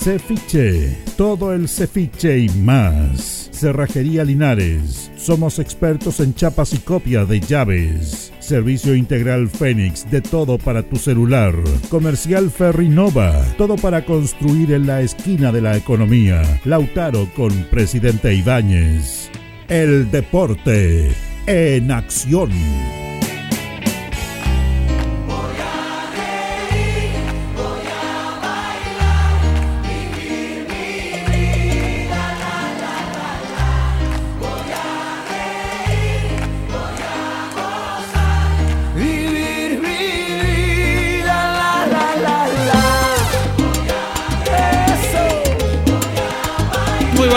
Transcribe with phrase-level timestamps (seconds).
[0.00, 3.50] Cefiche, todo el cefiche y más.
[3.52, 8.32] Cerrajería Linares, somos expertos en chapas y copia de llaves.
[8.38, 11.52] Servicio integral Fénix, de todo para tu celular.
[11.90, 16.42] Comercial Ferrinova, todo para construir en la esquina de la economía.
[16.64, 19.30] Lautaro con Presidente Ibáñez.
[19.68, 21.10] El deporte
[21.46, 22.50] en acción.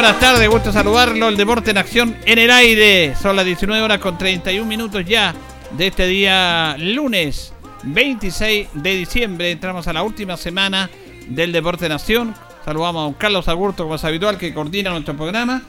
[0.01, 1.27] Buenas tardes, gusto saludarlo.
[1.27, 3.13] El deporte en acción en el aire.
[3.21, 5.35] Son las 19 horas con 31 minutos ya
[5.77, 7.53] de este día lunes
[7.83, 9.51] 26 de diciembre.
[9.51, 10.89] Entramos a la última semana
[11.27, 12.33] del deporte en acción.
[12.65, 15.61] Saludamos a don Carlos Agurto, como es habitual, que coordina nuestro programa.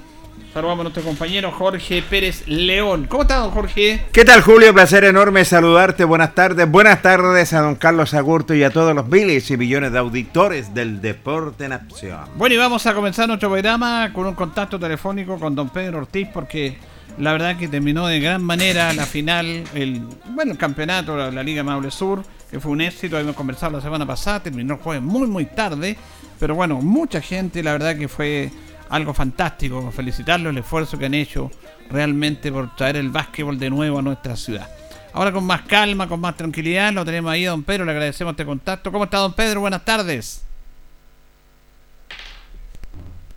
[0.52, 3.06] Saludamos a nuestro compañero Jorge Pérez León.
[3.08, 4.04] ¿Cómo está, don Jorge?
[4.12, 4.74] ¿Qué tal, Julio?
[4.74, 6.04] Placer enorme saludarte.
[6.04, 6.70] Buenas tardes.
[6.70, 10.74] Buenas tardes a don Carlos Agurto y a todos los miles y millones de auditores
[10.74, 12.20] del Deporte en Acción.
[12.36, 16.28] Bueno, y vamos a comenzar nuestro programa con un contacto telefónico con don Pedro Ortiz,
[16.34, 16.76] porque
[17.16, 21.42] la verdad que terminó de gran manera la final, el bueno, el campeonato, la, la
[21.42, 23.16] Liga Maule Sur, que fue un éxito.
[23.16, 25.96] Habíamos conversado la semana pasada, terminó el jueves muy, muy tarde.
[26.38, 28.50] Pero bueno, mucha gente, la verdad que fue
[28.92, 29.90] algo fantástico.
[29.90, 31.50] Felicitarlos el esfuerzo que han hecho
[31.90, 34.68] realmente por traer el básquetbol de nuevo a nuestra ciudad.
[35.14, 38.44] Ahora con más calma, con más tranquilidad, lo tenemos ahí don Pedro, le agradecemos este
[38.44, 38.92] contacto.
[38.92, 39.60] ¿Cómo está don Pedro?
[39.60, 40.46] Buenas tardes.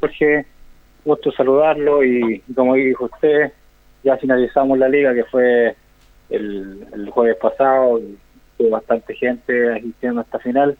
[0.02, 0.46] Jorge,
[1.04, 3.52] gusto saludarlo y como dijo usted,
[4.04, 5.76] ya finalizamos la liga que fue
[6.30, 8.02] el, el jueves pasado,
[8.58, 10.78] tuvo bastante gente asistiendo a esta final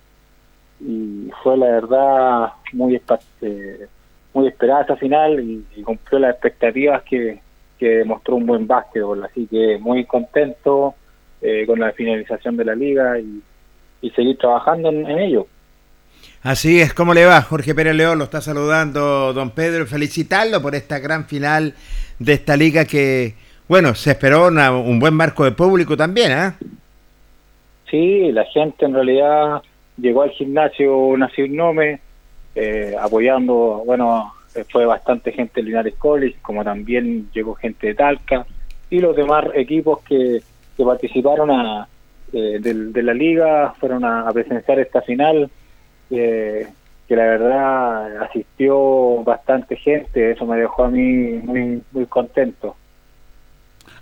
[0.82, 3.02] y fue la verdad muy
[3.42, 3.88] eh,
[4.36, 7.40] muy esperada esta final y, y cumplió las expectativas que,
[7.80, 10.94] que demostró un buen básquetbol, así que muy contento
[11.42, 13.42] eh, con la finalización de la liga y,
[14.02, 15.48] y seguir trabajando en, en, ello.
[16.44, 17.42] Así es, ¿cómo le va?
[17.42, 21.74] Jorge Pérez León lo está saludando don Pedro, felicitarlo por esta gran final
[22.20, 23.36] de esta liga que,
[23.70, 26.58] bueno, se esperó una, un buen marco de público también, ¿ah?
[26.60, 26.66] ¿eh?
[27.90, 29.62] Sí, la gente en realidad
[29.98, 32.02] llegó al gimnasio Nación Nome,
[32.56, 34.34] eh, apoyando, bueno,
[34.72, 38.46] fue bastante gente de Linares College, como también llegó gente de Talca
[38.90, 40.42] y los demás equipos que,
[40.78, 41.88] que participaron a,
[42.34, 45.50] eh, de, de, la liga fueron a, presenciar esta final,
[46.10, 46.68] eh,
[47.08, 52.76] que la verdad asistió bastante gente, eso me dejó a mí muy, muy contento.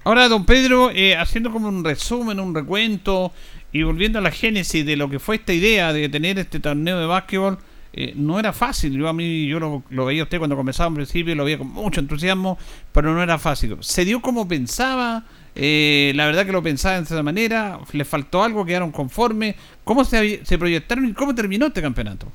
[0.05, 3.31] Ahora, don Pedro, eh, haciendo como un resumen, un recuento
[3.71, 6.99] y volviendo a la génesis de lo que fue esta idea de tener este torneo
[6.99, 7.57] de básquetbol,
[7.93, 8.97] eh, no era fácil.
[8.97, 11.99] Yo a mí, yo lo, veía usted cuando comenzaba en principio, lo veía con mucho
[11.99, 12.57] entusiasmo,
[12.91, 13.77] pero no era fácil.
[13.81, 15.23] Se dio como pensaba,
[15.55, 19.55] eh, la verdad que lo pensaba de esa manera, le faltó algo, quedaron conformes.
[19.83, 22.27] ¿Cómo se, se proyectaron y cómo terminó este campeonato?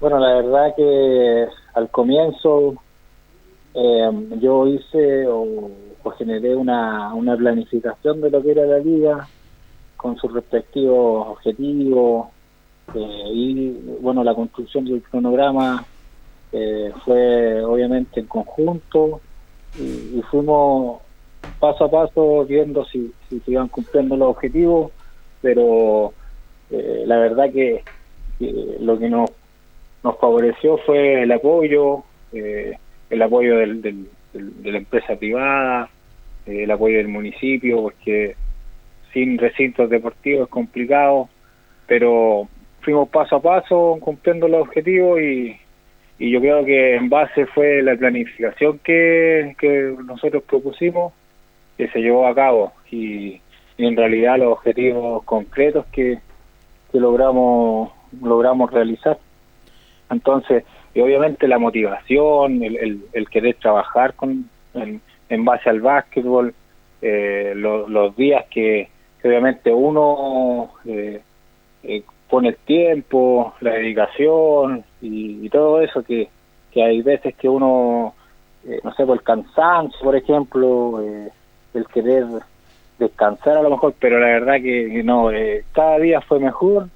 [0.00, 2.74] Bueno, la verdad que al comienzo
[3.74, 4.10] eh,
[4.40, 5.70] yo hice o,
[6.16, 9.28] generé una, una planificación de lo que era la liga
[9.96, 12.28] con sus respectivos objetivos
[12.94, 15.84] eh, y bueno la construcción del cronograma
[16.52, 19.20] eh, fue obviamente en conjunto
[19.78, 21.00] y, fuimos
[21.60, 24.92] paso a paso viendo si, si se iban cumpliendo los objetivos
[25.42, 26.12] pero
[26.70, 27.84] la verdad que,
[28.80, 29.30] lo que nos
[30.02, 32.76] nos favoreció fue el apoyo eh,
[33.10, 33.82] el apoyo del,
[34.32, 35.88] de la empresa privada,
[36.46, 38.36] eh, el apoyo del municipio, porque
[39.12, 41.28] sin recintos deportivos es complicado,
[41.86, 42.48] pero
[42.86, 45.58] fuimos paso a paso cumpliendo los objetivos y,
[46.20, 51.12] y yo creo que en base fue la planificación que, que nosotros propusimos
[51.76, 52.72] que se llevó a cabo.
[52.90, 53.40] Y,
[53.78, 56.18] en realidad los objetivos concretos que,
[56.90, 57.90] que logramos
[58.22, 59.18] logramos realizar.
[60.08, 66.54] Entonces y obviamente la motivación, el, el, querer trabajar con, en, base al básquetbol,
[67.02, 68.88] eh, los días que,
[69.22, 71.20] obviamente uno eh,
[71.82, 76.28] eh, pone el tiempo, la dedicación y, todo eso que,
[76.72, 78.14] que, hay veces que uno,
[78.82, 81.00] no sé, por el cansancio, por ejemplo,
[81.74, 82.26] el querer
[82.98, 85.30] descansar a lo mejor, pero la verdad que, no,
[85.72, 86.88] cada día fue mejor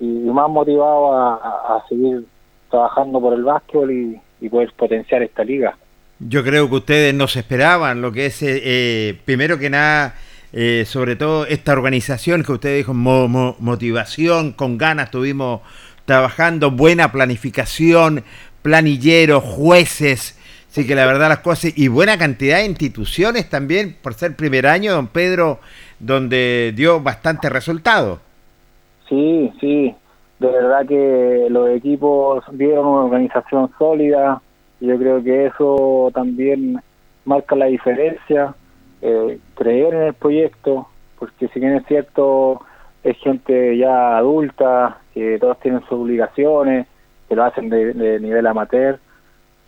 [0.00, 2.24] y, más motivado a, seguir
[2.70, 5.76] trabajando por el básquetbol y, poder potenciar esta liga.
[6.18, 10.14] Yo creo que ustedes no se esperaban lo que es, eh, eh, primero que nada,
[10.52, 15.60] eh, sobre todo esta organización que usted dijo, motivación, con ganas, estuvimos
[16.04, 18.24] trabajando, buena planificación,
[18.62, 20.38] planilleros, jueces,
[20.68, 24.66] sí que la verdad las cosas, y buena cantidad de instituciones también, por ser primer
[24.66, 25.60] año, don Pedro,
[25.98, 28.20] donde dio bastante resultado.
[29.08, 29.94] Sí, sí,
[30.38, 34.42] de verdad que los equipos dieron una organización sólida.
[34.80, 36.80] Yo creo que eso también
[37.24, 38.54] marca la diferencia,
[39.02, 40.88] eh, creer en el proyecto,
[41.18, 42.62] porque si bien es cierto,
[43.02, 46.86] es gente ya adulta, que todos tienen sus obligaciones,
[47.28, 48.98] que lo hacen de, nivel amateur,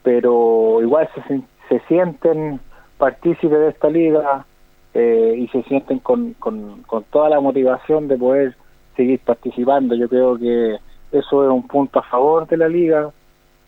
[0.02, 2.60] pero igual se, se sienten
[2.98, 4.46] partícipes de esta liga
[4.94, 8.56] eh, y se sienten con, con, con toda la motivación de poder
[8.96, 9.94] seguir participando.
[9.94, 10.78] Yo creo que
[11.12, 13.10] eso es un punto a favor de la liga,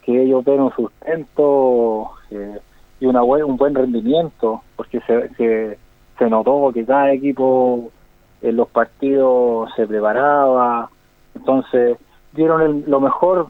[0.02, 2.60] que ellos ven un sustento eh,
[3.00, 5.76] y una un buen rendimiento, porque se,
[6.18, 7.90] se, notó que cada equipo
[8.42, 10.90] en los partidos se preparaba,
[11.34, 11.98] entonces
[12.32, 13.48] dieron lo mejor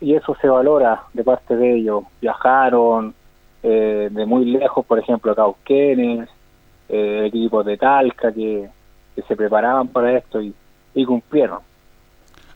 [0.00, 2.04] y eso se valora de parte de ellos.
[2.20, 3.14] Viajaron
[3.62, 6.28] eh, de muy lejos, por ejemplo, a Cauquenes,
[6.88, 8.68] eh, equipos de Talca que,
[9.28, 11.58] se preparaban para esto y cumplieron.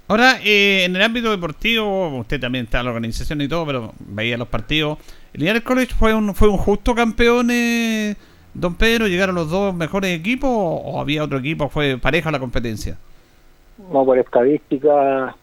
[0.06, 3.92] Ahora, eh, en el ámbito deportivo, usted también está en la organización y todo, pero
[4.00, 4.98] veía los partidos.
[5.32, 8.14] ¿El Linares College fue un, fue un justo campeón, eh,
[8.52, 9.08] don Pedro?
[9.08, 11.70] ¿Llegaron los dos mejores equipos o había otro equipo?
[11.70, 12.98] ¿Fue pareja la competencia?
[13.90, 15.34] No, por estadística,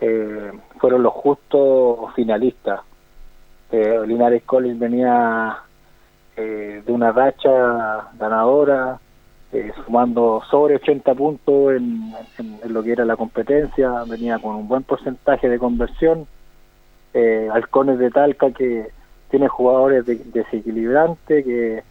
[0.00, 2.80] eh, fueron los justos finalistas.
[3.72, 5.58] Eh, Linares College venía
[6.36, 9.00] de una racha ganadora,
[9.56, 12.12] eh, sumando sobre 80 puntos en,
[12.68, 16.26] lo que era la competencia, venía con un buen porcentaje de conversión.
[17.14, 18.88] Eh, Halcones de Talca que
[19.30, 21.82] tiene jugadores desequilibrantes, que,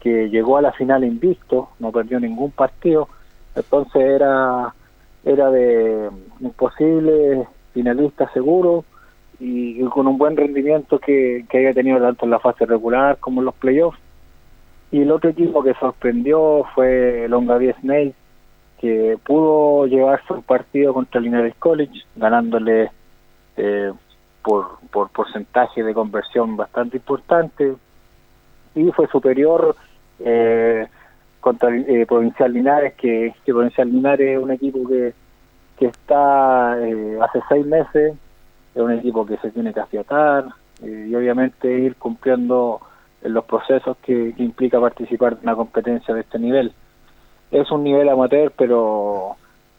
[0.00, 3.08] que llegó a la final invicto, no perdió ningún partido,
[3.54, 4.74] entonces era,
[5.24, 6.10] era de
[6.40, 8.84] imposible finalista seguro
[9.38, 13.40] y, con un buen rendimiento que, que haya tenido tanto en la fase regular como
[13.40, 13.98] en los playoffs
[14.92, 18.14] y el otro equipo que sorprendió fue Longaví Snake,
[18.78, 22.90] que pudo llevarse un partido contra Linares College, ganándole
[23.56, 23.90] eh,
[24.44, 27.74] por, por porcentaje de conversión bastante importante,
[28.74, 29.74] y fue superior
[30.20, 30.86] eh,
[31.40, 35.14] contra eh, Provincial Linares, que, que, Provincial Linares es un equipo que,
[35.78, 38.14] que está hace seis meses,
[38.74, 40.44] es un equipo que se tiene que afiatar
[40.82, 42.80] y obviamente ir cumpliendo
[43.22, 46.72] en los procesos que, implica participar de una competencia de este nivel.
[47.50, 49.36] Es un nivel amateur, pero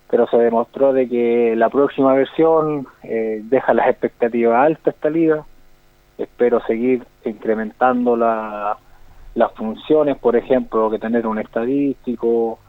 [0.09, 5.43] pero se demostró de que la próxima versión eh, deja las expectativas altas esta liga.
[6.19, 8.77] Espero seguir incrementando la,
[9.33, 12.59] las funciones, por ejemplo, que tener un estadístico,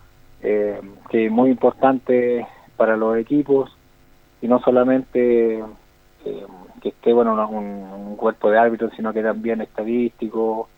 [0.43, 2.47] eh, que es muy importante
[2.79, 3.77] para los equipos,
[4.41, 5.59] y no solamente
[6.25, 6.47] eh,
[6.85, 10.69] que esté bueno un, cuerpo de árbitros, sino que también estadístico,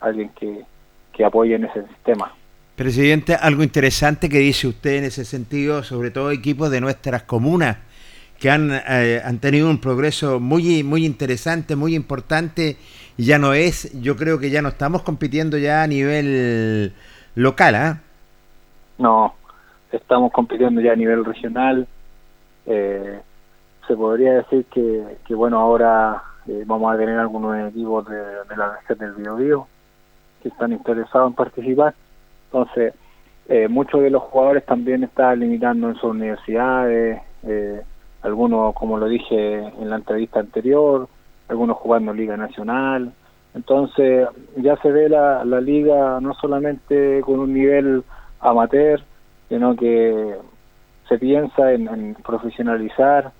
[0.00, 0.64] alguien que,
[1.12, 2.32] que apoye en ese sistema.
[2.76, 7.76] Presidente, algo interesante que dice usted en ese sentido, sobre todo equipos de nuestras comunas,
[8.38, 12.76] que han, eh, han tenido un progreso muy, muy interesante, muy importante,
[13.16, 16.92] y ya no es, yo creo que ya no estamos compitiendo ya a nivel
[17.34, 18.00] local, ¿ah?
[18.96, 19.34] No,
[19.90, 21.88] estamos compitiendo ya a nivel regional.
[22.66, 23.20] Eh,
[23.88, 28.56] se podría decir que, que bueno, ahora eh, vamos a tener algunos equipos de, de
[28.56, 29.66] la región del Biobío
[30.42, 31.94] que están interesados en participar.
[32.52, 32.94] Entonces,
[33.48, 37.82] eh, muchos de los jugadores también están limitando en sus universidades, eh,
[38.22, 41.08] algunos, como lo dije en la entrevista anterior,
[41.48, 43.12] algunos jugando Liga Nacional.
[43.54, 48.04] Entonces, ya se ve la, la liga no solamente con un nivel
[48.40, 49.02] amateur,
[49.48, 50.36] sino que
[51.08, 53.32] se piensa en, profesionalizar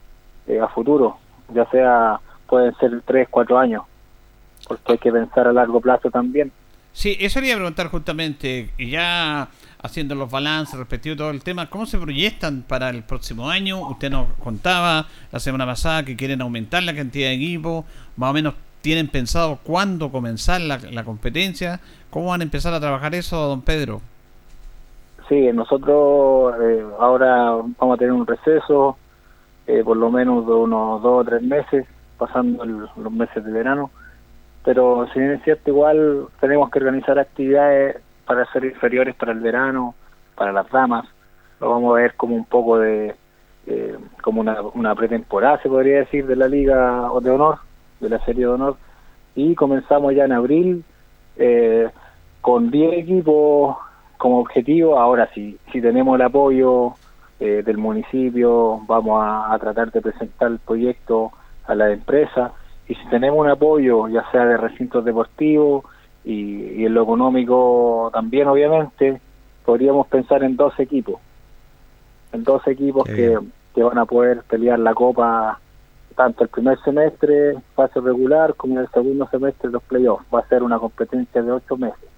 [0.49, 1.19] eh, a futuro,
[1.52, 3.83] ya sea, pueden ser tres, cuatro años,
[4.67, 6.50] porque hay que pensar a largo plazo también.
[6.93, 9.49] Sí, eso quería preguntar justamente, ya
[9.81, 13.88] haciendo los balances respectivos todo el tema, ¿cómo se proyectan para el próximo año?
[13.88, 17.85] Usted nos contaba la semana pasada que quieren aumentar la cantidad de equipos,
[18.17, 22.81] más o menos tienen pensado cuándo comenzar la, la competencia, ¿cómo van a empezar a
[22.81, 24.00] trabajar eso, don Pedro?
[25.28, 28.97] Sí, nosotros eh, ahora vamos a tener un receso,
[29.69, 33.91] eh, por lo menos de unos dos o tres meses, pasando los meses de verano.
[34.65, 39.41] Pero si bien es cierto, igual tenemos que organizar actividades para ser inferiores para el
[39.41, 39.95] verano,
[40.35, 41.07] para las damas.
[41.61, 43.15] Lo vamos a ver como un poco de,
[43.67, 47.59] eh, como una, una pretemporada, se podría decir, de la Liga de Honor,
[48.01, 48.77] de la Serie de Honor.
[49.35, 50.85] Y comenzamos ya en abril
[52.41, 53.77] con 10 equipos
[54.17, 56.95] como objetivo, ahora sí, si tenemos el apoyo
[57.40, 61.33] eh, del municipio, vamos a, tratar de presentar el proyecto
[61.66, 62.52] a la empresa
[62.88, 65.85] y si tenemos un apoyo, ya sea de recintos deportivos
[66.25, 69.21] y, en lo económico también, obviamente,
[69.64, 71.21] podríamos pensar en dos equipos,
[72.33, 73.38] en dos equipos que,
[73.75, 75.61] que van a poder pelear la copa
[76.18, 80.26] tanto el primer semestre, fase regular, como en el segundo semestre los playoffs.
[80.35, 82.09] Va a ser una competencia de ocho meses.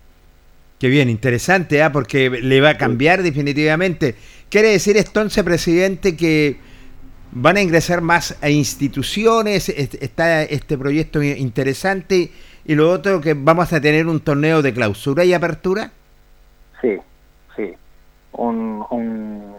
[0.80, 1.92] Qué bien, interesante, ¿ah?
[1.92, 4.14] porque le va a cambiar definitivamente.
[4.48, 6.56] ¿Quiere decir entonces, presidente, que
[7.32, 9.68] van a ingresar más a instituciones?
[9.68, 12.32] Está este proyecto interesante.
[12.64, 15.90] Y lo otro, que vamos a tener un torneo de clausura y apertura.
[16.80, 16.96] Sí,
[17.54, 17.74] sí.
[18.32, 19.56] Un, un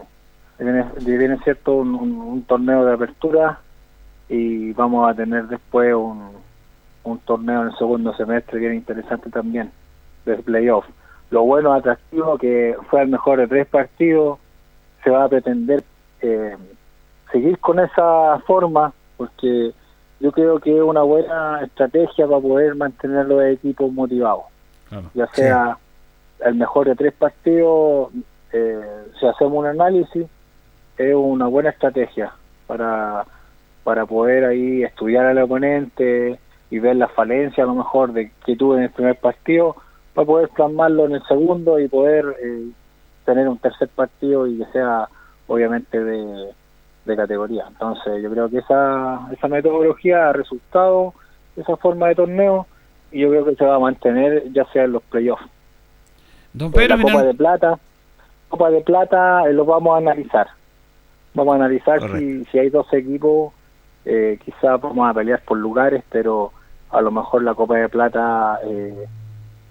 [0.58, 3.60] viene cierto un, torneo de apertura
[4.28, 6.32] y vamos a tener después un,
[7.04, 9.70] un torneo en el segundo semestre bien interesante también
[10.24, 10.84] de playoff
[11.32, 14.38] lo bueno, atractivo, que fue el mejor de tres partidos,
[15.02, 15.82] se va a pretender
[16.20, 16.54] eh,
[17.32, 19.72] seguir con esa forma, porque
[20.20, 24.44] yo creo que es una buena estrategia para poder mantener los equipos motivados.
[25.14, 25.78] ya sea
[26.44, 28.10] el mejor de tres partidos,
[28.52, 30.26] eh, si hacemos un análisis,
[30.98, 32.30] es una buena estrategia
[32.66, 33.24] para,
[33.84, 38.54] para poder ahí estudiar al oponente y ver las falencias a lo mejor de que
[38.54, 39.76] tuve en el primer partido
[40.14, 42.68] para poder plasmarlo en el segundo y poder eh,
[43.24, 45.08] tener un tercer partido y que sea
[45.46, 46.52] obviamente de,
[47.16, 47.64] categoría.
[47.68, 51.12] Entonces yo creo que esa, esa metodología ha resultado,
[51.56, 52.66] esa forma de torneo,
[53.10, 55.44] y yo creo que se va a mantener ya sea en los playoffs.
[56.54, 57.78] Don Pedro, la Copa de Plata,
[58.48, 60.48] Copa de Plata eh, lo vamos a analizar.
[61.34, 63.52] Vamos a analizar si, si hay dos equipos,
[64.04, 66.52] eh, quizás vamos a pelear por lugares, pero
[66.90, 68.58] a lo mejor la Copa de Plata...
[68.64, 69.06] Eh,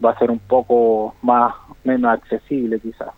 [0.04, 1.54] va a ser un poco más
[1.84, 3.10] menos accesible quizás.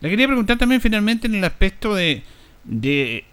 [0.00, 2.22] Le quería preguntar también finalmente en el aspecto de,
[2.64, 3.24] de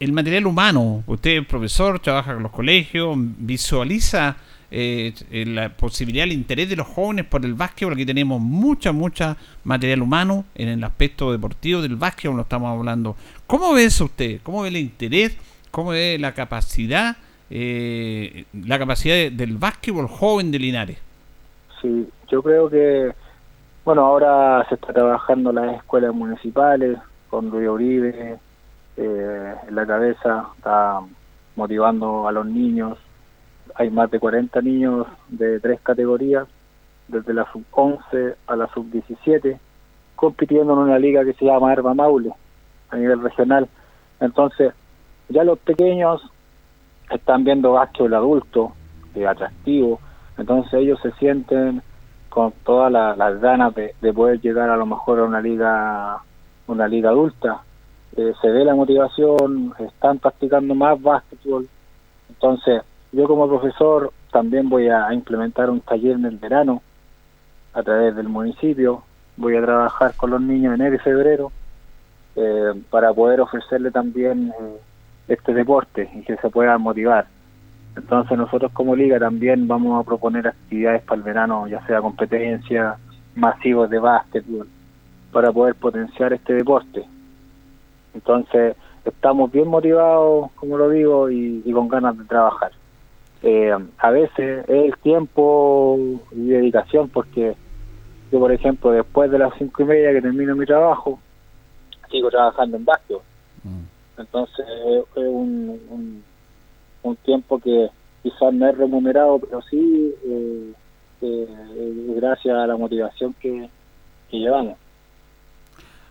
[0.00, 1.02] el material humano.
[1.06, 4.36] Usted es profesor, trabaja con los colegios, visualiza
[4.70, 7.94] eh, la posibilidad, el interés de los jóvenes por el básquetbol.
[7.94, 13.16] Aquí tenemos mucha, mucha material humano en el aspecto deportivo del básquetbol, lo estamos hablando.
[13.46, 14.40] ¿Cómo ve eso usted?
[14.42, 15.36] ¿Cómo ve el interés?
[15.70, 17.16] ¿Cómo ve la capacidad,
[17.50, 21.07] eh, la capacidad del básquetbol joven de Linares?
[21.80, 23.12] Sí, yo creo que,
[23.84, 26.98] bueno, ahora se está trabajando las escuelas municipales
[27.30, 28.38] con Luis Uribe
[28.96, 31.00] eh, en la cabeza, está
[31.54, 32.98] motivando a los niños.
[33.74, 36.48] Hay más de 40 niños de tres categorías,
[37.06, 39.58] desde la sub-11 a la sub-17,
[40.16, 42.32] compitiendo en una liga que se llama Herba Maule,
[42.90, 43.68] a nivel regional.
[44.20, 44.72] Entonces,
[45.28, 46.22] ya los pequeños
[47.10, 48.72] están viendo básquetbol adulto,
[49.14, 50.00] de atractivo,
[50.38, 51.82] entonces ellos se sienten
[52.28, 56.18] con todas las ganas de, poder llegar a lo mejor a una liga
[56.66, 57.62] una liga adulta.
[58.16, 61.68] Eh, se ve la motivación están practicando más básquetbol.
[62.28, 66.82] Entonces yo como profesor también voy a implementar un taller en el verano
[67.72, 69.02] a través del municipio.
[69.36, 71.52] Voy a trabajar con los niños en enero y febrero
[72.36, 74.52] eh, para poder ofrecerle también
[75.26, 77.26] este deporte y que se puedan motivar.
[77.98, 82.96] Entonces nosotros como liga también vamos a proponer actividades para el verano, ya sea competencias
[83.34, 84.68] masivos de básquetbol,
[85.32, 87.04] para poder potenciar este deporte.
[88.14, 92.70] Entonces estamos bien motivados, como lo digo, y, con ganas de trabajar.
[93.42, 95.98] Eh, a veces es el tiempo
[96.32, 97.56] y dedicación porque
[98.30, 101.18] yo, por ejemplo, después de las cinco y media que termino mi trabajo,
[102.10, 103.22] sigo trabajando en básquetbol.
[103.64, 104.20] Mm.
[104.20, 106.24] Entonces es un, un,
[107.16, 107.88] tiempo que
[108.22, 110.72] quizás no es remunerado, pero sí eh,
[111.22, 113.68] eh, gracias a la motivación que
[114.30, 114.76] llevamos.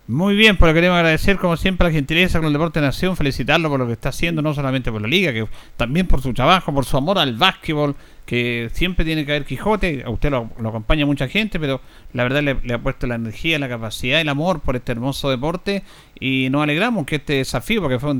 [0.08, 3.78] Muy bien, pues queremos agradecer como siempre la gentileza con el Deporte Nación, felicitarlo por
[3.78, 5.46] lo que está haciendo, no solamente por la liga, que
[5.76, 10.04] también por su trabajo, por su amor al básquetbol, que siempre tiene que haber Quijote,
[10.06, 11.82] a usted lo, acompaña mucha gente, pero
[12.14, 15.82] la verdad le, ha puesto la energía, la capacidad, el amor por este hermoso deporte
[16.18, 18.18] y nos alegramos que este desafío, porque fue un,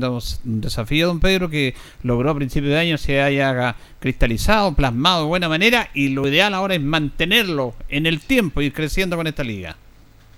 [0.61, 5.49] desafío, don Pedro, que logró a principio de año se haya cristalizado, plasmado de buena
[5.49, 9.43] manera y lo ideal ahora es mantenerlo en el tiempo y ir creciendo con esta
[9.43, 9.75] liga.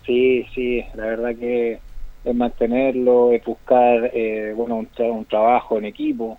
[0.06, 1.80] Sí, sí, la verdad que
[2.24, 6.38] es mantenerlo, es buscar eh, bueno un, un, trabajo en equipo,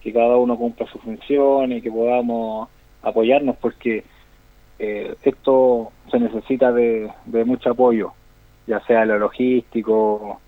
[0.00, 2.68] que cada uno cumpla su función y que podamos
[3.02, 4.04] apoyarnos porque
[4.78, 7.10] eh, esto se necesita de,
[7.44, 8.12] mucho apoyo,
[8.66, 10.40] ya sea en lo logístico,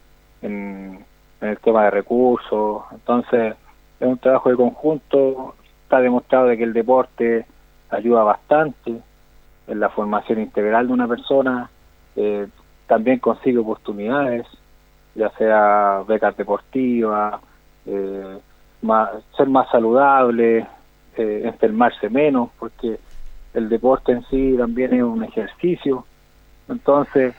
[0.42, 1.04] en,
[1.40, 3.54] el tema de recursos, entonces
[3.98, 5.54] es un trabajo de conjunto,
[5.84, 7.46] está demostrado de que el deporte
[7.88, 8.98] ayuda bastante
[9.66, 11.70] en la formación integral de una persona
[12.16, 12.46] eh,
[12.86, 14.46] también consigue oportunidades,
[15.14, 17.40] ya sea becas deportivas,
[17.86, 18.38] eh,
[19.36, 20.66] ser más saludable,
[21.16, 22.98] eh, enfermarse menos, porque
[23.54, 26.04] el deporte en sí también es un ejercicio.
[26.68, 27.34] Entonces,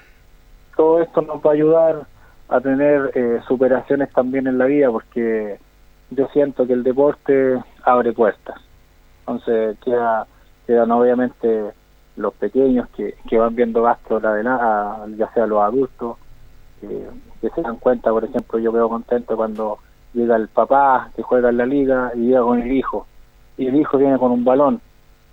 [0.75, 2.08] todo esto nos va a ayudar
[2.50, 5.58] a tener eh, superaciones también en la vida, porque
[6.10, 8.60] yo siento que el deporte abre puertas.
[9.22, 10.27] Entonces, queda,
[10.68, 11.72] quedan obviamente
[12.15, 16.17] los pequeños que, que van viendo gastos la ya sea los adultos,
[16.79, 19.79] que se dan cuenta, por ejemplo, yo quedo contento cuando
[20.13, 23.07] llega el papá que juega en la liga y llega con el hijo,
[23.57, 24.81] y el hijo viene con un balón.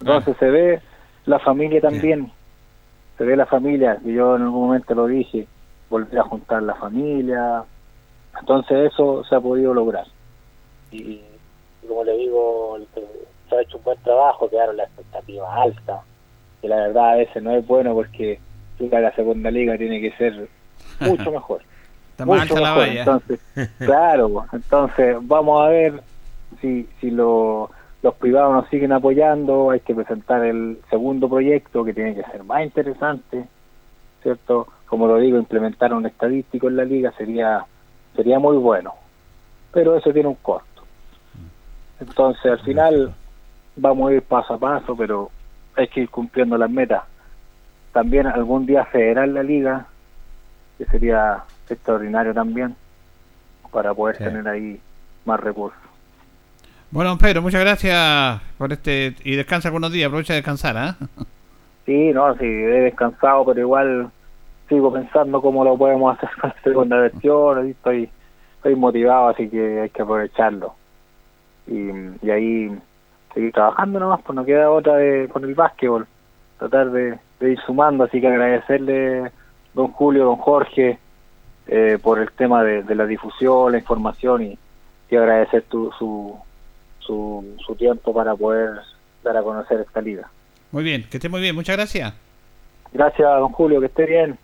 [0.00, 0.38] Entonces ah.
[0.38, 0.80] se ve
[1.26, 2.30] la familia también,
[3.16, 5.46] se ve la familia, y yo en algún momento lo dije,
[5.90, 7.64] volver a juntar la familia,
[8.38, 10.06] entonces eso se ha podido lograr.
[10.90, 11.20] Y,
[11.86, 12.78] como le digo,
[13.48, 16.00] se ha hecho un buen trabajo, quedaron las expectativas altas
[16.60, 18.40] que la verdad a veces no es bueno porque
[18.78, 20.48] la segunda liga tiene que ser
[21.00, 21.62] mucho mejor.
[22.24, 22.88] mucho mejor.
[22.88, 23.40] Entonces,
[23.78, 26.02] claro, entonces vamos a ver
[26.60, 27.68] si, si los
[28.18, 32.62] privados nos siguen apoyando, hay que presentar el segundo proyecto que tiene que ser más
[32.62, 33.44] interesante,
[34.22, 34.68] ¿cierto?
[34.86, 37.64] Como lo digo, implementar un estadístico en la liga sería
[38.16, 38.94] sería muy bueno,
[39.72, 40.82] pero eso tiene un costo.
[42.00, 43.14] Entonces, al final
[43.76, 45.30] vamos a ir paso a paso, pero
[45.78, 47.02] hay que ir cumpliendo las metas.
[47.92, 49.86] También algún día federal la liga,
[50.76, 52.74] que sería extraordinario también,
[53.70, 54.80] para poder tener ahí
[55.24, 55.78] más recursos.
[56.90, 60.96] Bueno, Pedro, muchas gracias por este y descansa algunos días, aprovecha de descansar, ¿ah?
[61.86, 64.10] Sí, no, sí, he descansado, pero igual
[64.68, 68.10] sigo pensando cómo lo podemos hacer con la segunda versión, estoy,
[68.56, 70.74] estoy motivado, así que hay que aprovecharlo.
[71.66, 71.88] Y,
[72.20, 72.78] y ahí
[73.34, 76.06] seguir trabajando nomás, pues no queda otra de, con el básquetbol,
[76.58, 79.30] tratar de, ir sumando, así que agradecerle
[79.74, 80.98] don Julio, don Jorge,
[81.66, 84.58] eh, por el tema de, la difusión, la información y,
[85.10, 86.36] agradecer tu, su,
[86.98, 88.80] su, su tiempo para poder
[89.24, 90.28] dar a conocer esta liga.
[90.70, 92.12] Muy bien, que esté muy bien, muchas gracias.
[92.92, 94.38] Gracias, don Julio, que esté bien.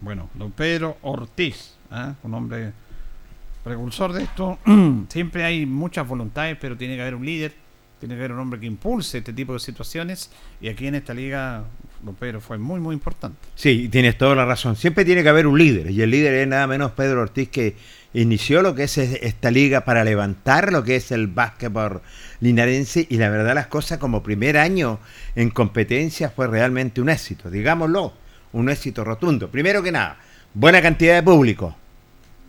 [0.00, 2.14] Bueno, don Pedro Ortiz, ¿ah?
[2.22, 2.72] un hombre
[3.62, 4.58] precursor de esto.
[5.08, 7.52] Siempre hay muchas voluntades, pero tiene que haber un líder
[8.04, 11.14] tiene que haber un hombre que impulse este tipo de situaciones y aquí en esta
[11.14, 11.64] liga,
[12.02, 13.38] don Pedro, fue muy, muy importante.
[13.54, 14.76] Sí, tienes toda la razón.
[14.76, 17.76] Siempre tiene que haber un líder y el líder es nada menos Pedro Ortiz que
[18.12, 22.02] inició lo que es esta liga para levantar lo que es el básquetbol
[22.40, 24.98] linarense y la verdad las cosas como primer año
[25.34, 28.12] en competencia fue realmente un éxito, digámoslo,
[28.52, 29.50] un éxito rotundo.
[29.50, 30.18] Primero que nada,
[30.52, 31.74] buena cantidad de público,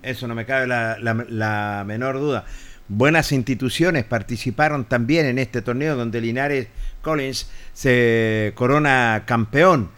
[0.04, 2.44] eso no me cabe la, la menor duda
[2.88, 6.68] buenas instituciones participaron también en este torneo donde Linares
[7.02, 9.90] Collins se corona campeón.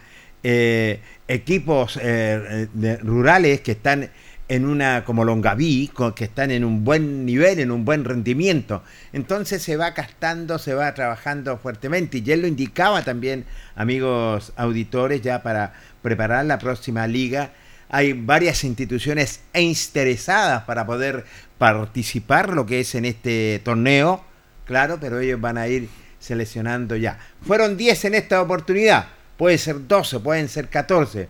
[0.42, 2.68] Eh, equipos eh,
[3.02, 4.10] rurales que están
[4.48, 8.82] en una como Longaví, que están en un buen nivel, en un buen rendimiento.
[9.12, 12.22] Entonces se va gastando, se va trabajando fuertemente.
[12.24, 13.44] Y él lo indicaba también,
[13.76, 17.52] amigos auditores, ya para preparar la próxima liga
[17.88, 21.24] hay varias instituciones interesadas para poder
[21.58, 24.24] participar lo que es en este torneo,
[24.64, 27.18] claro, pero ellos van a ir seleccionando ya.
[27.42, 31.28] Fueron 10 en esta oportunidad, puede ser 12, pueden ser 14,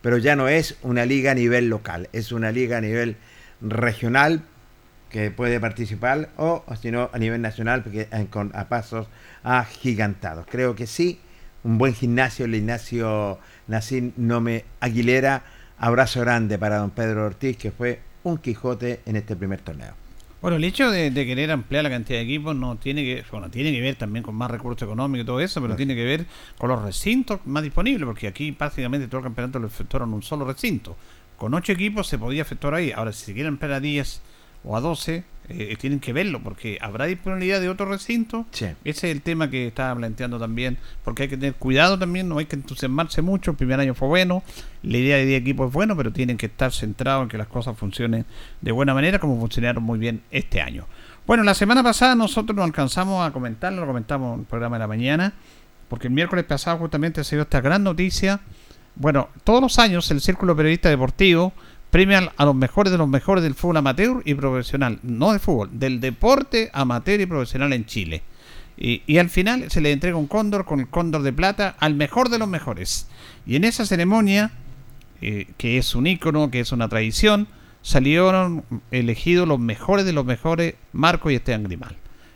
[0.00, 3.16] pero ya no es una liga a nivel local, es una liga a nivel
[3.60, 4.42] regional
[5.10, 9.06] que puede participar o, si no a nivel nacional porque con a pasos
[9.44, 10.44] agigantados.
[10.50, 11.20] Creo que sí,
[11.62, 15.44] un buen gimnasio, el gimnasio Nacín Nome Aguilera.
[15.78, 19.94] Abrazo grande para don Pedro Ortiz, que fue un Quijote en este primer torneo.
[20.42, 23.72] Bueno, el hecho de, querer ampliar la cantidad de equipos no tiene que, bueno, tiene
[23.72, 26.26] que ver también con más recursos económicos y todo eso, pero tiene que ver
[26.58, 30.22] con los recintos más disponibles, porque aquí prácticamente todo el campeonato lo efectuaron en un
[30.22, 30.96] solo recinto.
[31.38, 32.92] Con ocho equipos se podía efectuar ahí.
[32.92, 34.20] Ahora, si se quieren ampliar a 10
[34.64, 38.46] o a 12, eh, tienen que verlo, porque habrá disponibilidad de otro recinto.
[38.50, 42.38] Ese es el tema que estaba planteando también, porque hay que tener cuidado también, no
[42.38, 43.50] hay que entusiasmarse mucho.
[43.50, 44.42] El primer año fue bueno,
[44.82, 47.48] la idea de 10 equipos es bueno, pero tienen que estar centrados en que las
[47.48, 48.24] cosas funcionen
[48.62, 50.86] de buena manera, como funcionaron muy bien este año.
[51.26, 54.80] Bueno, la semana pasada nosotros nos alcanzamos a comentarlo, lo comentamos en el programa de
[54.80, 55.34] la mañana,
[55.88, 58.40] porque el miércoles pasado justamente se dio esta gran noticia.
[58.96, 61.52] Bueno, todos los años el Círculo Periodista Deportivo
[61.94, 65.70] premian a los mejores de los mejores del fútbol amateur y profesional, no de fútbol,
[65.78, 68.24] del deporte amateur y profesional en Chile.
[68.76, 72.30] Y, al final se le entrega un cóndor con el cóndor de plata al mejor
[72.30, 73.06] de los mejores.
[73.46, 74.50] Y en esa ceremonia,
[75.20, 77.46] eh, que es un ícono, que es una tradición,
[77.80, 81.94] salieron elegidos los mejores de los mejores, Marco y Esteban Grimal.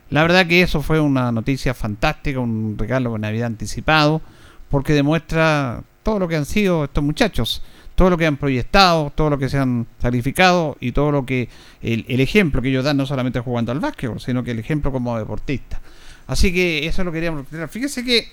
[0.08, 4.22] La verdad que eso fue una noticia fantástica, un regalo de Navidad anticipado,
[4.70, 7.60] porque demuestra todo lo que han sido estos muchachos
[7.98, 11.48] todo lo que han proyectado, todo lo que se han sacrificado y todo lo que
[11.82, 15.18] el, ejemplo que ellos dan no solamente jugando al básquetbol, sino que el ejemplo como
[15.18, 15.80] deportista.
[16.28, 18.28] Así que eso lo queríamos Fíjese que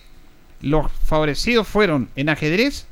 [0.61, 2.85] los favorecidos fueron en ajedrez,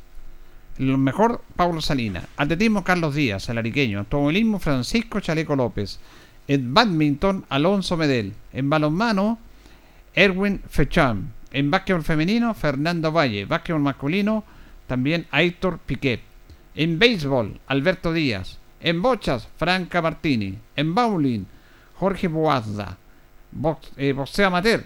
[0.80, 6.00] lo mejor Pablo Salinas, atletismo Carlos Díaz, el ariqueño, automovilismo Francisco Chaleco López,
[6.48, 9.38] en badminton Alonso Medel, en balonmano
[10.16, 14.44] Erwin Fecham, en básquetbol femenino Fernando Valle, básquetbol masculino
[14.88, 16.33] también Aitor Piquet.
[16.76, 18.58] En béisbol, Alberto Díaz.
[18.82, 20.58] En bochas, Franca Martini.
[20.76, 21.46] En bowling,
[21.96, 22.98] Jorge Boazda.
[23.98, 24.84] Eh, boxeo amateur,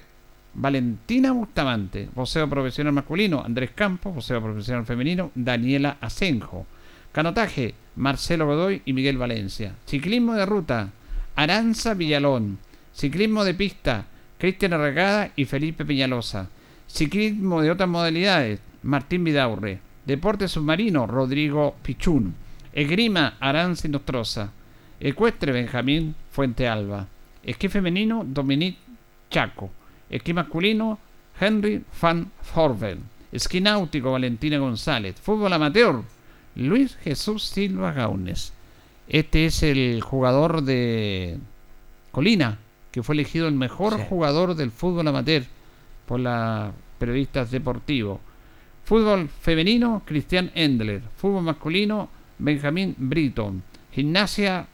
[0.54, 2.10] Valentina Bustamante.
[2.14, 4.16] Boxeo profesional masculino, Andrés Campos.
[4.16, 6.66] Boxeo profesional femenino, Daniela Asenjo.
[7.14, 9.74] Canotaje, Marcelo Godoy y Miguel Valencia.
[9.86, 10.90] Ciclismo de ruta,
[11.36, 12.60] Aranza Villalón.
[12.94, 14.06] Ciclismo de pista,
[14.38, 16.50] Cristian Arregada y Felipe Peñalosa.
[16.88, 19.87] Ciclismo de otras modalidades, Martín Vidaurre.
[20.08, 22.34] Deporte submarino, Rodrigo Pichún.
[22.72, 24.54] Esgrima, Aranzi Nostroza.
[25.02, 27.06] Ecuestre, Benjamín Fuente Alba.
[27.44, 28.80] Esquí femenino, Dominique
[29.30, 29.70] Chaco.
[30.10, 30.98] Esquí masculino,
[31.38, 33.00] Henry Van Forvel.
[33.34, 35.20] Esquí náutico, Valentina González.
[35.20, 36.02] Fútbol amateur,
[36.56, 38.54] Luis Jesús Silva Gaunes.
[39.10, 41.38] Este es el jugador de
[42.14, 42.60] Colina,
[42.94, 45.44] que fue elegido el mejor jugador del fútbol amateur
[46.06, 48.22] por las periodistas deportivos.
[48.88, 51.02] Fútbol femenino, Cristian Endler.
[51.18, 52.08] Fútbol masculino,
[52.40, 53.62] Benjamín Britton.
[53.92, 54.66] Gimnasia,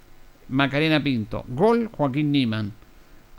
[0.49, 1.43] Macarena Pinto.
[1.47, 2.71] Gol, Joaquín Niman.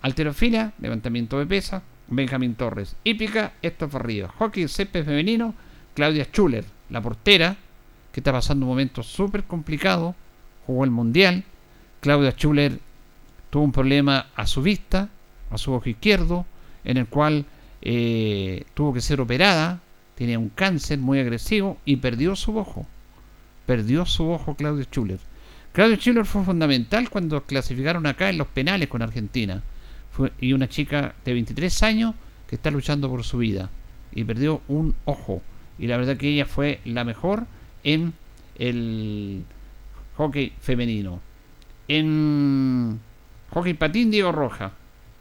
[0.02, 2.96] Alterofilia, levantamiento de pesa, Benjamín Torres.
[3.04, 4.32] Hípica, Esto Ríos.
[4.36, 5.54] Hockey césped femenino,
[5.94, 6.64] Claudia Schuller.
[6.90, 7.56] La portera,
[8.10, 10.16] que está pasando un momento súper complicado.
[10.66, 11.44] Jugó el Mundial.
[12.00, 12.80] Claudia Schuller
[13.48, 15.08] tuvo un problema a su vista,
[15.52, 16.46] a su ojo izquierdo,
[16.82, 17.44] en el cual
[17.80, 19.83] eh, tuvo que ser operada
[20.14, 22.86] tenía un cáncer muy agresivo y perdió su ojo.
[23.66, 25.18] Perdió su ojo Claudio Schuller.
[25.72, 29.62] Claudio Schuller fue fundamental cuando clasificaron acá en los penales con Argentina.
[30.40, 32.14] Y una chica de 23 años
[32.48, 33.70] que está luchando por su vida
[34.14, 35.42] y perdió un ojo.
[35.78, 37.46] Y la verdad que ella fue la mejor
[37.82, 38.12] en
[38.58, 39.42] el
[40.16, 41.20] hockey femenino.
[41.88, 43.00] En
[43.50, 44.72] hockey patín Diego Roja,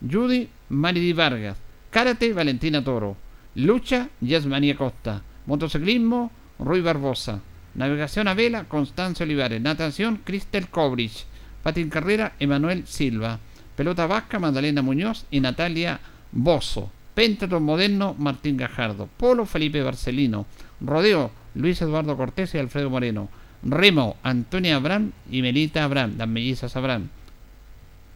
[0.10, 1.58] Judy Maridi Vargas,
[1.90, 3.18] karate Valentina Toro,
[3.56, 5.22] Lucha, Yasmania Costa.
[5.46, 7.40] Motociclismo, Rui Barbosa.
[7.76, 9.62] Navegación a vela, Constancio Olivares.
[9.62, 11.26] Natación, Cristel Cobrich.
[11.62, 13.40] Patín Carrera, Emanuel Silva.
[13.76, 16.00] Pelota vasca, Magdalena Muñoz y Natalia
[16.32, 16.92] Bozo.
[17.14, 19.08] Péntathlon moderno, Martín Gajardo.
[19.18, 20.46] Polo, Felipe Barcelino.
[20.82, 23.30] Rodeo, Luis Eduardo Cortés y Alfredo Moreno.
[23.64, 27.10] Remo, Antonia Abraham y Melita Abraham, las mellizas Abraham.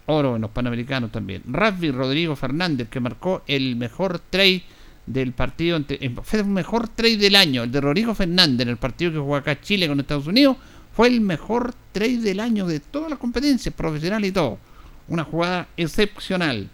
[0.08, 1.44] Oro en los Panamericanos también.
[1.46, 4.64] Rugby, Rodrigo Fernández, que marcó el mejor trade
[5.08, 5.80] del partido,
[6.24, 9.38] fue el mejor trade del año, el de Rodrigo Fernández en el partido que jugó
[9.38, 10.58] acá Chile con Estados Unidos,
[10.94, 14.60] fue el mejor trade del año de todas las competencias, profesional y todo.
[15.08, 16.70] Una jugada excepcional.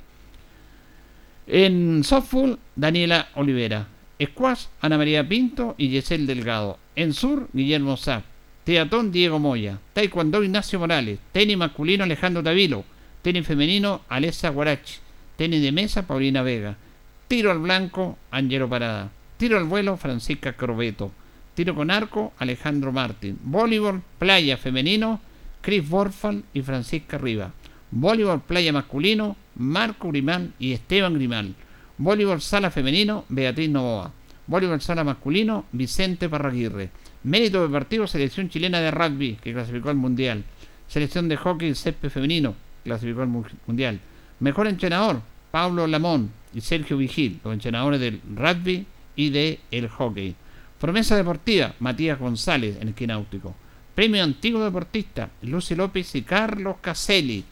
[1.48, 3.88] En softball, Daniela Olivera.
[4.22, 6.80] Squash, Ana María Pinto y Yesel Delgado.
[6.96, 8.24] En sur, Guillermo Sá.
[8.64, 12.86] Teatón Diego Moya, Taekwondo Ignacio Morales, tenis masculino Alejandro Tavilo,
[13.22, 15.00] tenis femenino Alessa Guarachi,
[15.36, 16.78] tenis de mesa Paulina Vega,
[17.28, 21.12] tiro al blanco Angelo Parada, tiro al vuelo Francisca Corbeto,
[21.54, 25.20] tiro con arco Alejandro Martín, voleibol playa femenino
[25.62, 27.52] Chris Borfal y Francisca Riva,
[27.92, 31.56] voleibol playa masculino Marco Grimal y Esteban Grimal,
[31.98, 34.12] voleibol sala femenino Beatriz Novoa,
[34.48, 36.90] voleibol sala masculino Vicente Parraguirre,
[37.24, 40.44] mérito deportivo selección chilena de rugby que clasificó al mundial,
[40.88, 44.00] selección de hockey césped femenino clasificó al mundial,
[44.40, 48.86] mejor entrenador Pablo Lamón y Sergio Vigil, los entrenadores del rugby
[49.16, 50.36] y del el hockey.
[50.80, 53.56] Promesa deportiva, Matías González en esquí náutico.
[53.96, 57.44] Premio Antiguo Deportista, Lucy López y Carlos Caselli.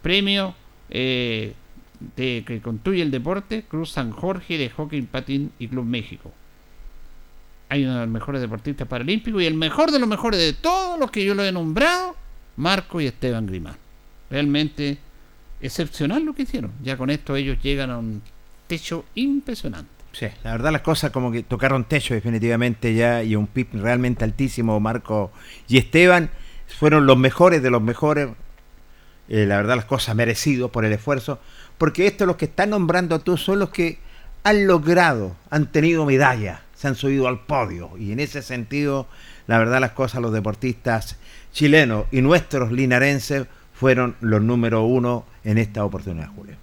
[0.00, 0.54] Premio
[0.90, 1.54] eh,
[2.16, 6.32] que construye el deporte, Cruz San Jorge de Hockey Patín y Club México.
[7.68, 10.98] Hay uno de los mejores deportistas paralímpicos y el mejor de los mejores de todos
[10.98, 12.16] los que yo lo he nombrado,
[12.56, 13.76] Marco y Esteban Grimán.
[14.30, 14.98] Realmente
[15.60, 16.72] excepcional lo que hicieron.
[16.82, 18.22] Ya con esto ellos llegan a un
[18.72, 19.90] techo impresionante.
[20.12, 24.24] Sí, la verdad las cosas como que tocaron techo definitivamente ya y un pip realmente
[24.24, 25.30] altísimo, Marco
[25.68, 26.30] y Esteban
[26.78, 28.30] fueron los mejores de los mejores,
[29.28, 31.38] eh, la verdad las cosas merecidos por el esfuerzo,
[31.76, 33.98] porque estos los que están nombrando tú son los que
[34.42, 39.06] han logrado, han tenido medallas, se han subido al podio y en ese sentido,
[39.46, 41.18] la verdad las cosas los deportistas
[41.52, 46.61] chilenos y nuestros linarenses fueron los número uno en esta oportunidad, Julio.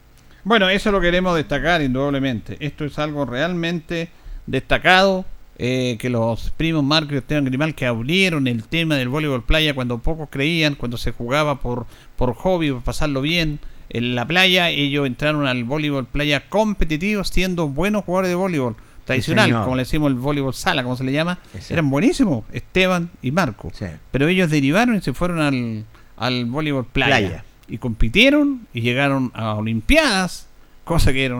[0.49, 2.57] Bueno, eso lo queremos destacar indudablemente.
[2.59, 4.09] Esto es algo realmente
[4.47, 5.23] destacado.
[5.59, 9.75] Eh, que los primos Marco y Esteban Grimal que abrieron el tema del voleibol playa
[9.75, 11.85] cuando pocos creían, cuando se jugaba por,
[12.15, 13.59] por hobby, por pasarlo bien
[13.89, 19.51] en la playa, ellos entraron al voleibol playa competitivo siendo buenos jugadores de voleibol tradicional,
[19.51, 21.37] como le decimos el voleibol sala, como se le llama,
[21.69, 23.71] eran buenísimos, Esteban y Marco.
[24.09, 25.85] Pero ellos derivaron y se fueron al,
[26.17, 30.47] al voleibol playa y compitieron y llegaron a Olimpiadas,
[30.83, 31.39] cosa que era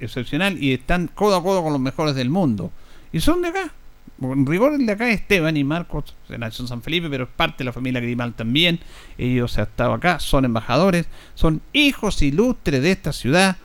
[0.00, 2.70] excepcional, y están codo a codo con los mejores del mundo.
[3.12, 3.72] Y son de acá.
[4.20, 7.58] En rigor de acá es Esteban y Marcos, nació en San Felipe, pero es parte
[7.58, 8.80] de la familia Grimal también.
[9.16, 13.56] Ellos han estado acá, son embajadores, son hijos ilustres de esta ciudad,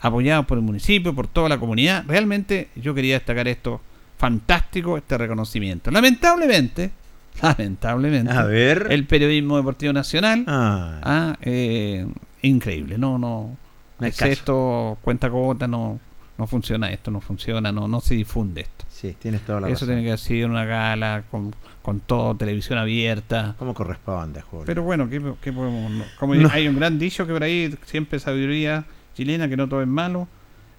[0.00, 2.04] apoyados por el municipio, por toda la comunidad.
[2.08, 3.80] Realmente yo quería destacar esto
[4.18, 5.92] fantástico, este reconocimiento.
[5.92, 6.90] Lamentablemente,
[7.42, 8.88] lamentablemente, a ver.
[8.90, 11.00] el periodismo deportivo nacional, ah.
[11.02, 12.06] Ah, eh,
[12.42, 13.56] increíble, no, no,
[13.98, 15.98] no esto, cuenta gota, no,
[16.38, 18.84] no funciona esto, no funciona, no, no se difunde esto.
[18.88, 23.54] Sí, tienes toda la Eso tiene que ser una gala con, con todo, televisión abierta.
[23.58, 24.66] Como corresponde, Julio.
[24.66, 26.06] Pero bueno, ¿qué, qué podemos...?
[26.18, 29.88] Como hay un gran dicho que por ahí, siempre sabiduría chilena, que no todo es
[29.88, 30.28] malo,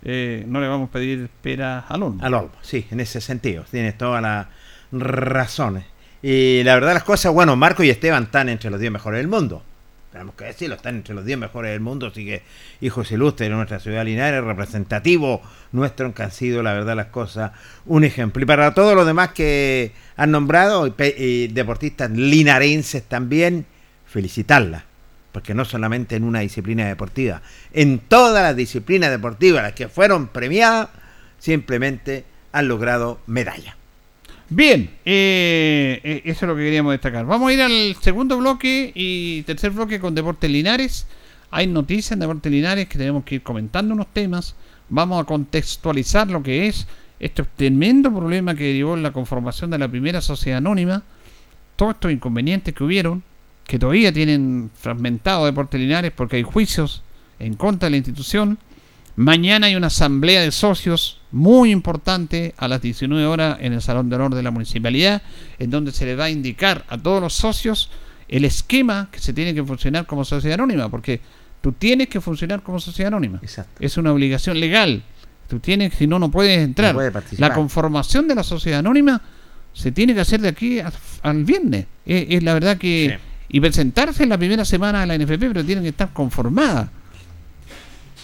[0.03, 2.23] eh, no le vamos a pedir espera al olmo.
[2.23, 4.47] Al olmo, sí, en ese sentido, tienes todas las
[4.91, 5.85] razones.
[6.21, 9.27] Y la verdad las cosas, bueno, Marco y Esteban están entre los 10 mejores del
[9.27, 9.63] mundo.
[10.11, 12.41] Tenemos que decirlo, están entre los 10 mejores del mundo, así que
[12.81, 17.51] hijos ilustres de nuestra ciudad Linares, representativo nuestro, que han sido, la verdad, las cosas,
[17.85, 18.41] un ejemplo.
[18.41, 23.67] Y para todos los demás que han nombrado, y, deportistas linarenses también,
[24.07, 24.85] felicitarlas,
[25.31, 30.29] porque no solamente en una disciplina deportiva, en todas las disciplinas deportivas las que fueron
[30.29, 30.89] premiadas,
[31.37, 33.76] simplemente han logrado medallas.
[34.49, 37.25] Bien, eh, eh, eso es lo que queríamos destacar.
[37.25, 41.05] Vamos a ir al segundo bloque y tercer bloque con Deportes Linares.
[41.51, 44.55] Hay noticias en Deportes Linares que tenemos que ir comentando unos temas.
[44.87, 46.87] Vamos a contextualizar lo que es
[47.19, 51.03] este tremendo problema que derivó en la conformación de la primera sociedad anónima.
[51.75, 53.23] Todos estos inconvenientes que hubieron,
[53.65, 57.03] que todavía tienen fragmentado Deportes Linares porque hay juicios
[57.39, 58.57] en contra de la institución
[59.17, 64.09] Mañana hay una asamblea de socios muy importante a las 19 horas en el Salón
[64.09, 65.23] de Honor de la Municipalidad,
[65.57, 67.89] en donde se le va a indicar a todos los socios
[68.27, 71.19] el esquema que se tiene que funcionar como sociedad anónima, porque
[71.61, 73.41] tú tienes que funcionar como sociedad anónima.
[73.79, 75.01] Es una obligación legal.
[75.47, 76.95] Tú tienes, si no, no puedes entrar.
[77.39, 79.19] la conformación de la sociedad anónima
[79.73, 80.79] se tiene que hacer de aquí
[81.23, 81.87] al viernes.
[82.05, 83.17] Es, la verdad que...
[83.49, 86.89] Y presentarse en la primera semana de la NFP, pero tienen que estar conformadas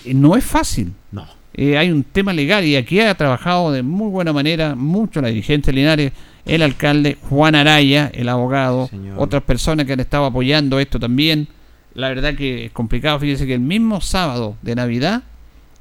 [0.06, 0.94] no es fácil.
[1.12, 1.26] No.
[1.56, 5.28] Eh, hay un tema legal y aquí ha trabajado de muy buena manera mucho la
[5.28, 6.12] dirigente Linares,
[6.46, 11.48] el alcalde Juan Araya, el abogado, otras personas que han estado apoyando esto también.
[11.94, 15.22] La verdad que es complicado, fíjese que el mismo sábado de Navidad,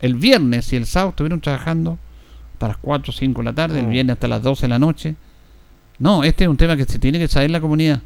[0.00, 1.98] el viernes y el sábado estuvieron trabajando
[2.52, 4.78] hasta las 4 o 5 de la tarde, el viernes hasta las 12 de la
[4.78, 5.14] noche.
[5.98, 8.02] No, este es un tema que se tiene que saber en la comunidad,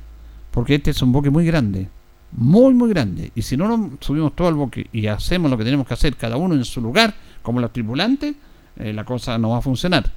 [0.53, 1.89] porque este es un boque muy grande
[2.37, 3.33] muy, muy grande.
[3.35, 6.17] Y si no nos subimos todo al boque y hacemos lo que tenemos que hacer,
[6.17, 8.35] cada uno en su lugar, como los tripulantes,
[8.77, 10.11] eh, la cosa no va a funcionar.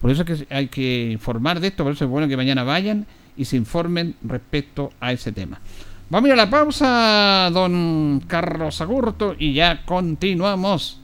[0.00, 2.64] Por eso es que hay que informar de esto, por eso es bueno que mañana
[2.64, 5.60] vayan y se informen respecto a ese tema.
[6.08, 11.00] Vamos a ir a la pausa, don Carlos Agurto, y ya continuamos.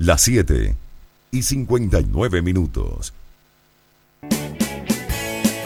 [0.00, 0.74] Las 7
[1.30, 3.12] y 59 minutos.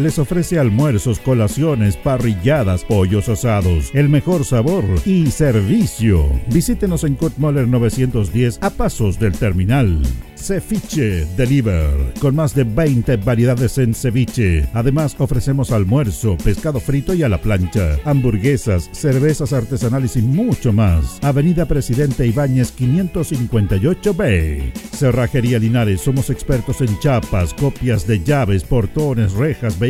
[0.00, 6.28] les ofrece almuerzos, colaciones, parrilladas, pollos asados, el mejor sabor y servicio.
[6.48, 10.02] Visítenos en Kutmoller 910 a pasos del terminal.
[10.34, 14.66] Ceviche Deliver, con más de 20 variedades en ceviche.
[14.72, 21.18] Además, ofrecemos almuerzo, pescado frito y a la plancha, hamburguesas, cervezas artesanales y mucho más.
[21.22, 24.72] Avenida Presidente Ibáñez 558B.
[24.92, 29.89] Cerrajería Linares, somos expertos en chapas, copias de llaves, portones, rejas, vehículos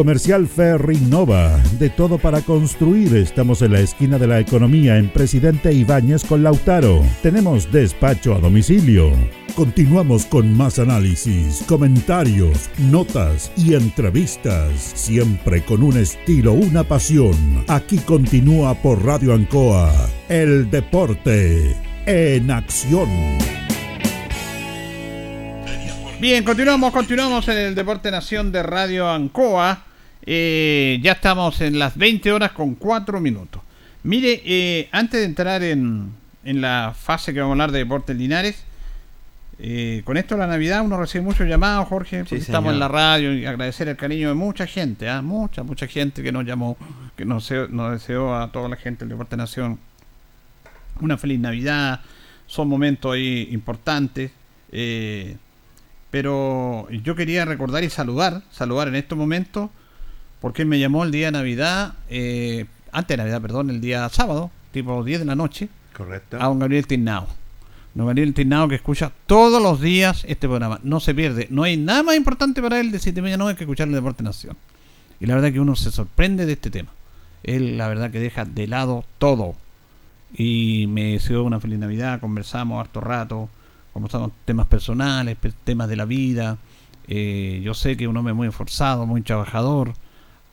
[0.00, 3.14] Comercial Ferry Nova, de todo para construir.
[3.14, 7.04] Estamos en la esquina de la economía en Presidente Ibáñez con Lautaro.
[7.22, 9.12] Tenemos despacho a domicilio.
[9.54, 17.36] Continuamos con más análisis, comentarios, notas y entrevistas, siempre con un estilo, una pasión.
[17.68, 19.92] Aquí continúa por Radio Ancoa,
[20.30, 21.76] el deporte
[22.06, 23.10] en acción.
[26.18, 29.89] Bien, continuamos, continuamos en el Deporte Nación de Radio Ancoa.
[30.32, 33.62] Eh, ya estamos en las 20 horas con 4 minutos.
[34.04, 36.12] Mire, eh, antes de entrar en,
[36.44, 38.62] en la fase que vamos a hablar de Deportes Linares,
[39.58, 43.34] eh, con esto la Navidad uno recibe muchos llamados, Jorge, Sí, estamos en la radio
[43.34, 45.20] y agradecer el cariño de mucha gente, ¿ah?
[45.20, 46.76] mucha, mucha gente que nos llamó,
[47.16, 49.80] que nos, nos deseó a toda la gente del Deporte Nación
[51.00, 52.02] una feliz Navidad.
[52.46, 54.30] Son momentos ahí importantes.
[54.70, 55.36] eh,
[56.12, 59.70] pero yo quería recordar y saludar, saludar en estos momentos,
[60.40, 64.08] porque él me llamó el día de Navidad, eh, antes de Navidad, perdón, el día
[64.08, 66.36] sábado, tipo 10 de la noche, Correcto.
[66.40, 67.26] a don Gabriel Tignao.
[67.94, 70.78] Don Gabriel Tignao que escucha todos los días este programa.
[70.84, 71.48] No se pierde.
[71.50, 74.22] No hay nada más importante para él de 7 media noche que escuchar el Deporte
[74.22, 74.56] Nación.
[75.18, 76.90] Y la verdad que uno se sorprende de este tema.
[77.42, 79.54] Él la verdad que deja de lado todo.
[80.32, 83.48] Y me deseó una feliz Navidad, conversamos harto rato,
[83.92, 86.58] conversamos temas personales, pe- temas de la vida.
[87.08, 89.94] Eh, yo sé que es un hombre muy esforzado, muy trabajador,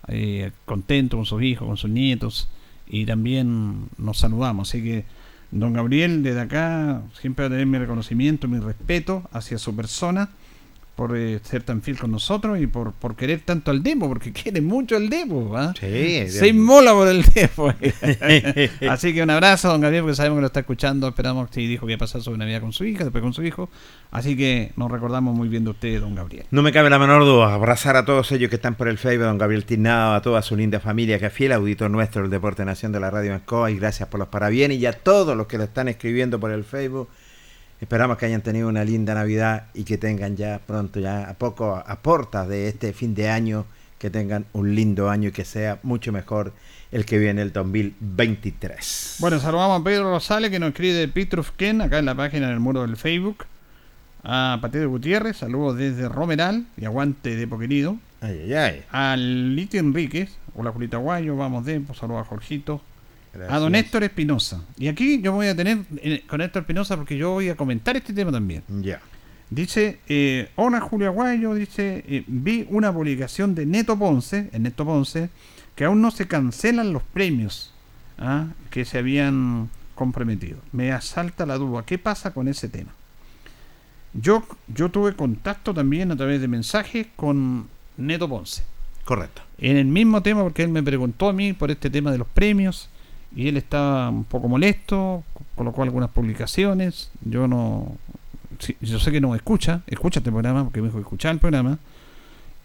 [0.08, 2.50] eh, contento con sus hijos, con sus nietos.
[2.88, 4.70] Y también nos saludamos.
[4.70, 5.06] Así que
[5.52, 10.30] Don Gabriel, desde acá, siempre va a tener mi reconocimiento, mi respeto hacia su persona
[10.98, 14.34] por eh, ser tan fiel con nosotros y por, por querer tanto al Demo, porque
[14.34, 15.56] quiere mucho el Demo.
[15.56, 15.72] ¿ah?
[15.80, 17.72] Sí, Se inmola por el Demo.
[18.92, 21.08] Así que un abrazo, don Gabriel, porque sabemos que lo está escuchando.
[21.08, 23.44] Esperamos que dijo que iba a pasar su Navidad con su hija, después con su
[23.44, 23.70] hijo.
[24.10, 26.48] Así que nos recordamos muy bien de usted, don Gabriel.
[26.50, 29.28] No me cabe la menor duda, abrazar a todos ellos que están por el Facebook,
[29.28, 32.66] don Gabriel Tignado, a toda su linda familia, que es fiel auditor nuestro del Deporte
[32.66, 35.60] Nación de la Radio Ancoa, y gracias por los parabienes, y a todos los que
[35.60, 37.08] lo están escribiendo por el Facebook.
[37.80, 41.76] Esperamos que hayan tenido una linda Navidad y que tengan ya pronto, ya a poco,
[41.76, 43.66] a portas de este fin de año,
[44.00, 46.54] que tengan un lindo año y que sea mucho mejor
[46.92, 49.18] el que viene el 2023.
[49.20, 52.50] Bueno, saludamos a Pedro Rosales que nos escribe de Petrus Ken, acá en la página
[52.50, 53.46] del muro del Facebook.
[54.24, 57.98] A Pateo Gutiérrez, saludos desde Romeral y aguante de Poquerido.
[58.22, 58.84] Ay, ay, ay.
[58.92, 62.82] Al Lito Enríquez, hola Julita Guayo, vamos de, pues saludos a Jorgito.
[63.50, 64.64] A don Héctor Espinosa.
[64.78, 67.96] Y aquí yo voy a tener eh, con Héctor Espinosa porque yo voy a comentar
[67.96, 68.64] este tema también.
[68.82, 69.02] Ya.
[69.50, 74.86] Dice, eh, hola Julio Aguayo, dice, eh, vi una publicación de Neto Ponce, en Neto
[74.86, 75.30] Ponce,
[75.76, 77.74] que aún no se cancelan los premios
[78.18, 78.48] ¿ah?
[78.70, 80.60] que se habían comprometido.
[80.74, 82.92] Me asalta la duda, ¿qué pasa con ese tema?
[84.14, 87.68] Yo, yo tuve contacto también a través de mensajes con
[87.98, 88.64] Neto Ponce
[89.06, 89.42] Correcto.
[89.60, 92.28] en el mismo tema porque él me preguntó a mí por este tema de los
[92.28, 92.90] premios
[93.36, 95.24] y él estaba un poco molesto,
[95.56, 97.98] colocó algunas publicaciones, yo no
[98.82, 101.78] yo sé que no escucha, escucha este programa porque me dijo que escuchaba el programa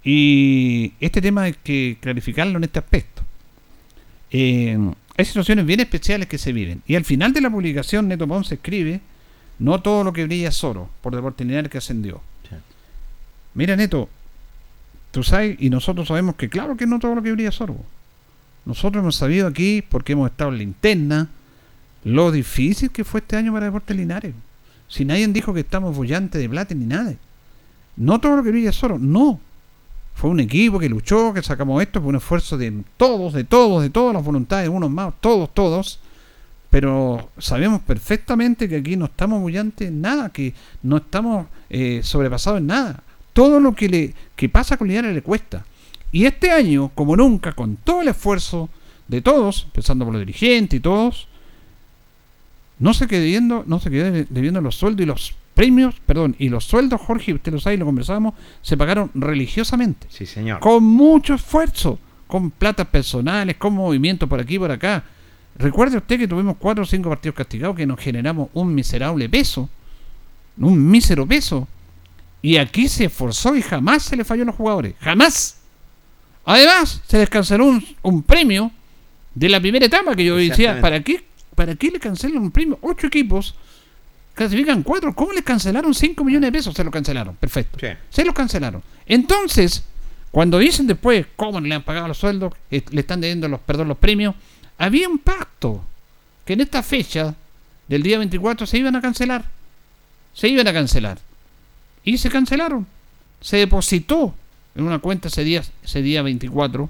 [0.05, 3.23] y este tema hay que clarificarlo en este aspecto.
[4.31, 4.79] Eh,
[5.17, 8.55] hay situaciones bien especiales que se viven y al final de la publicación Neto Ponce
[8.55, 9.01] escribe
[9.59, 12.23] no todo lo que brilla es oro por Deporte Lineal que ascendió.
[12.49, 12.57] Sí.
[13.55, 14.09] Mira Neto,
[15.11, 17.77] tú sabes, y nosotros sabemos que claro que no todo lo que brilla es oro.
[18.65, 21.29] Nosotros hemos sabido aquí, porque hemos estado en la interna,
[22.05, 24.35] lo difícil que fue este año para Deportes Linares.
[24.89, 27.15] Si nadie dijo que estamos bollantes de plata ni nada.
[27.97, 29.41] No todo lo que brilla es no.
[30.15, 33.83] Fue un equipo que luchó, que sacamos esto, fue un esfuerzo de todos, de todos,
[33.83, 36.01] de todas las voluntades, unos más, todos, todos.
[36.71, 42.61] Pero sabemos perfectamente que aquí no estamos bullantes en nada, que no estamos eh, sobrepasados
[42.61, 43.03] en nada.
[43.33, 45.65] Todo lo que le que pasa con Linares le cuesta.
[46.13, 48.69] Y este año, como nunca, con todo el esfuerzo
[49.09, 51.27] de todos, empezando por los dirigentes y todos,
[52.79, 56.49] no se quedó debiendo, no se quedó debiendo los sueldos y los premios, perdón, y
[56.49, 60.61] los sueldos, Jorge, usted lo sabe y lo conversábamos, se pagaron religiosamente Sí, señor.
[60.61, 65.05] con mucho esfuerzo, con platas personales, con movimientos por aquí y por acá.
[65.57, 69.69] Recuerde usted que tuvimos cuatro o cinco partidos castigados que nos generamos un miserable peso,
[70.57, 71.69] un mísero peso.
[72.41, 75.59] Y aquí se esforzó y jamás se le falló a los jugadores, jamás.
[76.45, 78.71] Además, se les canceló un, un premio
[79.35, 80.81] de la primera etapa que yo decía.
[80.81, 81.25] ¿para qué,
[81.55, 82.79] ¿para qué le cancelan un premio?
[82.83, 83.55] Ocho equipos,
[84.35, 86.75] clasifican cuatro, ¿cómo les cancelaron 5 millones de pesos?
[86.75, 87.79] Se lo cancelaron, perfecto.
[87.81, 87.89] Sí.
[88.11, 88.83] Se los cancelaron.
[89.07, 89.85] Entonces,
[90.31, 93.61] cuando dicen después cómo no le han pagado los sueldos, eh, le están debiendo los,
[93.61, 94.35] perdón, los premios,
[94.79, 95.85] había un pacto
[96.45, 97.35] que en esta fecha
[97.89, 99.45] del día 24 se iban a cancelar.
[100.33, 101.19] Se iban a cancelar.
[102.05, 102.87] Y se cancelaron.
[103.41, 104.35] Se depositó
[104.75, 106.89] en una cuenta ese día, ese día 24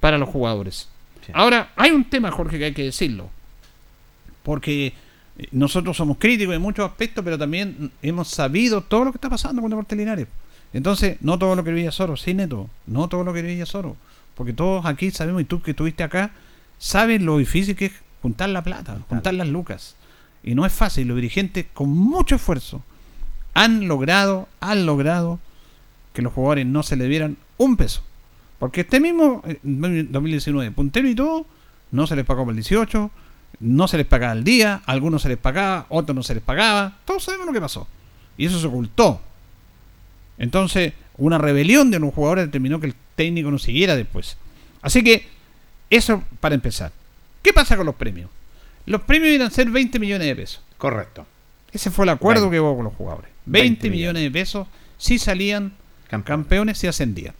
[0.00, 0.88] para los jugadores.
[1.24, 1.32] Sí.
[1.34, 3.30] Ahora, hay un tema, Jorge, que hay que decirlo.
[4.42, 4.94] Porque
[5.38, 9.28] eh, nosotros somos críticos en muchos aspectos, pero también hemos sabido todo lo que está
[9.28, 10.28] pasando con Deportes Linares.
[10.72, 13.96] Entonces, no todo lo que vivía Soro, sí, Neto, no todo lo que vivía Soro.
[14.34, 16.32] Porque todos aquí sabemos, y tú que estuviste acá,
[16.78, 19.96] sabes lo difícil que es juntar la plata, juntar las lucas.
[20.42, 22.82] Y no es fácil, los dirigentes con mucho esfuerzo
[23.54, 25.40] han logrado, han logrado
[26.16, 28.02] que los jugadores no se le dieran un peso.
[28.58, 31.44] Porque este mismo eh, 2019, puntero y todo,
[31.90, 33.10] no se les pagó para el 18,
[33.60, 36.42] no se les pagaba al día, a algunos se les pagaba, otros no se les
[36.42, 37.86] pagaba, todos sabemos lo que pasó.
[38.38, 39.20] Y eso se ocultó.
[40.38, 44.38] Entonces, una rebelión de los jugadores determinó que el técnico no siguiera después.
[44.80, 45.28] Así que,
[45.90, 46.92] eso para empezar.
[47.42, 48.30] ¿Qué pasa con los premios?
[48.86, 50.62] Los premios iban a ser 20 millones de pesos.
[50.78, 51.26] Correcto.
[51.72, 53.30] Ese fue el acuerdo que hubo con los jugadores.
[53.44, 55.72] 20, 20 millones de pesos si salían.
[56.08, 57.34] Campeones y ascendían.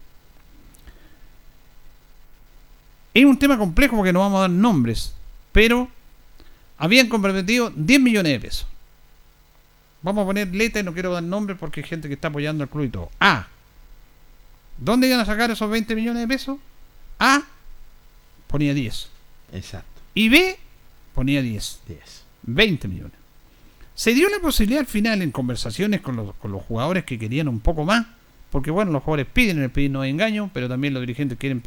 [3.14, 5.14] Es un tema complejo porque no vamos a dar nombres,
[5.53, 5.89] pero
[6.77, 8.67] habían comprometido 10 millones de pesos.
[10.03, 12.62] Vamos a poner letra y no quiero dar nombres porque hay gente que está apoyando
[12.62, 13.11] al club y todo.
[13.19, 13.49] A.
[14.79, 16.59] ¿Dónde iban a sacar esos 20 millones de pesos?
[17.19, 17.43] A.
[18.47, 19.09] Ponía 10.
[19.53, 20.03] Exacto.
[20.14, 20.59] Y B.
[21.14, 21.81] Ponía 10.
[21.89, 22.25] 10.
[22.43, 23.19] 20 millones.
[23.95, 27.49] Se dio la posibilidad al final en conversaciones con los, con los jugadores que querían
[27.49, 28.07] un poco más,
[28.51, 31.62] porque bueno, los jugadores piden, el pedir no hay engaño, pero también los dirigentes quieren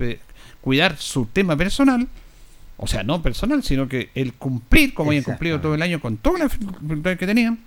[0.62, 2.08] cuidar su tema personal,
[2.78, 6.18] o sea, no personal, sino que el cumplir, como hayan cumplido todo el año con
[6.18, 7.60] todas las dificultades que tenían,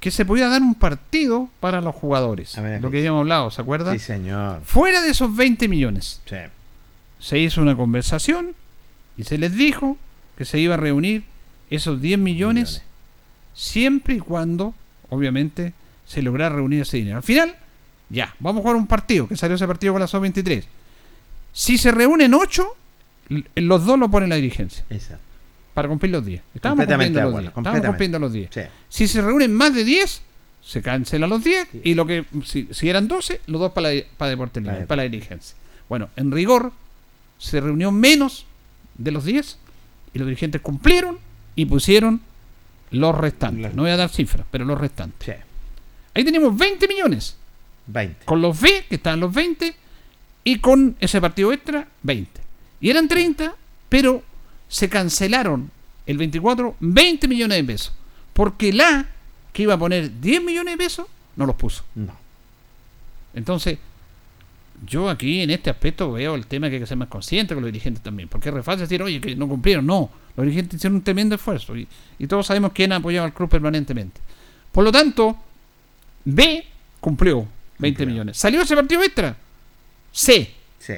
[0.00, 2.54] que se pudiera dar un partido para los jugadores.
[2.60, 3.92] Ver, Lo que habíamos hablado, ¿se acuerda?
[3.92, 4.60] Sí, señor.
[4.64, 6.36] Fuera de esos 20 millones Sí.
[7.18, 8.52] se hizo una conversación
[9.16, 9.96] y se les dijo
[10.36, 11.24] que se iba a reunir
[11.70, 12.82] esos 10 millones, Millones.
[13.54, 14.74] siempre y cuando,
[15.08, 15.72] obviamente,
[16.06, 17.16] se lograra reunir ese dinero.
[17.16, 17.56] Al final,
[18.08, 20.64] ya, vamos a jugar un partido, que salió ese partido con la SO23.
[21.52, 22.66] Si se reúnen 8,
[23.56, 25.22] los dos lo pone la dirigencia, Exacto.
[25.74, 26.42] para cumplir los 10.
[26.54, 27.48] Estábamos Completamente cumpliendo de los acuerdo, 10.
[27.48, 27.88] Estábamos completamente.
[27.88, 28.50] cumpliendo los 10.
[28.52, 28.60] Sí.
[28.88, 30.22] Si se reúnen más de 10,
[30.62, 34.02] se cancelan los 10 y lo que si, si eran 12, los dos para, la,
[34.16, 35.56] para Deportes Linares, Para- la dirigencia.
[35.88, 36.72] Bueno, en rigor
[37.38, 38.46] se reunió menos
[38.98, 39.58] de los 10
[40.14, 41.18] y los dirigentes cumplieron
[41.54, 42.20] y pusieron
[42.90, 43.74] los restantes.
[43.74, 45.36] No voy a dar cifras, pero los restantes.
[45.36, 45.42] Sí.
[46.14, 47.36] Ahí teníamos 20 millones
[47.86, 48.24] 20.
[48.24, 49.74] con los B, que estaban los 20,
[50.44, 52.40] y con ese partido extra, 20.
[52.80, 53.54] Y eran 30,
[53.88, 54.22] pero
[54.68, 55.70] se cancelaron
[56.06, 57.92] el 24 20 millones de pesos.
[58.32, 59.06] Porque la
[59.52, 61.06] que iba a poner 10 millones de pesos,
[61.36, 61.84] no los puso.
[61.94, 62.14] No.
[63.34, 63.78] Entonces,
[64.86, 67.62] yo aquí en este aspecto veo el tema que hay que ser más consciente con
[67.62, 68.28] los dirigentes también.
[68.28, 69.86] Porque es re fácil decir, oye, que no cumplieron.
[69.86, 71.76] No, los dirigentes hicieron un tremendo esfuerzo.
[71.76, 74.20] Y, y todos sabemos quién ha apoyado al club permanentemente.
[74.72, 75.36] Por lo tanto,
[76.24, 76.66] B
[77.00, 77.46] cumplió
[77.78, 78.06] 20 Cumplió.
[78.14, 78.36] millones.
[78.36, 79.36] ¿Salió ese partido extra?
[80.12, 80.50] C.
[80.78, 80.94] Sí.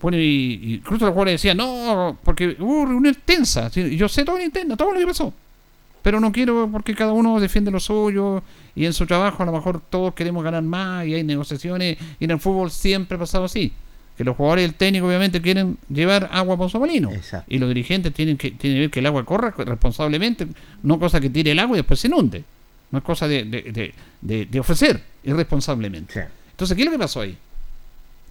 [0.00, 3.70] Bueno, y, y incluso los jugadores decían, no, porque hubo reunión tensa.
[3.70, 5.32] Sí, Yo sé todo lo interno, todo lo que pasó.
[6.02, 8.42] Pero no quiero porque cada uno defiende lo suyo
[8.76, 12.24] y en su trabajo a lo mejor todos queremos ganar más y hay negociaciones y
[12.24, 13.72] en el fútbol siempre ha pasado así.
[14.16, 17.10] Que los jugadores y el técnico obviamente quieren llevar agua por su molino.
[17.48, 20.46] Y los dirigentes tienen que, tienen que ver que el agua corra responsablemente,
[20.82, 22.44] no cosa que tire el agua y después se inunde.
[22.90, 26.12] No es cosa de, de, de- de- de ofrecer irresponsablemente.
[26.14, 26.20] Sí.
[26.52, 27.36] Entonces, ¿qué es lo que pasó ahí?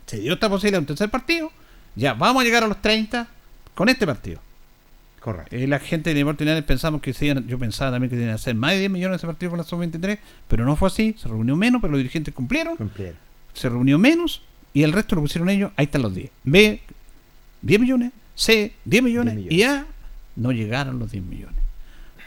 [0.06, 1.52] Se dio esta posibilidad de un tercer partido.
[1.96, 3.28] Ya, vamos a llegar a los 30
[3.74, 4.40] con este partido.
[5.20, 5.56] Correcto.
[5.56, 8.36] Eh, la gente de Deportes pensamos que se iban- yo pensaba también que tenían que
[8.42, 11.16] hacer más de 10 millones ese partido con la sub-23, pero no fue así.
[11.18, 12.78] Se reunió menos, pero los dirigentes cumplieron.
[12.78, 13.18] Cumplieron.
[13.54, 14.42] Se reunió menos
[14.74, 15.72] y el resto lo pusieron ellos.
[15.78, 16.30] Ahí están los 10.
[16.44, 16.80] B,
[17.62, 18.12] 10 millones.
[18.36, 19.36] C, 10 millones.
[19.36, 19.60] 10 millones.
[19.60, 19.86] Y A,
[20.36, 21.56] no llegaron los 10 millones.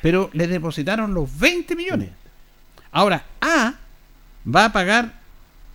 [0.02, 2.10] Pero le depositaron los 20 millones.
[2.92, 3.74] Ahora, A
[4.54, 5.20] va a pagar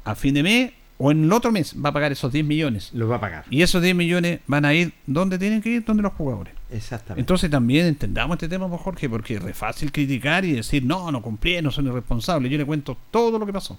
[0.03, 2.91] a fin de mes o en el otro mes va a pagar esos 10 millones.
[2.93, 3.45] Los va a pagar.
[3.49, 6.53] Y esos 10 millones van a ir donde tienen que ir, donde los jugadores.
[6.71, 7.19] Exactamente.
[7.19, 11.11] Entonces también entendamos este tema, pues, Jorge, porque es re fácil criticar y decir, no,
[11.11, 12.51] no cumplí, no son irresponsables.
[12.51, 13.77] Yo le cuento todo lo que pasó.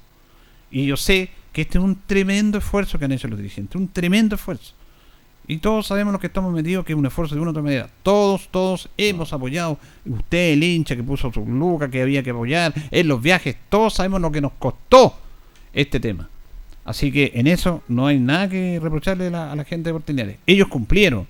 [0.70, 3.88] Y yo sé que este es un tremendo esfuerzo que han hecho los dirigentes, un
[3.88, 4.74] tremendo esfuerzo.
[5.46, 7.62] Y todos sabemos los que estamos metidos que es un esfuerzo de una u otra
[7.62, 7.88] manera.
[8.02, 9.78] Todos, todos hemos apoyado.
[10.06, 13.94] Usted, el hincha que puso su luca, que había que apoyar, en los viajes, todos
[13.94, 15.18] sabemos lo que nos costó
[15.72, 16.28] este tema.
[16.84, 19.94] Así que en eso no hay nada que reprocharle a la, a la gente de
[19.94, 20.36] Portinares.
[20.46, 21.26] Ellos cumplieron.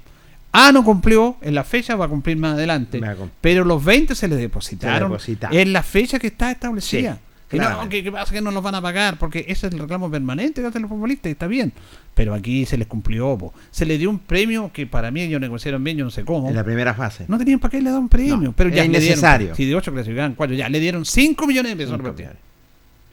[0.52, 3.00] A no cumplió en la fecha, va a cumplir más adelante.
[3.40, 5.58] Pero los 20 se les depositaron, Se depositaron.
[5.58, 7.14] en la fecha que está establecida.
[7.14, 7.20] Sí,
[7.58, 10.10] Que no, que pasa que no los van a pagar, porque ese es el reclamo
[10.10, 11.72] permanente que hacen los futbolistas y está bien.
[12.14, 13.52] Pero aquí se les cumplió, po.
[13.70, 16.48] se les dio un premio que para mí ellos negociaron bien, yo no sé cómo.
[16.48, 17.24] En la primera fase.
[17.28, 18.90] No tenían para qué le dar un premio, No, pero ya dieron.
[18.94, 19.54] innecesario.
[19.54, 21.98] Si de 8 clasificaban 4, ya le dieron 5 millones de pesos.
[21.98, 22.36] Millones.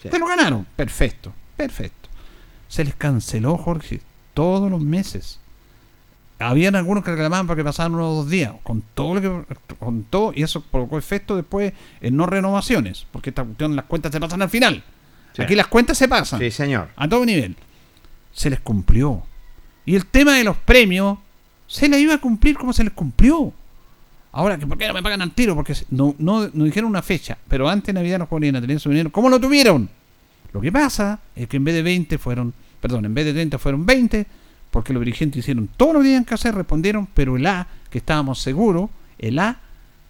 [0.01, 0.09] Sí.
[0.09, 0.65] Te lo ganaron.
[0.75, 2.09] Perfecto, perfecto.
[2.67, 3.99] se les canceló, Jorge,
[4.33, 5.40] todos los meses.
[6.41, 10.31] Habían algunos que reclamaban porque pasaban unos dos días, con todo lo que con todo,
[10.35, 14.41] y eso provocó efecto después en no renovaciones, porque esta cuestión, las cuentas se pasan
[14.41, 14.83] al final.
[15.33, 15.41] Sí.
[15.41, 16.89] Aquí las cuentas se pasan Sí, señor.
[16.95, 17.55] a todo nivel.
[18.33, 19.23] Se les cumplió.
[19.85, 21.17] Y el tema de los premios
[21.67, 23.53] se les iba a cumplir como se les cumplió.
[24.33, 25.55] Ahora, que ¿por qué no me pagan al tiro?
[25.55, 28.79] Porque no, no, no dijeron una fecha, pero antes de Navidad jóvenes iban a tener
[28.79, 29.11] su dinero.
[29.11, 29.89] ¿Cómo lo tuvieron?
[30.53, 33.57] Lo que pasa es que en vez de 20 fueron, perdón, en vez de 30
[33.57, 34.25] fueron 20,
[34.71, 37.99] porque los dirigentes hicieron todo lo que tenían que hacer, respondieron, pero el A, que
[37.99, 39.59] estábamos seguros, el A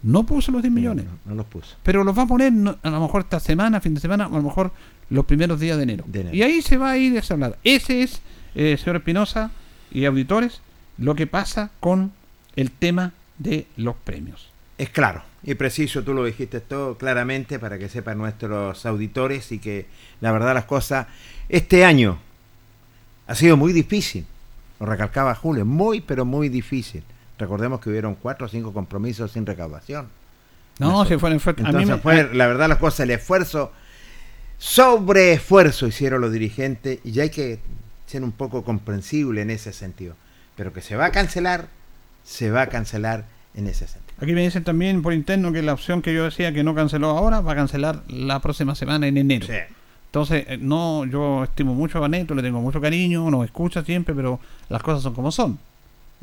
[0.04, 1.06] no puso los 10 millones.
[1.06, 1.76] No, no los puso.
[1.84, 4.34] Pero los va a poner no, a lo mejor esta semana, fin de semana, o
[4.34, 4.72] a lo mejor
[5.10, 6.06] los primeros días de enero.
[6.08, 6.36] De enero.
[6.36, 7.58] Y ahí se va a ir esa hablada.
[7.64, 8.22] Ese es,
[8.56, 9.52] eh, señor Espinosa
[9.92, 10.62] y auditores,
[10.98, 12.12] lo que pasa con
[12.56, 14.50] el tema de los premios.
[14.78, 19.60] Es claro y preciso, tú lo dijiste todo claramente para que sepan nuestros auditores y
[19.60, 19.88] que
[20.20, 21.08] la verdad las cosas,
[21.50, 22.20] este año
[23.28, 24.26] ha sido muy difícil,
[24.82, 27.04] lo recalcaba Julio, muy pero muy difícil.
[27.38, 30.08] Recordemos que hubieron cuatro o cinco compromisos sin recaudación.
[30.80, 31.64] No, se fue en efecto.
[31.64, 33.72] A mí Entonces me- fue, la verdad las cosas, el esfuerzo,
[34.58, 37.60] sobre esfuerzo hicieron los dirigentes y ya hay que
[38.06, 40.16] ser un poco comprensible en ese sentido.
[40.56, 41.68] Pero que se va a cancelar,
[42.24, 43.26] se va a cancelar
[43.56, 44.14] en ese sentido.
[44.22, 47.10] Aquí me dicen también por interno que la opción que yo decía que no canceló
[47.10, 49.48] ahora va a cancelar la próxima semana en enero.
[49.48, 49.54] Sí.
[50.12, 54.14] Entonces, eh, no, yo estimo mucho a Baneto, le tengo mucho cariño, nos escucha siempre,
[54.14, 55.58] pero las cosas son como son.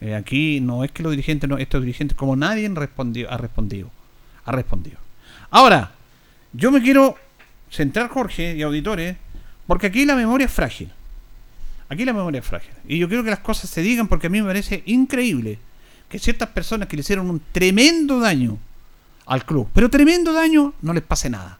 [0.02, 3.90] Eh, aquí no es que los dirigentes, no, estos dirigentes, como nadie respondió, ha respondido,
[4.44, 4.98] ha respondido.
[5.48, 5.92] Ahora,
[6.52, 7.16] yo me quiero
[7.70, 9.16] centrar, Jorge y auditores,
[9.66, 10.90] porque aquí la memoria es frágil.
[11.88, 12.74] Aquí la memoria es frágil.
[12.86, 15.58] Y yo quiero que las cosas se digan porque a mí me parece increíble
[16.10, 18.58] que ciertas personas que le hicieron un tremendo daño
[19.24, 21.58] al club, pero tremendo daño, no les pase nada.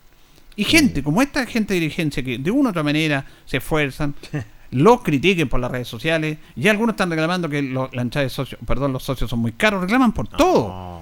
[0.59, 4.15] Y gente, como esta gente de dirigencia que de una u otra manera se esfuerzan,
[4.73, 8.61] los critiquen por las redes sociales, ya algunos están reclamando que lo- la de socios,
[8.67, 11.01] perdón, los socios son muy caros, reclaman por todo.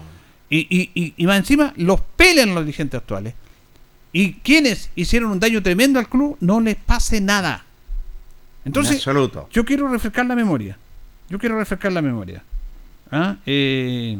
[0.50, 3.34] Y, y, y, y más encima los pelean los dirigentes actuales.
[4.12, 7.64] Y quienes hicieron un daño tremendo al club, no les pase nada.
[8.64, 9.48] en Entonces, absoluto.
[9.52, 10.76] yo quiero refrescar la memoria.
[11.28, 12.42] Yo quiero refrescar la memoria.
[13.10, 13.36] ¿Ah?
[13.46, 14.18] Eh,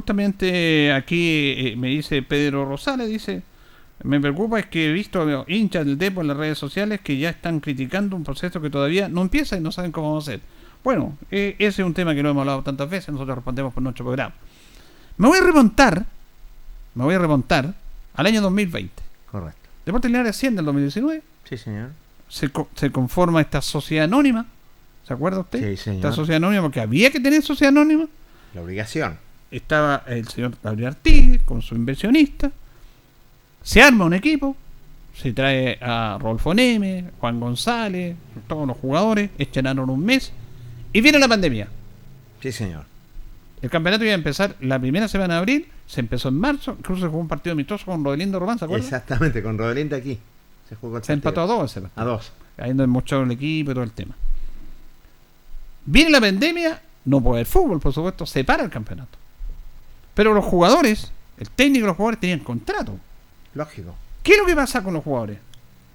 [0.00, 3.42] justamente aquí eh, me dice Pedro Rosales, dice,
[4.04, 7.30] me preocupa es que he visto hinchas del Depo en las redes sociales que ya
[7.30, 10.40] están criticando un proceso que todavía no empieza y no saben cómo va a ser.
[10.84, 13.82] Bueno, eh, ese es un tema que lo hemos hablado tantas veces, nosotros respondemos por
[13.82, 14.34] nuestro programa.
[15.16, 16.04] Me voy a remontar,
[16.94, 17.72] me voy a remontar
[18.14, 18.92] al año 2020.
[19.32, 19.60] Correcto.
[19.86, 21.88] Deportes Linares asciende el 2019 Sí, señor.
[22.28, 24.44] se, co- se conforma esta sociedad anónima.
[25.08, 25.58] ¿Se acuerda usted?
[25.70, 25.96] Sí, señor.
[26.04, 28.04] Esta sociedad anónima, porque había que tener sociedad anónima.
[28.52, 29.24] La obligación.
[29.50, 32.50] Estaba el señor Gabriel Artigue con su inversionista.
[33.62, 34.56] Se arma un equipo.
[35.14, 38.16] Se trae a Rolfo Neme, Juan González,
[38.46, 39.30] todos los jugadores.
[39.38, 40.32] Estrenaron un mes.
[40.92, 41.68] Y viene la pandemia.
[42.42, 42.84] Sí, señor.
[43.62, 45.68] El campeonato iba a empezar la primera semana de abril.
[45.86, 46.76] Se empezó en marzo.
[46.78, 48.84] Incluso se jugó un partido amistoso con Rodelindo Román, ¿se acuerda?
[48.84, 50.18] Exactamente, con Rodelinda aquí.
[50.68, 51.86] Se jugó el Se empató a dos ese.
[51.96, 52.32] A dos.
[52.58, 54.14] ahí donde mostró el equipo y todo el tema.
[55.86, 59.16] Viene la pandemia, no puede haber fútbol, por supuesto, se para el campeonato.
[60.16, 62.98] Pero los jugadores, el técnico y los jugadores tenían contrato.
[63.54, 63.94] Lógico.
[64.24, 65.38] ¿Qué es lo que pasa con los jugadores?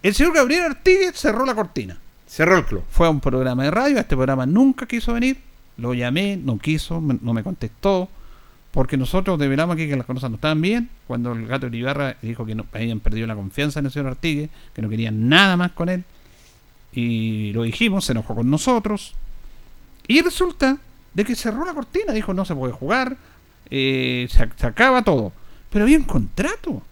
[0.01, 1.97] El señor Gabriel Artigues cerró la cortina.
[2.27, 2.83] Cerró el club.
[2.89, 5.37] Fue a un programa de radio, a este programa nunca quiso venir,
[5.75, 8.07] lo llamé, no quiso, me- no me contestó,
[8.71, 12.15] porque nosotros develamos aquí que las cosas no estaban bien, cuando el gato de Ibarra
[12.21, 15.57] dijo que no, habían perdido la confianza en el señor Artigues, que no querían nada
[15.57, 16.05] más con él,
[16.93, 19.13] y lo dijimos, se enojó con nosotros,
[20.07, 20.77] y resulta
[21.13, 23.17] de que cerró la cortina, dijo no se puede jugar,
[23.71, 25.31] eh, se, se acaba todo,
[25.69, 26.83] pero había un contrato.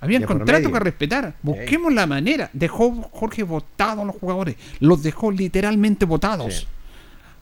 [0.00, 1.34] Había un contrato que respetar.
[1.42, 2.50] Busquemos la manera.
[2.52, 4.56] Dejó Jorge votados a los jugadores.
[4.78, 6.54] Los dejó literalmente votados.
[6.54, 6.66] Sí.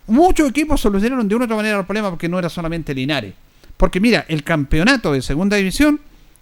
[0.07, 3.35] Muchos equipos solucionaron de una u otra manera el problema porque no era solamente Linares.
[3.77, 6.01] Porque mira, el campeonato de segunda división,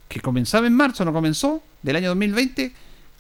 [0.09, 2.73] que comenzaba en marzo, no comenzó, del año 2020,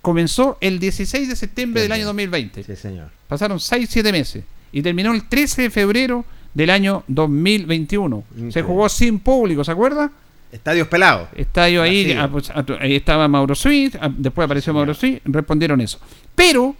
[0.02, 2.62] comenzó el 16 de septiembre del año 2020.
[2.62, 3.10] Sí, señor.
[3.26, 4.44] Pasaron 6-7 meses.
[4.70, 6.24] Y terminó el 13 de febrero
[6.54, 8.24] del año 2021.
[8.28, 8.62] Se Increíble.
[8.62, 10.10] jugó sin público, ¿se acuerda?
[10.52, 11.28] Estadios pelados.
[11.34, 15.80] Estadio ahí, ah, pues, ah, ahí estaba Mauro Suiz, ah, después apareció Mauro Suiz, respondieron
[15.80, 15.98] eso.
[16.34, 16.76] Pero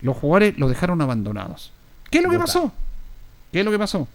[0.00, 1.72] los jugadores los dejaron abandonados.
[2.10, 2.72] ¿Qué es lo que pasó?
[3.52, 4.08] ¿Qué es lo que pasó?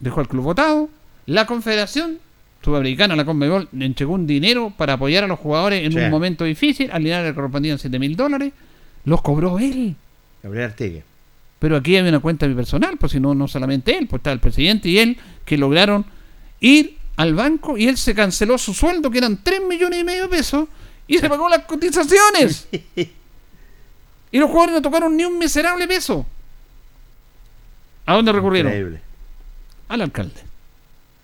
[0.00, 0.88] Dejó el club votado,
[1.26, 2.18] la Confederación
[2.64, 5.98] Sudamericana, la Conmebol, entregó un dinero para apoyar a los jugadores en Sí.
[5.98, 8.52] un momento difícil, al Linares le correspondían 7 mil dólares,
[9.04, 9.96] los cobró él.
[10.44, 11.02] Gabriel Artigue.
[11.62, 14.40] Pero aquí hay una cuenta personal, pues si no, no solamente él, pues está el
[14.40, 16.04] presidente y él que lograron
[16.58, 20.24] ir al banco y él se canceló su sueldo, que eran 3 millones y medio
[20.24, 20.68] de pesos,
[21.06, 22.66] Y se pagó las cotizaciones.
[24.32, 26.26] Y los jugadores no tocaron ni un miserable peso.
[28.06, 28.72] ¿A dónde recurrieron?
[28.72, 29.00] Increíble.
[29.88, 30.40] Al alcalde.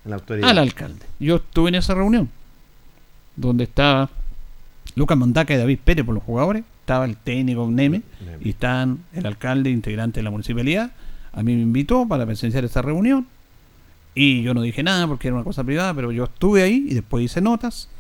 [0.05, 0.51] La autoridad.
[0.51, 1.07] Al alcalde.
[1.19, 2.31] Yo estuve en esa reunión.
[3.35, 4.09] Donde estaba
[4.95, 6.65] Lucas Mondaca y David Pérez por los jugadores.
[6.89, 8.01] Estaba el técnico Neme.
[8.25, 8.39] Neme.
[8.43, 10.91] Y estaban el alcalde integrante de la municipalidad.
[11.33, 13.27] A mí me invitó para presenciar esa reunión.
[14.15, 16.95] Y yo no dije nada porque era una cosa privada, pero yo estuve ahí y
[16.95, 17.91] después hice notas.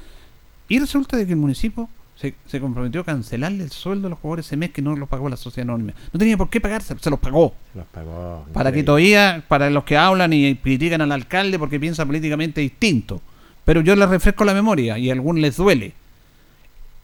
[0.71, 1.87] Y resulta de que el municipio
[2.17, 5.07] se, se comprometió a cancelarle el sueldo a los jugadores ese mes que no los
[5.07, 5.93] pagó la sociedad anónima.
[6.11, 7.53] No tenía por qué pagarse, se los pagó.
[7.75, 8.47] Se los pagó.
[8.55, 13.21] Para que todavía, para los que hablan y critican al alcalde porque piensa políticamente distinto.
[13.67, 15.93] Pero yo les refresco la memoria y a algunos les duele.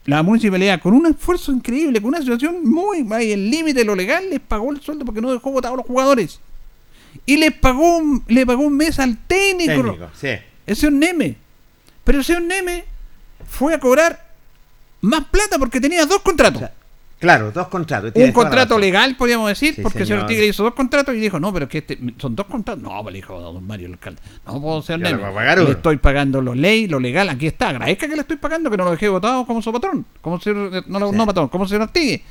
[0.05, 3.95] La municipalidad, con un esfuerzo increíble, con una situación muy ahí, el límite de lo
[3.95, 6.39] legal, les pagó el sueldo porque no dejó votados a los jugadores.
[7.25, 9.71] Y les pagó, un- le pagó un mes al técnico.
[9.73, 10.27] Técnico, sí.
[10.27, 11.35] Ese es un Neme.
[12.03, 12.85] Pero ese un Neme
[13.47, 14.23] fue a cobrar
[15.01, 16.61] más plata porque tenía dos contratos.
[16.61, 16.73] O sea,
[17.25, 18.11] claro, dos contratos.
[18.15, 20.25] un contrato legal, podríamos decir, Sí, porque el señor.
[20.27, 22.81] Tigre hizo dos contratos y dijo, no, pero que este, son dos contratos.
[22.83, 24.21] No, pues le dijo don Mario el alcalde.
[24.45, 25.21] No puedo ser Neme.
[25.65, 27.69] Le estoy pagando lo ley, lo legal, aquí está.
[27.69, 30.05] Agradezca que le estoy pagando, que no lo dejé votado como su patrón.
[30.21, 31.17] Como señor, no, lo- Sí.
[31.17, 32.23] no patrón, como señor Artigue.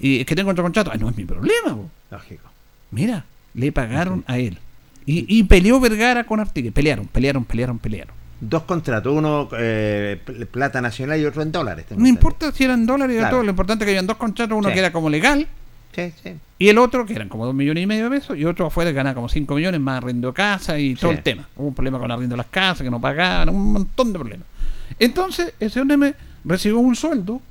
[0.00, 0.90] Y es que tengo otro contrato.
[0.92, 1.76] Ay, no es mi problema.
[2.10, 2.48] Lógico.
[2.90, 3.24] Mira,
[3.54, 4.58] le pagaron a él.
[5.06, 6.70] Y, y peleó Vergara con Artigue.
[6.70, 8.14] Pelearon, pelearon, pelearon, pelearon.
[8.40, 11.86] Dos contratos, uno eh, pl- plata nacional y otro en dólares.
[11.96, 13.36] No importa si eran dólares o Claro.
[13.36, 14.74] todo, lo importante es que habían dos contratos, uno Sí.
[14.74, 15.48] que era como legal
[15.92, 16.34] Sí, sí.
[16.58, 18.90] y el otro que eran como dos millones y medio de pesos y otro afuera
[18.90, 21.48] que ganaba como 5 millones más arriendo casa y todo el tema.
[21.56, 24.46] Hubo un problema con arriendo las casas que no pagaban, un montón de problemas.
[25.00, 26.14] Entonces, ese hombre
[26.44, 27.42] recibió un sueldo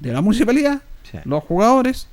[0.00, 0.82] de la municipalidad,
[1.24, 2.06] los jugadores,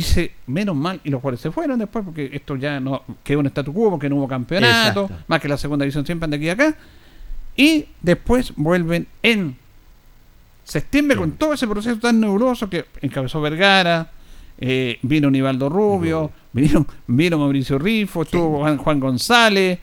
[0.00, 3.46] se, menos mal, y los jugadores se fueron después porque esto ya no quedó un
[3.46, 5.24] statu quo porque no hubo campeonato, Exacto.
[5.28, 6.74] más que la segunda división siempre anda aquí y acá.
[7.56, 9.56] Y después vuelven en
[10.64, 14.10] septiembre con todo ese proceso tan nebuloso que encabezó Vergara,
[14.58, 19.78] eh, vino Nivaldo Rubio, vino, vino Mauricio Rifo, estuvo Juan, Juan González,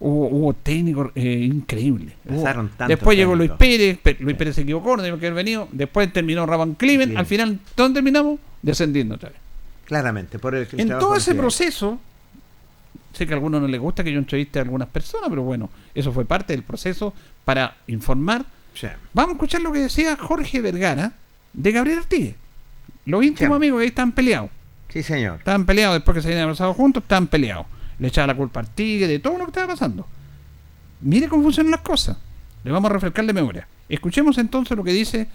[0.00, 2.14] hubo, hubo técnicos eh, increíbles.
[2.26, 3.50] Pasaron después llegó Luis.
[3.52, 7.16] Pérez, Luis Pérez se equivocó, no tenía que haber venido, después terminó Raban Climen.
[7.16, 8.40] al final, ¿dónde terminamos?
[8.62, 9.41] Descendiendo otra vez.
[9.92, 12.00] Claramente, por el, el En todo ese se- proceso,
[13.12, 15.68] sé que a algunos no les gusta que yo entreviste a algunas personas, pero bueno,
[15.94, 17.12] eso fue parte del proceso
[17.44, 18.46] para informar.
[18.74, 18.86] Sí.
[19.12, 21.12] Vamos a escuchar lo que decía Jorge Vergara
[21.52, 22.36] de Gabriel Artigue.
[23.04, 23.56] Los íntimos Sí.
[23.56, 24.48] amigos que ahí están peleados.
[24.88, 25.38] Sí, señor.
[25.40, 27.66] Estaban peleados después que se habían abrazado juntos, estaban peleados.
[27.98, 30.06] Le echaba la culpa a Artigue de todo lo que estaba pasando.
[31.02, 32.16] Mire cómo funcionan las cosas.
[32.64, 33.68] Le vamos a refrescar de memoria.
[33.90, 35.28] Escuchemos entonces lo que dice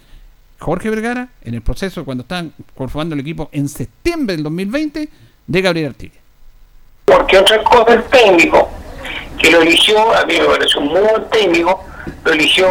[0.58, 5.08] Jorge Vergara en el proceso cuando estaban conformando el equipo en septiembre del 2020
[5.46, 6.18] de Gabriel Artigue.
[7.04, 8.68] porque otra cosa el técnico
[9.38, 11.84] que lo eligió, a mí me pareció un muy buen técnico,
[12.24, 12.66] lo eligió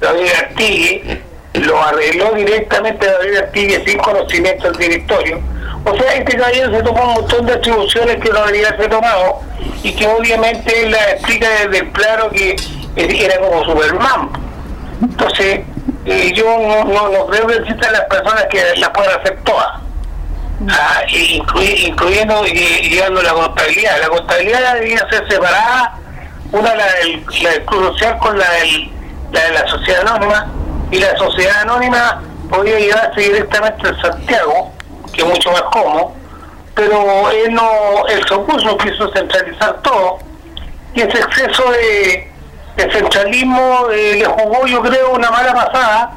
[0.00, 1.22] David Artigue,
[1.54, 5.40] lo arregló directamente David Artigue sin conocimiento del directorio.
[5.84, 9.40] O sea, este caballero se tomó un montón de atribuciones que no debería haberse tomado
[9.82, 12.56] y que obviamente él la explica desde el plano que
[12.96, 14.30] era como Superman.
[15.02, 15.60] Entonces,
[16.06, 19.68] eh, yo no, no, no creo que existan las personas que las puedan hacer todas.
[20.70, 24.00] Ah, y incluy- incluyendo y llevando la contabilidad.
[24.00, 25.98] La contabilidad debería ser separada,
[26.52, 28.90] una la del, la del Club Social con la, del,
[29.32, 30.46] la de la sociedad anónima,
[30.90, 34.72] y la sociedad anónima podría llevarse directamente a Santiago,
[35.12, 36.12] que es mucho más cómodo,
[36.74, 40.18] pero él no, él se opuso, quiso centralizar todo,
[40.94, 42.30] y ese exceso de,
[42.76, 46.12] de centralismo eh, le jugó, yo creo, una mala pasada,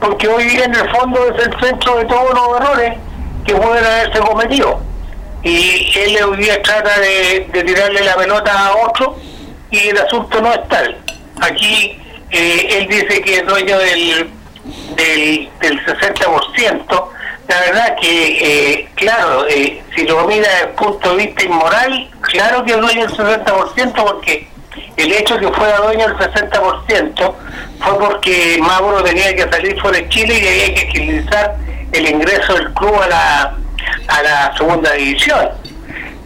[0.00, 2.94] porque hoy día en el fondo es el centro de todos los errores
[3.44, 4.80] que pueden haberse cometido.
[5.42, 9.16] Y él hoy día trata de, de tirarle la pelota a otro
[9.70, 10.96] y el asunto no es tal.
[11.40, 14.30] Aquí eh, él dice que es dueño del,
[14.96, 17.08] del, del 60%.
[17.48, 22.10] La verdad que, eh, claro, eh, si lo mira desde el punto de vista inmoral,
[22.20, 24.48] claro que es dueño del 60% porque
[24.96, 27.34] el hecho que fuera dueño del 60%
[27.80, 31.56] fue porque Mauro tenía que salir fuera de Chile y había que agilizar
[31.92, 33.56] el ingreso del club a la,
[34.08, 35.48] a la segunda división.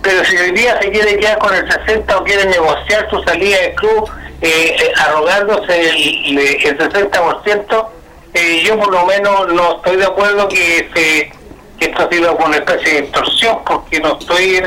[0.02, 3.56] Pero si hoy día se quiere quedar con el 60 o quiere negociar su salida
[3.60, 7.86] del club eh, eh, arrogándose el, el 60%,
[8.34, 11.32] eh, yo por lo menos no estoy de acuerdo que, se,
[11.78, 14.62] que esto ha sido una especie de extorsión porque no estoy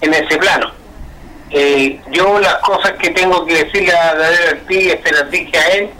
[0.00, 0.83] en ese plano.
[1.56, 5.68] Eh, yo las cosas que tengo que decirle a David Artigue se las dije a
[5.68, 5.90] él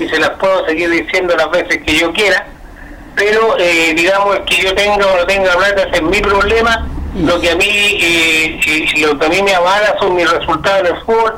[0.00, 2.44] y se las puedo seguir diciendo las veces que yo quiera,
[3.14, 7.40] pero eh, digamos que yo tenga o no tenga plata ese es mi problema, lo
[7.40, 10.86] que a mí eh, eh, lo que a mí me avala son mis resultados en
[10.96, 11.34] el fútbol,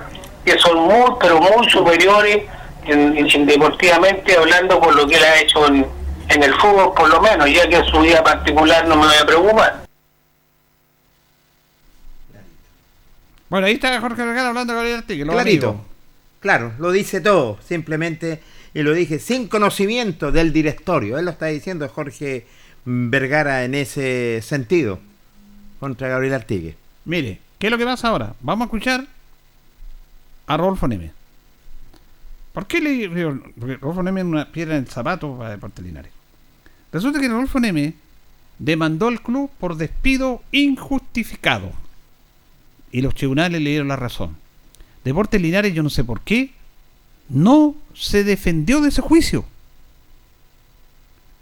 [0.46, 2.44] que son muy pero muy superiores
[2.86, 5.86] en, en deportivamente hablando por lo que él ha hecho en,
[6.30, 9.16] en el fútbol, por lo menos, ya que en su vida particular no me voy
[9.20, 9.85] a preocupar.
[13.48, 15.24] Bueno, ahí está Jorge Vergara hablando de Gabriel Artigue.
[15.24, 15.68] lo Clarito.
[15.68, 15.84] amigo.
[16.40, 18.40] Claro, lo dice todo, simplemente,
[18.74, 21.18] y lo dije sin conocimiento del directorio.
[21.18, 22.46] Él lo está diciendo Jorge
[22.84, 25.00] Vergara en ese sentido,
[25.80, 26.76] contra Gabriel Artigue.
[27.04, 28.34] Mire, ¿qué es lo que pasa ahora?
[28.40, 29.06] Vamos a escuchar
[30.46, 31.12] a Rodolfo Neme.
[32.52, 33.40] ¿Por qué le digo?
[33.58, 36.12] Porque Rodolfo Neme es una piedra en el zapato para Deportes Linares.
[36.92, 37.94] Resulta que Rodolfo Neme
[38.58, 41.72] demandó al club por despido injustificado.
[42.92, 44.36] Y los tribunales le dieron la razón.
[45.04, 46.50] Deportes Linares, yo no sé por qué,
[47.28, 49.44] no se defendió de ese juicio.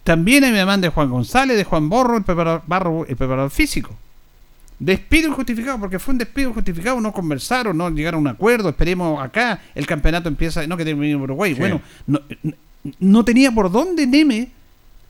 [0.03, 3.51] También hay una demanda de Juan González, de Juan Borro, el preparador, Barro, el preparador
[3.51, 3.95] físico.
[4.79, 9.23] Despido injustificado, porque fue un despido injustificado, no conversaron, no llegaron a un acuerdo, esperemos
[9.23, 11.61] acá, el campeonato empieza, no que termine en Uruguay, Sí.
[11.61, 12.21] bueno, no,
[12.99, 14.51] no tenía por dónde Neme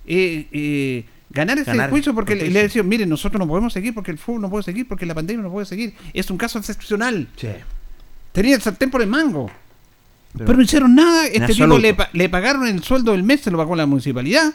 [0.06, 1.04] eh, eh,
[1.34, 4.18] ganar ese Ganar juicio porque le, le decían, miren, nosotros no podemos seguir porque el
[4.18, 7.28] fútbol no puede seguir, porque la pandemia no puede seguir, es un caso excepcional.
[8.32, 9.50] Tenía el sartén por el mango.
[10.36, 11.26] Pero, no hicieron nada.
[11.26, 14.52] Este tipo le pagaron el sueldo del mes, se lo pagó la municipalidad.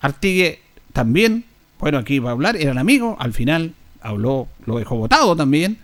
[0.00, 0.60] Artigue
[0.92, 1.44] también,
[1.78, 3.16] bueno, aquí va a hablar, eran amigos.
[3.20, 5.78] Al final habló, lo dejó votado también.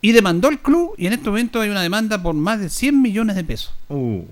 [0.00, 0.94] Y demandó el club.
[0.98, 3.74] Y en este momento hay una demanda por más de 100 millones de pesos.
[3.88, 4.22] Uh,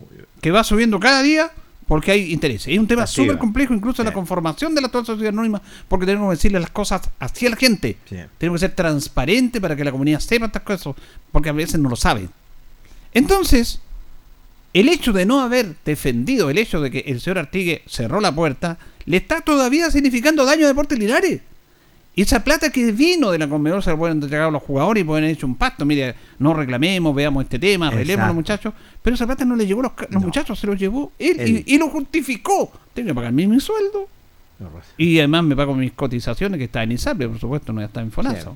[0.41, 1.51] Que va subiendo cada día
[1.87, 2.68] porque hay intereses.
[2.72, 4.07] Es un tema súper complejo, incluso Sí.
[4.07, 7.51] la conformación de la actual sociedad anónima, porque tenemos que decirle las cosas así a
[7.51, 7.97] la gente.
[8.09, 8.16] Sí.
[8.39, 10.95] Tenemos que ser transparente para que la comunidad sepa estas cosas,
[11.30, 12.30] porque a veces no lo saben.
[13.12, 13.80] Entonces,
[14.72, 18.35] el hecho de no haber defendido, el hecho de que el señor Artigue cerró la
[18.35, 21.41] puerta, le está todavía significando daño a Deportes Linares.
[22.17, 25.01] Y esa plata que vino de la Conmebol se la pueden entregar a los jugadores
[25.01, 25.85] y pueden haber hecho un pacto.
[25.85, 28.73] Mire, no reclamemos, veamos este tema, arreglemos a los muchachos.
[29.03, 31.65] Pero esa plata no le llegó a los, muchachos, se los llevó él, Él.
[31.67, 32.73] Y, y lo justificó.
[32.95, 34.09] Tengo que pagar mi, mi sueldo.
[34.97, 38.12] Y además me pago mis cotizaciones que está en ISAPRE, por supuesto, no está en
[38.12, 38.53] FONASA.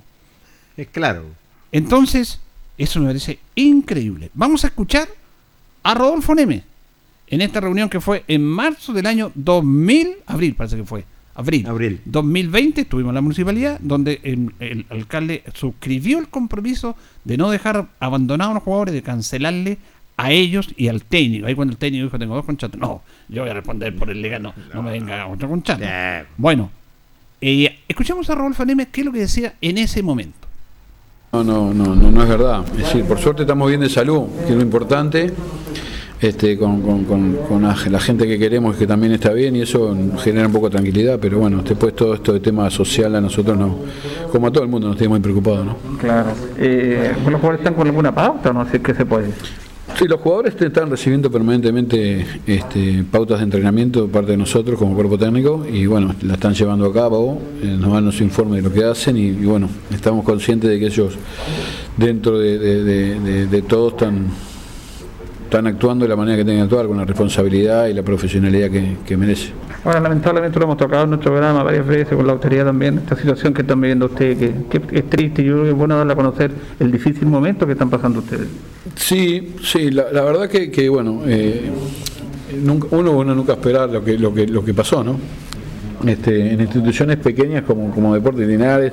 [0.76, 1.24] es claro.
[1.72, 2.40] Entonces,
[2.76, 4.30] eso me parece increíble.
[4.34, 5.08] Vamos a escuchar
[5.82, 6.62] a Rodolfo Neme
[7.26, 11.04] en esta reunión que fue en marzo del año 2000, abril parece que fue,
[11.38, 12.00] abril, Abril.
[12.04, 17.86] 2020, estuvimos en la municipalidad donde el, el alcalde suscribió el compromiso de no dejar
[18.00, 19.78] abandonados a los jugadores, de cancelarle
[20.16, 21.46] a ellos y al técnico.
[21.46, 24.20] Ahí cuando el técnico dijo, tengo dos contratos, no, yo voy a responder por el
[24.20, 25.82] legal, no, no me venga otro contrato.
[25.86, 26.70] Eh, Bueno,
[27.40, 30.48] eh, escuchamos a Rodolfo Neme qué es lo que decía en ese momento.
[31.32, 32.64] No, no, no, no, no es verdad.
[32.72, 35.32] Es decir, por suerte estamos bien de salud, que es lo importante,
[36.20, 39.96] este, con, con- con- con la, gente que queremos que también está bien y eso
[40.18, 43.56] genera un poco de tranquilidad, pero bueno, después todo esto de tema social a nosotros
[43.56, 43.76] no,
[44.32, 45.76] como a todo el mundo nos tiene muy preocupados, ¿no?
[45.98, 46.30] Claro.
[46.58, 48.68] Eh, ¿Los jugadores están con alguna pauta o no?
[48.68, 49.28] Si es que se puede.
[49.98, 54.94] Sí, los jugadores están recibiendo permanentemente este, pautas de entrenamiento de parte de nosotros como
[54.94, 58.68] cuerpo técnico y bueno, la están llevando a cabo, eh, nos dan los informes de
[58.68, 61.14] lo que hacen y, y, bueno, estamos conscientes de que ellos
[61.96, 64.26] dentro de, de- de- de- de todo están,
[65.48, 68.70] están actuando de la manera que tienen que actuar, con la responsabilidad y la profesionalidad
[68.70, 69.50] que, que merece.
[69.82, 73.16] Ahora, lamentablemente lo hemos tocado en nuestro programa varias veces con la autoridad también, esta
[73.16, 76.12] situación que están viviendo ustedes, que, que es triste yo creo que es bueno darle
[76.12, 78.46] a conocer el difícil momento que están pasando ustedes.
[78.94, 81.70] Sí, sí, la, la verdad que, que, bueno, eh,
[82.62, 85.18] nunca- uno, uno nunca espera lo que, lo que, lo que pasó, ¿no?
[86.06, 88.92] Este, en instituciones pequeñas como, como Deportes Linares,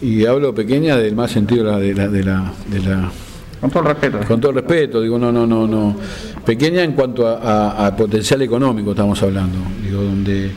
[0.00, 3.10] y hablo pequeñas del más sentido de la, de la, de la, de la-
[3.62, 4.18] Con todo el respeto.
[4.28, 5.96] con todo el respeto, digo, no, no, no, no,
[6.44, 10.50] pequeña en cuanto a, a- a potencial económico estamos hablando, digo, donde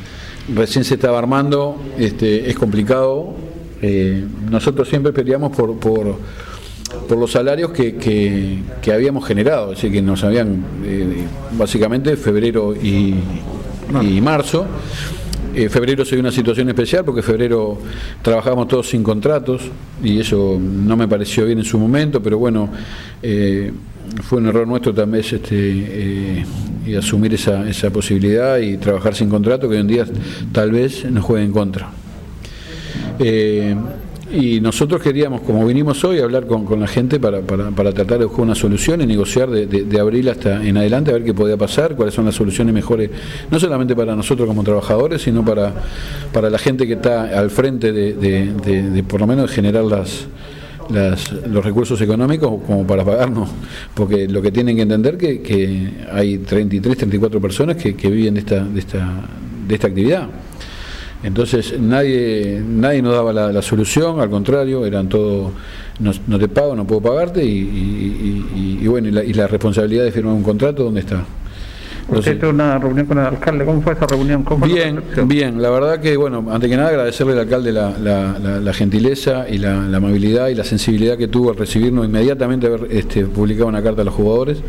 [0.53, 3.33] recién se estaba armando, este, es complicado,
[3.81, 6.17] eh, nosotros siempre peleamos por, por,
[7.07, 11.25] por los salarios que, que- que habíamos generado, es decir, que nos habían, eh,
[11.57, 13.15] básicamente, febrero y,
[14.01, 14.65] y marzo.
[15.57, 17.77] Eh, febrero dio una situación especial porque febrero
[18.21, 19.61] trabajamos todos sin contratos
[20.03, 22.69] y eso no me pareció bien en su momento, pero bueno,
[23.23, 23.71] eh,
[24.21, 26.45] fue un error nuestro también este, eh,
[26.85, 30.05] y asumir esa, esa posibilidad y trabajar sin contrato que hoy en día
[30.51, 31.89] tal vez nos juegue en contra.
[34.37, 38.19] Y nosotros queríamos, como vinimos hoy, hablar con, con la gente para, para- para tratar
[38.19, 41.33] de buscar una solución y negociar de, de- abril hasta en adelante, a ver qué
[41.33, 43.09] podía pasar, cuáles son las soluciones mejores,
[43.49, 45.73] no solamente para nosotros como trabajadores, sino para,
[46.33, 50.25] para la gente que está al frente de, de- por lo menos generar las,
[50.89, 53.49] las- los recursos económicos como para pagarnos,
[53.93, 58.33] porque lo que tienen que entender que, que hay 33, 34 personas que, que viven
[58.33, 59.07] de esta, de esta,
[59.65, 60.27] de esta actividad.
[61.25, 65.51] Entonces nadie nadie nos daba la, la solución, al contrario, eran todos,
[65.99, 69.33] no, no te pago, no puedo pagarte y, y- y- y bueno, y la, y
[69.33, 71.23] la responsabilidad de firmar un contrato, ¿dónde está?
[72.07, 74.43] Usted tuvo una reunión con el alcalde, ¿cómo fue esa reunión?
[74.43, 77.71] ¿Cómo fue la Bien, bien, la verdad que, bueno, ante que nada agradecerle al alcalde
[77.71, 82.87] la, gentileza y la, la amabilidad y la sensibilidad que tuvo al recibirnos inmediatamente haber
[82.91, 84.59] este, publicado una carta a los jugadores.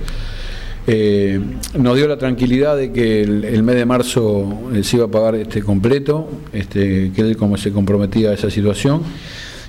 [0.89, 1.41] Eh,
[1.77, 5.35] nos dio la tranquilidad de que el, mes de marzo eh, se iba a pagar
[5.35, 9.03] este completo, este, que él como se comprometía a esa situación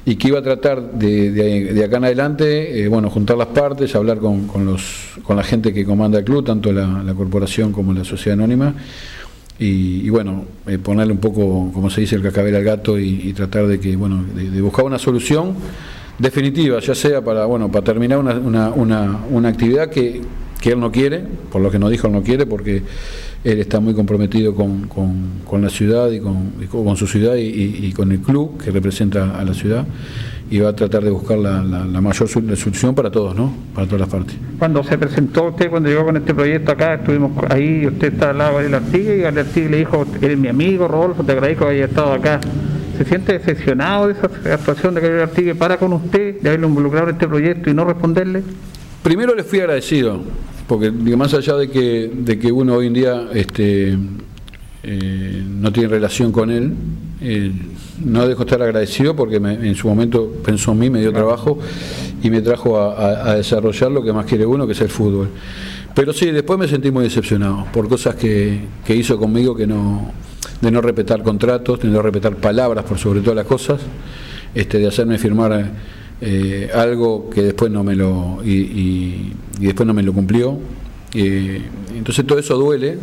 [0.05, 3.95] y que iba a tratar de, de- acá en adelante, eh, bueno, juntar las partes,
[3.95, 8.03] hablar con, los, con la gente que comanda el club, tanto la, corporación como la
[8.03, 8.73] sociedad anónima,
[9.59, 10.45] y, bueno,
[10.83, 14.23] ponerle un poco, como se dice, el cascabel al gato y, tratar de que, bueno,
[14.35, 15.55] de, de buscar una solución
[16.19, 20.21] definitiva, ya sea para, bueno, para terminar una, una, una actividad que,
[20.61, 22.81] que él no quiere, por lo que nos dijo él no quiere, porque
[23.43, 28.11] él está muy comprometido con, con- la ciudad y con, con su ciudad y, con
[28.11, 29.85] el club que representa a la ciudad
[30.49, 33.53] y va a tratar de buscar la, la- la mayor sol- solución para todos, ¿no?
[33.73, 34.35] Para todas las partes.
[34.57, 38.37] Cuando se presentó usted, cuando llegó con este proyecto acá, estuvimos ahí, usted está al
[38.39, 41.71] lado de Gabriel Artigue y Artigue le dijo, eres mi amigo, Rodolfo, te agradezco que
[41.71, 42.39] haya estado acá.
[42.97, 47.09] ¿Se siente decepcionado de esa actuación de Gabriel Artigue para con usted, de haberlo involucrado
[47.09, 48.41] en este proyecto y no responderle?
[49.07, 50.19] Primero le fui agradecido,
[50.67, 53.97] porque más allá de que, de que uno hoy en día este,
[54.83, 56.73] eh, no tiene relación con él,
[57.21, 57.53] eh,
[58.03, 61.13] no dejo de estar agradecido porque me- en su momento pensó en mí, me dio
[61.13, 61.57] trabajo
[62.21, 64.89] y me trajo a, a- a desarrollar lo que más quiere uno, que es el
[64.89, 65.29] fútbol.
[65.95, 70.11] Pero sí, después me sentí muy decepcionado por cosas que, que hizo conmigo que no,
[70.59, 73.79] de no respetar contratos, de no respetar palabras por sobre todas las cosas,
[74.53, 79.93] este, de hacerme firmar eh, algo que después no me lo y, y- después no
[79.93, 80.57] me lo cumplió.
[81.13, 81.61] Eh,
[81.95, 82.97] entonces todo eso duele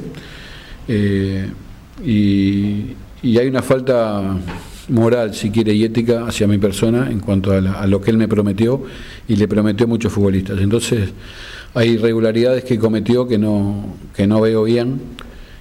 [0.88, 1.48] eh,
[2.04, 2.92] y,
[3.22, 4.36] y hay una falta
[4.88, 8.10] moral, si quiere, y ética hacia mi persona en cuanto a, la- a lo que
[8.10, 8.82] él me prometió
[9.28, 10.60] y le prometió a muchos futbolistas.
[10.60, 11.10] Entonces
[11.74, 15.00] hay irregularidades que cometió que no, que no veo bien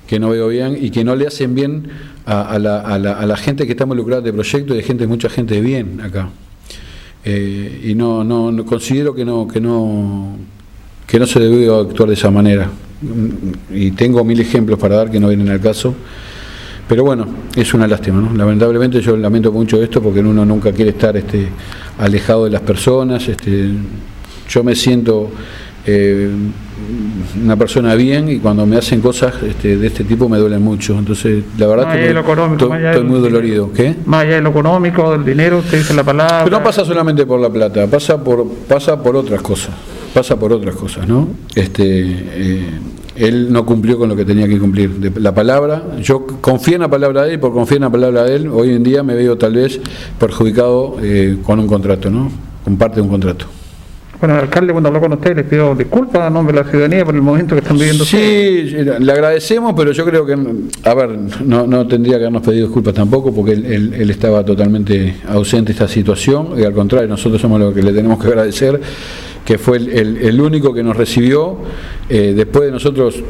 [0.06, 1.88] que no veo bien y que no le hacen bien
[2.26, 4.84] a, a la, a la- la gente que está involucrada en este proyecto y de
[4.84, 6.30] gente, mucha gente de bien acá.
[7.26, 10.36] Eh, y no, no, no- considero que no, que no,
[11.08, 12.70] que no se debió actuar de esa manera.
[13.72, 15.94] Y tengo mil ejemplos para dar que no vienen al caso.
[16.88, 18.34] Pero bueno, es una lástima, ¿no?
[18.36, 21.48] Lamentablemente yo lamento mucho esto porque uno nunca quiere estar este,
[21.98, 23.28] alejado de las personas.
[23.28, 23.70] Este,
[24.50, 25.32] yo me siento
[25.86, 26.30] eh,
[27.44, 30.98] una persona bien y cuando me hacen cosas este, de este tipo me duelen mucho.
[30.98, 33.20] Entonces, la verdad Más allá estoy, lo económico, muy dinero.
[33.20, 33.72] dolorido.
[33.74, 33.96] ¿Qué?
[34.06, 36.44] Más allá de lo económico, del dinero, usted dice la palabra.
[36.44, 39.72] Pero no pasa solamente por la plata, pasa por, pasa por otras cosas,
[40.14, 41.28] pasa por otras cosas, ¿no?
[41.56, 42.70] Este, eh,
[43.16, 44.90] él no cumplió con lo que tenía que cumplir.
[44.92, 48.24] De la palabra, yo confío en la palabra de él, por confiar en la palabra
[48.24, 49.80] de él, hoy en día me veo tal vez
[50.20, 52.32] perjudicado eh, con un contrato, ¿no?
[52.64, 53.46] Con parte de un contrato.
[54.24, 57.14] Bueno, alcalde cuando habló con usted les pidió disculpas a nombre de la ciudadanía por
[57.14, 58.70] el momento que están viviendo ustedes.
[58.72, 60.34] Sí, le agradecemos, pero yo creo que,
[60.86, 61.10] a ver,
[61.44, 65.68] no, no tendría que habernos pedido disculpas tampoco, porque él, él- él estaba totalmente ausente
[65.68, 68.80] de esta situación, y al contrario, nosotros somos los que le tenemos que agradecer,
[69.44, 71.58] que fue el, el- el único que nos recibió.
[72.08, 73.22] Eh, después de nosotros,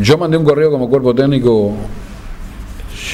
[0.00, 1.74] yo mandé un correo como cuerpo técnico,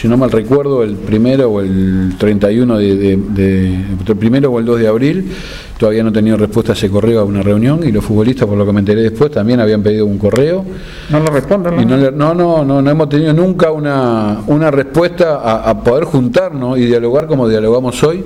[0.00, 3.74] si no mal recuerdo, el primero o el 31 de, de- de-
[4.06, 5.30] el primero o el 2 de abril,
[5.78, 8.56] todavía no he tenido respuesta a ese correo a una reunión y los futbolistas, por
[8.56, 10.64] lo que me enteré después, también habían pedido un correo.
[11.10, 11.80] No lo responden.
[11.80, 15.82] Y no, le- no, no, no, no hemos tenido nunca una, una respuesta a, a
[15.82, 18.22] poder juntarnos y dialogar como dialogamos hoy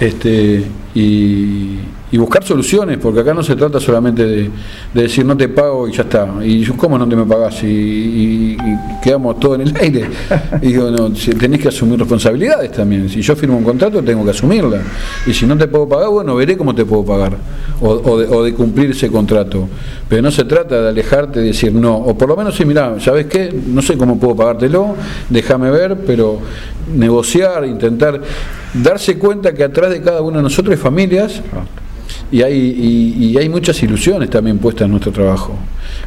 [0.00, 0.64] este,
[1.00, 1.78] y,
[2.10, 4.50] y buscar soluciones, porque acá no se trata solamente de,
[4.94, 6.26] de decir no te pago y ya está.
[6.42, 7.62] Y yo, ¿cómo no te me pagás?
[7.62, 10.08] Y, y- y quedamos todos en el aire.
[10.62, 13.08] Y digo, no, tenés que asumir responsabilidades también.
[13.10, 14.80] Si yo firmo un contrato, tengo que asumirla.
[15.26, 17.36] Y si no te puedo pagar, bueno, veré cómo te puedo pagar.
[17.82, 19.68] O, o de, o de cumplir ese contrato.
[20.08, 21.94] Pero no se trata de alejarte y decir no.
[21.96, 23.54] O por lo menos, si mira, ¿sabes qué?
[23.66, 24.94] No sé cómo puedo pagártelo,
[25.28, 26.38] déjame ver, pero
[26.94, 28.20] negociar, intentar
[28.74, 31.42] darse cuenta que atrás de cada uno de nosotros hay familias
[32.30, 35.52] y hay, y, y hay muchas ilusiones también puestas en nuestro trabajo.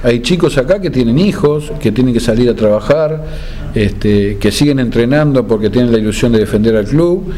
[0.04, 3.26] Hay chicos acá que tienen hijos, que tienen que salir a trabajar,
[3.76, 7.34] este, que siguen entrenando porque tienen la ilusión de defender al club.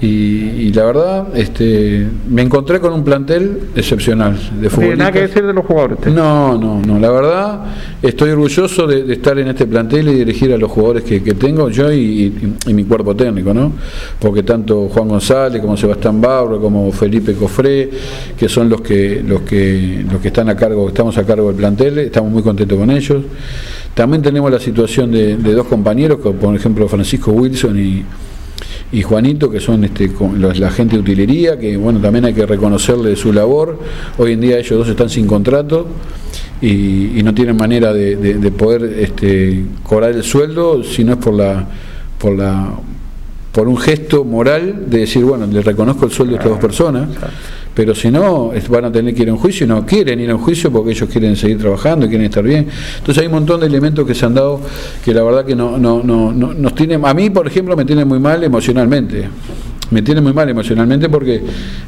[0.00, 5.20] Y, y la verdad, este, me encontré con un plantel excepcional de tiene nada que
[5.20, 5.22] futbolistas.
[5.22, 5.98] decir de los jugadores.
[6.12, 6.98] No, no, no.
[6.98, 7.60] La verdad,
[8.02, 11.34] estoy orgulloso de, de estar en este plantel y dirigir a los jugadores que, que
[11.34, 13.72] tengo, yo y, y- y mi cuerpo técnico, ¿no?
[14.18, 17.88] Porque tanto Juan González como Sebastián Barro, como Felipe Cofré,
[18.36, 21.56] que son los que, los que, los que están a cargo, estamos a cargo del
[21.56, 23.22] plantel, estamos muy contentos con ellos.
[23.94, 28.04] También tenemos la situación de, de dos compañeros, como por ejemplo Francisco Wilson y,
[28.92, 32.46] y Juanito, que son este, los- la gente de utilería, que bueno, también hay que
[32.46, 33.78] reconocerle su labor.
[34.18, 35.86] Hoy en día ellos dos están sin contrato
[36.60, 41.12] y, y no tienen manera de, de- de poder este, cobrar el sueldo si no
[41.12, 41.66] es por la
[42.18, 42.70] por la
[43.52, 47.08] por un gesto moral de decir bueno le reconozco el sueldo a estas dos personas
[47.74, 50.30] pero si no van a tener que ir a un juicio y no quieren ir
[50.30, 52.68] a un juicio porque ellos quieren seguir trabajando quieren estar bien
[52.98, 54.60] entonces hay un montón de elementos que se han dado
[55.04, 57.84] que la verdad que no, no, no, no- nos tiene a mí por ejemplo me
[57.84, 59.28] tiene muy mal emocionalmente
[59.90, 61.42] me tiene muy mal emocionalmente porque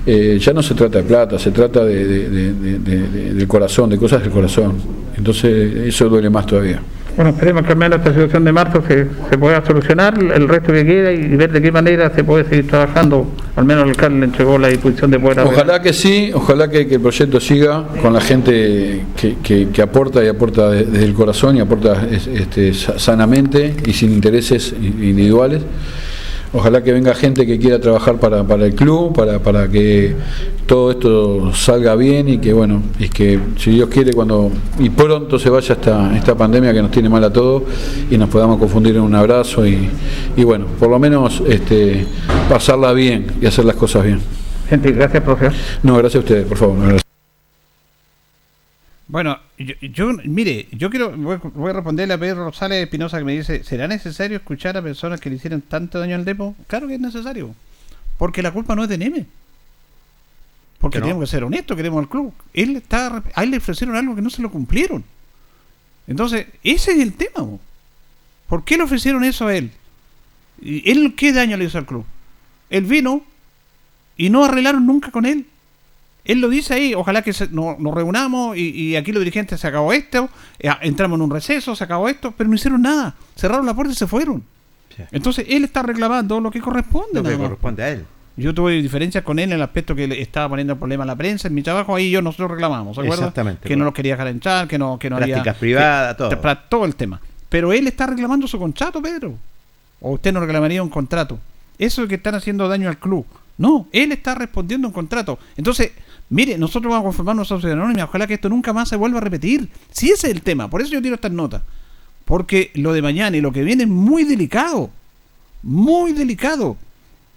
[0.05, 3.97] eh, ya no se trata de plata, se trata de- de- de- del corazón, de
[3.97, 4.75] cosas del corazón.
[5.17, 6.81] Entonces eso duele más todavía.
[7.17, 10.71] Bueno, esperemos que al menos esta situación de marzo se, se pueda solucionar, el resto
[10.73, 13.27] que queda y ver de qué manera se puede seguir trabajando.
[13.57, 16.87] Al menos el alcalde le entregó la disposición de poder Ojalá que sí, ojalá que,
[16.87, 21.07] que el proyecto siga con la gente que, que- que aporta y aporta de- desde
[21.07, 25.63] el corazón y aporta es- este, sa- sanamente y sin intereses individuales.
[26.57, 30.17] Ojalá que venga gente que quiera trabajar para, para el club, para, para que
[30.65, 35.39] todo esto salga bien y que, bueno, y que si Dios quiere, cuando y pronto
[35.39, 37.65] se vaya esta, esta pandemia que nos tiene mal a todos
[38.11, 39.87] y nos podamos confundir en un abrazo y,
[40.35, 42.07] y bueno, por lo menos este,
[42.49, 44.21] pasarla bien y hacer las cosas bien.
[44.71, 45.51] Gente, gracias, profe.
[45.83, 46.79] No, gracias a ustedes, por favor.
[46.79, 47.06] gracias.
[49.09, 53.25] Bueno, yo, yo- mire, yo quiero, voy, voy a responderle a Pedro Rosales Espinosa que
[53.25, 56.57] me dice, ¿será necesario escuchar a personas que le hicieron tanto daño al depo?
[56.67, 57.55] Claro que es necesario,
[58.19, 59.27] porque la culpa no es de Neme.
[60.79, 62.35] Porque tenemos que ser honestos, queremos al club.
[62.53, 65.05] Él está, a él le ofrecieron algo que no se lo cumplieron.
[66.07, 67.43] Entonces, ese es el tema.
[67.45, 67.61] bo.
[68.49, 69.71] ¿Por qué le ofrecieron eso a él?
[70.61, 72.05] ¿Y él qué daño le hizo al club?
[72.71, 73.23] Él vino
[74.17, 75.47] y no arreglaron nunca con él.
[76.27, 79.61] Él lo dice ahí, ojalá que se- no- nos reunamos y, y aquí los dirigentes
[79.61, 83.15] se acabó esto, eh, entramos en un receso, se acabó esto, pero no hicieron nada,
[83.37, 84.43] cerraron la puerta y se fueron.
[84.97, 85.03] Sí.
[85.13, 87.23] Entonces él está reclamando lo que corresponde.
[87.23, 88.05] Lo que corresponde a él.
[88.39, 91.17] Yo tuve diferencias con él en el aspecto que le estaba poniendo problema a la
[91.17, 91.49] prensa.
[91.49, 93.25] En mi trabajo ahí yo nosotros reclamamos, ¿se acuerda?
[93.25, 93.85] Exactamente, Que no bueno.
[93.87, 95.37] los quería dejar entrar, que no, que no había.
[95.37, 96.41] Prácticas privadas, que- todo.
[96.43, 97.19] para todo el tema.
[97.49, 99.35] Pero él está reclamando su contrato, Pedro.
[100.01, 101.39] O usted no reclamaría un contrato.
[101.79, 103.25] Eso es que están haciendo daño al club.
[103.59, 105.39] No, él está respondiendo un contrato.
[105.57, 105.93] Entonces,
[106.31, 108.05] mire, nosotros vamos a conformar nuestra sociedad anónima.
[108.05, 109.69] Ojalá que esto nunca más se vuelva a repetir.
[109.91, 111.63] Si ese es el tema, por eso yo tiro estas notas.
[112.25, 114.91] Porque lo de mañana y lo que viene es muy delicado.
[115.63, 116.77] Muy delicado.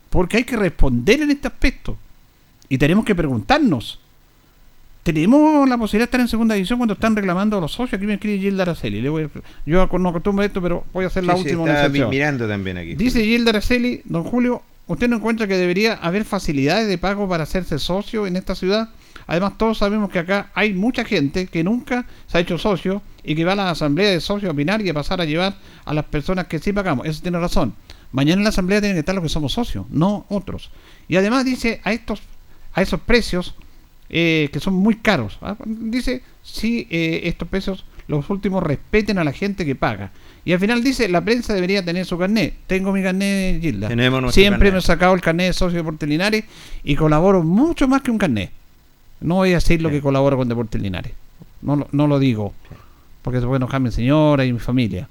[0.10, 1.98] Porque hay que responder en este aspecto.
[2.68, 4.00] Y tenemos que preguntarnos.
[5.04, 7.94] Tenemos la posibilidad de estar en segunda división cuando están reclamando a los socios.
[7.98, 9.02] Aquí me escribe Gilda Araceli.
[9.02, 9.30] Le voy a-
[9.66, 12.78] yo no acostumbro esto, pero voy a hacer la Sí, sí, última mi- mirando también
[12.78, 12.96] aquí.
[12.96, 17.44] Dice Gilda Araceli, don Julio, ¿usted no encuentra que debería haber facilidades de pago para
[17.44, 18.90] hacerse socio en esta ciudad?
[19.28, 23.36] Además, todos sabemos que acá hay mucha gente que nunca se ha hecho socio y
[23.36, 25.94] que va a la asamblea de socios a opinar y a pasar a llevar a
[25.94, 27.06] las personas que sí pagamos.
[27.06, 27.76] Eso tiene razón.
[28.12, 30.72] Mañana en la asamblea tienen que estar los que somos socios, no otros.
[31.08, 32.22] Y además dice a estos,
[32.74, 33.54] a esos precios
[34.10, 35.38] eh, que son muy caros.
[35.42, 35.56] ¿ah?
[35.64, 40.12] Dice si eh, estos precios los últimos respeten a la gente que paga.
[40.50, 42.56] Y al final dice, la prensa debería tener su carnet.
[42.66, 43.88] Tengo mi carnet, Gilda.
[43.88, 44.74] Tenemos nuestro Siempre carnet.
[44.74, 46.44] me he sacado el carnet de socio de Deportes Linares
[46.84, 48.50] y colaboro mucho más que un carnet.
[49.22, 49.96] No voy a decir lo Sí.
[49.98, 51.14] que colaboro con Deportes Linares.
[51.62, 52.56] No, lo- no lo digo.
[53.22, 55.08] Porque se puede enojar mi señora y mi familia.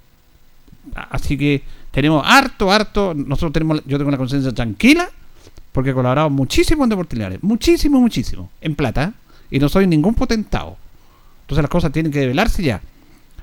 [0.94, 1.62] Así que
[1.92, 3.14] tenemos harto, harto.
[3.14, 5.08] Nosotros tenemos, yo tengo una conciencia tranquila
[5.70, 7.38] porque he colaborado muchísimo en Deportes Linares.
[7.42, 8.50] Muchísimo, muchísimo.
[8.60, 9.12] En plata.
[9.52, 10.76] Y no soy ningún potentado.
[11.42, 12.80] Entonces las cosas tienen que develarse ya.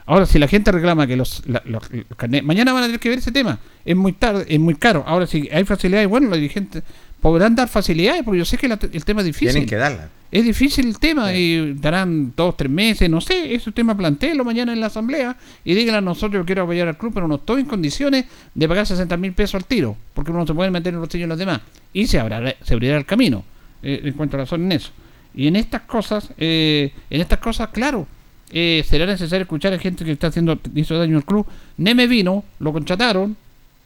[0.07, 3.09] Ahora, si la gente reclama que los, la- los- los mañana van a tener que
[3.09, 3.57] ver ese tema.
[3.83, 5.03] Es muy tarde, es muy caro.
[5.07, 6.83] Ahora, si hay facilidades, bueno, los dirigentes
[7.21, 9.49] podrán dar facilidades, porque yo sé que la- el tema es difícil.
[9.51, 10.09] Tienen que darla.
[10.31, 14.73] Es difícil el tema y darán dos, tres meses, no sé, ese tema plantéelo mañana
[14.73, 17.61] en la asamblea y digan a nosotros yo quiero apoyar al club, pero no estoy
[17.61, 20.89] en condiciones de pagar 60 mil pesos al tiro, porque uno no se puede meter
[20.89, 21.61] en los bolsillos de los demás
[21.93, 23.43] y se abrirá, se abrirá el camino.
[23.81, 24.89] Eh, encuentro razón en eso.
[25.33, 28.05] Y en estas cosas, eh, en estas cosas, claro,
[28.51, 31.45] eh, será necesario escuchar a gente que está haciendo hizo daño al club.
[31.77, 33.35] Neme vino, lo contrataron,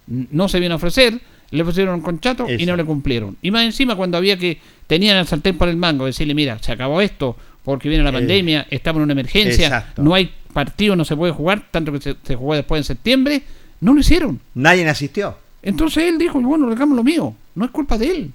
[0.08, 1.20] no se vino a ofrecer,
[1.52, 3.38] le pusieron un contrato y no le cumplieron.
[3.42, 6.72] Y más encima cuando había que tenían el sartén por el mango, decirle, mira, se
[6.72, 10.02] acabó esto porque viene la Eh, pandemia, estamos en una emergencia, exacto.
[10.04, 13.44] no hay partido, no se puede jugar, tanto que se, se jugó después en septiembre,
[13.82, 14.40] no lo hicieron.
[14.56, 15.38] Nadie asistió.
[15.62, 18.32] Entonces él dijo, bueno, reclamo lo mío, no es culpa de él.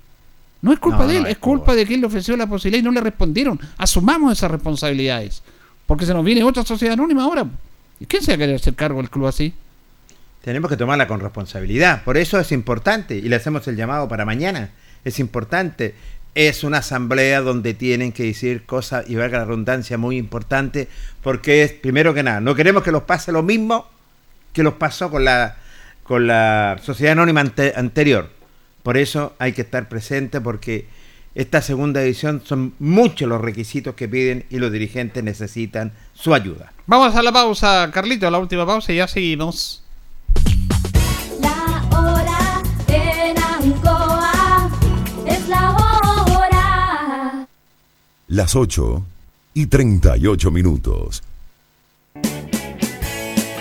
[0.62, 2.06] No es culpa No, de él, no, es es como- culpa de que él le
[2.06, 3.58] ofreció la posibilidad y no le respondieron.
[3.76, 5.42] Asumamos esas responsabilidades.
[5.86, 7.46] Porque se nos viene otra sociedad anónima ahora.
[8.00, 9.54] ¿Y quién se va a querer hacer cargo del club así?
[10.42, 12.02] Tenemos que tomarla con responsabilidad.
[12.04, 14.70] Por eso es importante, y le hacemos el llamado para mañana.
[15.04, 15.94] Es importante.
[16.34, 20.88] Es una asamblea donde tienen que decir cosas, y valga la redundancia, muy importante,
[21.22, 23.86] porque es, primero que nada, no queremos que los pase lo mismo
[24.52, 25.56] que los pasó con la,
[26.02, 28.30] con la sociedad anónima ante- anterior.
[28.82, 30.86] Por eso hay que estar presente, porque
[31.34, 36.72] esta segunda división son muchos los requisitos que piden y los dirigentes necesitan su ayuda.
[36.86, 39.82] Vamos a la pausa, Carlito, a la última pausa y ya seguimos.
[41.40, 44.70] La hora en Ancoa
[45.26, 47.46] es la hora.
[48.28, 49.04] Las 8
[49.54, 51.22] y 38 minutos.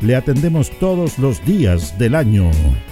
[0.00, 2.50] Le atendemos todos los días del año.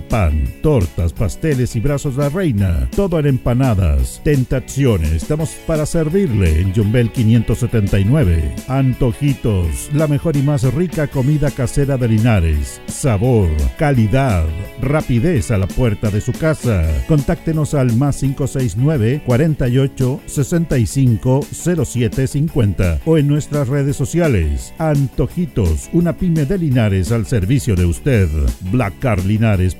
[0.00, 2.88] pan, tortas, pasteles y brazos de la reina.
[2.96, 4.20] Todo en empanadas.
[4.24, 5.14] Tentazione.
[5.14, 8.54] Estamos para servirle en Jumbel 579.
[8.68, 9.90] Antojitos.
[9.92, 12.80] La mejor y más rica comida casera de Linares.
[12.86, 13.48] Sabor,
[13.78, 14.44] calidad,
[14.80, 16.86] rapidez a la puerta de su casa.
[17.08, 21.40] Contáctenos al más 569 48 65
[21.84, 24.74] 07 50 o en nuestras redes sociales.
[24.78, 28.28] Antojitos, una pyme de Linares al servicio de usted.
[28.70, 29.74] Black Car Linares,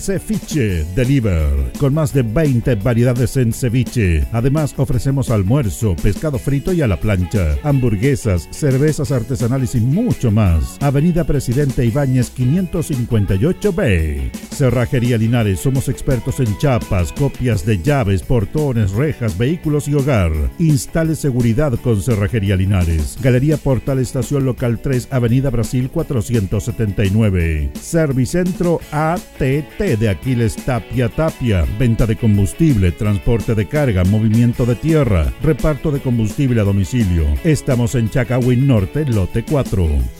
[0.00, 4.26] Ceviche Deliver, con más de 20 variedades en ceviche.
[4.32, 10.78] Además, ofrecemos almuerzo, pescado frito y a la plancha, hamburguesas, cervezas artesanales y mucho más.
[10.80, 14.30] Avenida Presidente Ibáñez 558B.
[14.50, 20.32] Cerrajería Linares, somos expertos en chapas, copias de llaves, portones, rejas, vehículos y hogar.
[20.58, 23.18] Instale seguridad con Cerrajería Linares.
[23.20, 27.70] Galería Portal Estación Local 3, Avenida Brasil 479.
[27.80, 31.66] Servicentro ATT de Aquiles Tapia Tapia.
[31.78, 37.24] Venta de combustible, transporte de carga, movimiento de tierra, reparto de combustible a domicilio.
[37.44, 40.19] Estamos en Chacawin Norte, lote 4.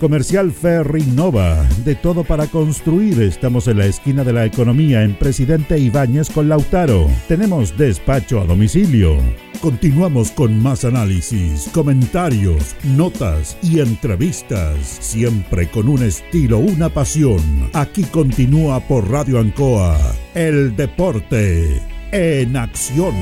[0.00, 3.20] Comercial Ferry Nova, de todo para construir.
[3.22, 7.08] Estamos en la esquina de la economía en Presidente Ibáñez con Lautaro.
[7.28, 9.16] Tenemos despacho a domicilio.
[9.60, 17.40] Continuamos con más análisis, comentarios, notas y entrevistas, siempre con un estilo, una pasión.
[17.72, 19.98] Aquí continúa por Radio Ancoa,
[20.34, 21.80] el deporte
[22.12, 23.14] en acción.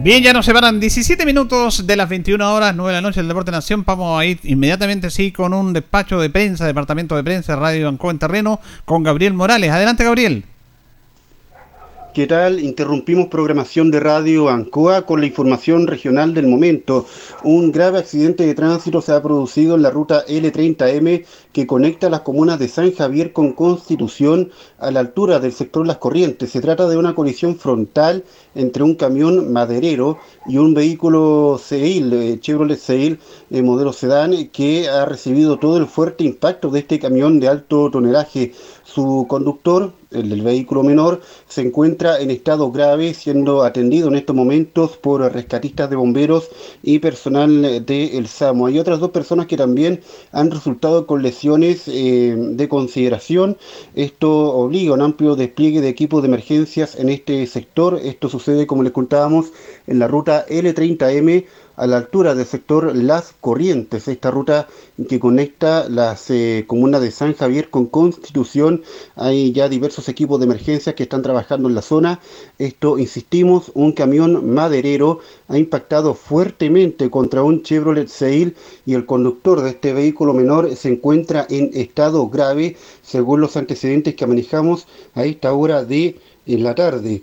[0.00, 3.26] Bien, ya nos separan 17 minutos de las 21 horas, 9 de la noche del
[3.26, 3.82] Deporte Nación.
[3.84, 8.12] Vamos a ir inmediatamente, sí, con un despacho de prensa, departamento de prensa, Radio Ancoa
[8.12, 9.72] en terreno, con Gabriel Morales.
[9.72, 10.44] Adelante, Gabriel.
[12.18, 12.58] ¿Qué tal?
[12.58, 17.06] Interrumpimos programación de Radio Ancoa con la información regional del momento.
[17.44, 22.22] Un grave accidente de tránsito se ha producido en la ruta L30M que conecta las
[22.22, 24.50] comunas de San Javier con Constitución
[24.80, 26.50] a la altura del sector Las Corrientes.
[26.50, 28.24] Se trata de una colisión frontal
[28.56, 30.18] entre un camión maderero
[30.48, 33.20] y un vehículo Seil, eh, Chevrolet Seil,
[33.50, 37.92] eh, modelo sedán, que ha recibido todo el fuerte impacto de este camión de alto
[37.92, 38.54] tonelaje.
[38.98, 44.34] Su conductor, el del vehículo menor, se encuentra en estado grave, siendo atendido en estos
[44.34, 46.48] momentos por rescatistas de bomberos
[46.82, 48.66] y personal de El SAMO.
[48.66, 50.00] Hay otras dos personas que también
[50.32, 53.56] han resultado con lesiones eh, de consideración.
[53.94, 58.00] Esto obliga a un amplio despliegue de equipos de emergencias en este sector.
[58.02, 59.52] Esto sucede, como les contábamos,
[59.86, 61.44] en la ruta L30M
[61.78, 64.66] a la altura del sector Las Corrientes, esta ruta
[65.08, 68.82] que conecta las eh, comunas de San Javier con Constitución.
[69.14, 72.20] Hay ya diversos equipos de emergencia que están trabajando en la zona.
[72.58, 79.62] Esto, insistimos, un camión maderero ha impactado fuertemente contra un Chevrolet Sail y el conductor
[79.62, 85.24] de este vehículo menor se encuentra en estado grave, según los antecedentes que manejamos a
[85.24, 87.22] esta hora de la tarde.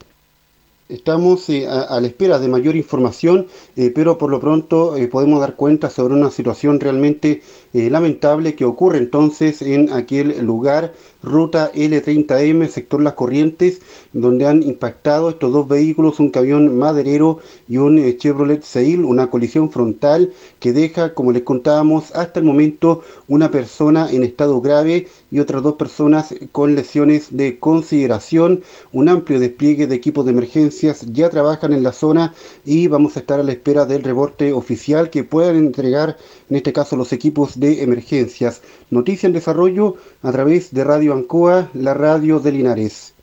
[0.88, 5.40] Estamos eh, a, la espera de mayor información, eh, pero por lo pronto eh, podemos
[5.40, 7.41] dar cuenta sobre una situación realmente
[7.76, 13.81] eh, lamentable que ocurre entonces en aquel lugar, ruta L30M, sector Las Corrientes,
[14.14, 19.30] donde han impactado estos dos vehículos, un camión maderero y un eh, Chevrolet Sail, una
[19.30, 20.31] colisión frontal
[20.61, 25.61] que deja, como les contábamos, hasta el momento una persona en estado grave y otras
[25.61, 28.64] dos personas con lesiones de consideración.
[28.93, 32.34] Un amplio despliegue de equipos de emergencias ya trabajan en la zona
[32.64, 36.15] y vamos a estar a la espera del reporte oficial que puedan entregar,
[36.50, 38.62] en este caso, los equipos de emergencias.
[38.90, 43.14] Noticia en desarrollo a través de Radio Ancoa, la radio de Linares.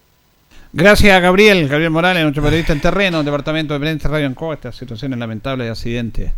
[0.73, 1.69] Gracias, Gabriel.
[1.69, 4.55] Gabriel Morales, nuestro periodista en terreno, Departamento de Prensa Radio Ancoa.
[4.55, 6.32] Esta situación es lamentable de accidente.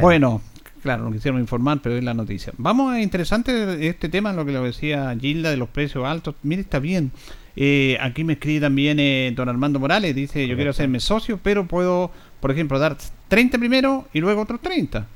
[0.00, 0.42] Bueno,
[0.82, 2.52] claro, no quisieron informar, pero es la noticia.
[2.58, 6.34] Vamos a interesante este tema, lo que lo decía Gilda de los precios altos.
[6.42, 7.12] Mire, está bien.
[7.54, 11.66] Eh, aquí me escribe también eh, don Armando Morales, dice, yo quiero hacerme socio, pero
[11.66, 12.96] puedo, por ejemplo, dar
[13.28, 15.06] 30 primero y luego otros 30.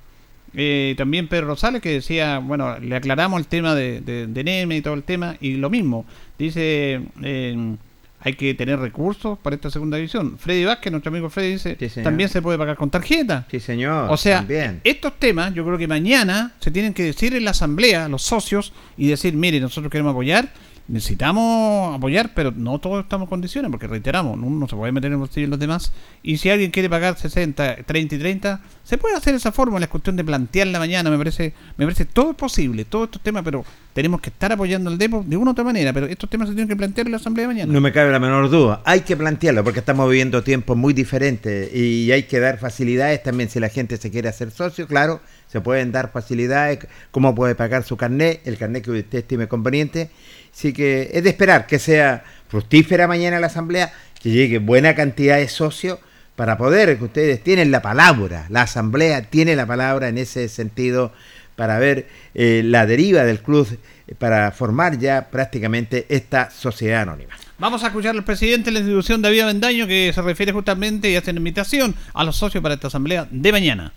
[0.55, 4.77] Eh, también Pedro Rosales que decía, bueno, le aclaramos el tema de, de, de Neme
[4.77, 6.05] y todo el tema, y lo mismo,
[6.39, 7.77] dice, eh,
[8.25, 10.39] hay que tener recursos para esta segunda división.
[10.39, 13.47] Freddy Vázquez, nuestro amigo Freddy, dice, Sí, también se puede pagar con tarjeta.
[13.51, 14.11] Sí, señor.
[14.11, 14.81] O sea, también.
[14.85, 18.73] estos temas yo creo que mañana se tienen que decir en la asamblea, los socios,
[18.97, 20.53] y decir, mire, nosotros queremos apoyar,
[20.89, 25.13] necesitamos apoyar, pero no todos estamos en condiciones, porque reiteramos, uno no se puede meter
[25.13, 25.93] en bolsillo de los demás.
[26.23, 29.91] Y si alguien quiere pagar 60, 30 y 30, se puede hacer esa fórmula, es
[29.91, 33.43] cuestión de plantear la mañana, me parece, me parece todo es posible, todos estos temas,
[33.45, 36.49] pero tenemos que estar apoyando al Depo de una u otra manera, pero estos temas
[36.49, 37.73] se tienen que plantear en la asamblea de mañana.
[37.73, 38.81] No me cabe la menor duda.
[38.85, 43.51] Hay que plantearlo porque estamos viviendo tiempos muy diferentes y hay que dar facilidades también
[43.51, 45.21] si la gente se quiere hacer socio, claro,
[45.53, 46.79] se pueden dar facilidades,
[47.11, 50.09] cómo puede pagar su carnet, el carnet que usted estime conveniente.
[50.51, 53.93] Así que es de esperar que sea fructífera mañana la asamblea,
[54.23, 55.99] que llegue buena cantidad de socios
[56.37, 61.13] para poder, que ustedes tienen la palabra, la asamblea tiene la palabra en ese sentido
[61.55, 63.79] para ver eh, la deriva del club
[64.19, 67.35] para formar ya prácticamente esta sociedad anónima.
[67.59, 71.17] Vamos a escuchar al presidente de la institución, David Avendaño, que se refiere justamente y
[71.17, 73.93] hace una invitación a los socios para esta asamblea de mañana.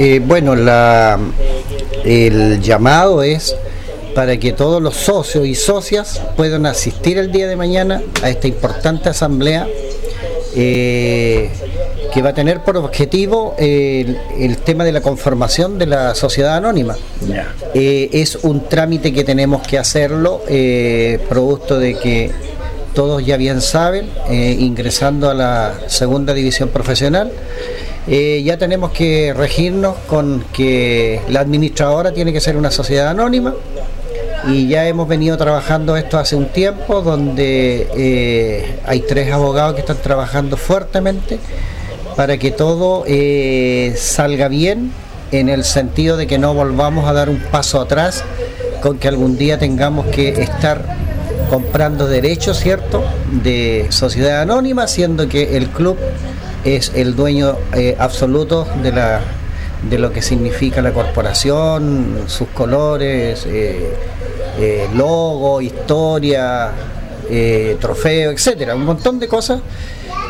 [0.00, 1.18] Eh, bueno, la,
[2.04, 3.56] el llamado es
[4.14, 8.46] para que todos los socios y socias puedan asistir el día de mañana a esta
[8.46, 9.66] importante asamblea
[10.54, 11.50] eh,
[12.12, 16.56] que va a tener por objetivo el, el, tema de la conformación de la sociedad
[16.56, 16.96] anónima.
[17.74, 22.30] Eh, es un trámite que tenemos que hacerlo, eh, producto de que
[22.94, 27.30] todos ya bien saben, ingresando a la segunda división profesional,
[28.08, 33.54] eh, ya tenemos que regirnos con que la administradora tiene que ser una sociedad anónima
[34.46, 39.80] y ya hemos venido trabajando esto hace un tiempo donde eh, hay tres abogados que
[39.80, 41.38] están trabajando fuertemente
[42.16, 44.90] para que todo eh, salga bien
[45.30, 48.24] en el sentido de que no volvamos a dar un paso atrás
[48.80, 50.96] con que algún día tengamos que estar
[51.50, 53.04] comprando derechos, ¿cierto?,
[53.42, 55.96] de sociedad anónima, siendo que el club
[56.64, 59.20] es el dueño eh, absoluto de la
[59.88, 63.92] de lo que significa la corporación, sus colores, eh,
[64.58, 66.72] eh, logo, historia,
[67.80, 69.60] trofeo, etcétera, un montón de cosas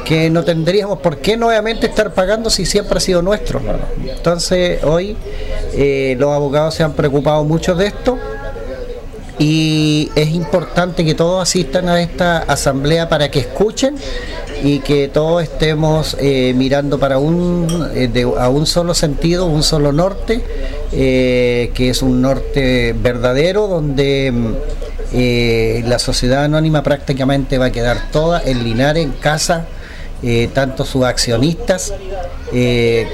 [0.05, 3.63] que no tendríamos por qué nuevamente estar pagando si siempre ha sido nuestro.
[4.05, 5.17] Entonces hoy
[6.19, 8.19] los abogados se han preocupado mucho de esto
[9.39, 13.95] y es importante que todos asistan a esta asamblea para que escuchen
[14.63, 19.93] y que todos estemos eh, mirando para un eh, a un solo sentido, un solo
[19.93, 20.43] norte,
[20.93, 28.11] eh, que es un norte verdadero donde mm, la sociedad anónima prácticamente va a quedar
[28.11, 29.67] toda en Linares, en casa,
[30.53, 31.95] tanto sus accionistas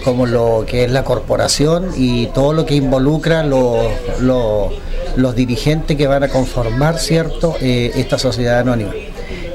[0.05, 3.87] como lo que es la corporación y todo lo que involucra los,
[4.21, 8.93] los, dirigentes que van a conformar cierto esta sociedad anónima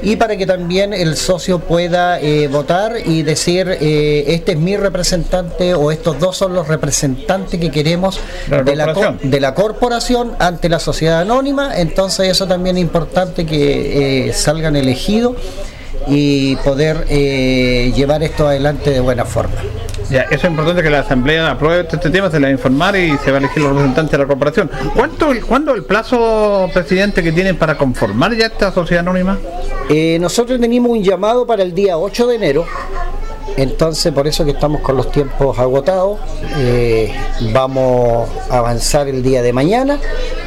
[0.02, 4.76] y para que también el socio pueda eh, votar y decir eh, este es mi
[4.76, 10.32] representante o estos dos son los representantes que queremos La de, la, de la corporación
[10.38, 15.36] ante la sociedad anónima entonces eso también es importante que eh, salgan elegidos
[16.06, 19.56] y poder eh, llevar esto adelante de buena forma.
[20.10, 22.96] Ya, eso es importante que la Asamblea apruebe este tema, se le va a informar
[22.96, 24.68] y se va a elegir los representantes de la corporación.
[24.94, 29.38] ¿Cuánto, ¿Cuándo el plazo, presidente, que tienen para conformar ya esta sociedad anónima?
[29.88, 32.66] Eh, nosotros tenemos un llamado para el día 8 de enero,
[33.56, 36.18] entonces por eso que estamos con los tiempos agotados.
[36.58, 37.12] Eh,
[37.52, 39.98] vamos a avanzar el día de mañana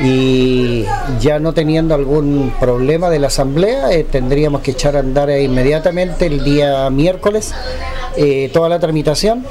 [0.02, 0.86] y
[1.20, 6.26] ya no teniendo algún problema de la asamblea, eh, tendríamos que echar a andar inmediatamente
[6.26, 7.54] el día miércoles
[8.18, 9.46] eh, toda la tramitación.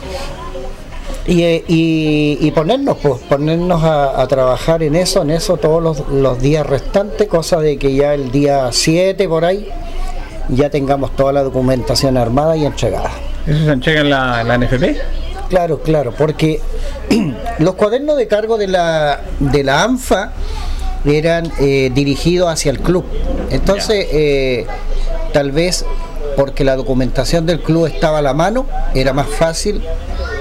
[1.24, 6.40] Y, y- ponernos pues ponernos a, a trabajar en eso en eso todos los, los
[6.40, 9.68] días restantes cosa de que ya el día 7 por ahí
[10.48, 13.10] ya tengamos toda la documentación armada y entregada
[13.47, 14.85] ¿Eso se entrega en la, en la NFP?
[15.48, 16.60] Claro, claro, porque
[17.59, 20.32] los cuadernos de cargo de la, de la ANFA
[21.05, 23.05] eran eh, dirigidos hacia el club.
[23.51, 24.66] Entonces, eh,
[25.32, 25.85] tal vez
[26.36, 29.82] porque la documentación del club estaba a la mano, era más fácil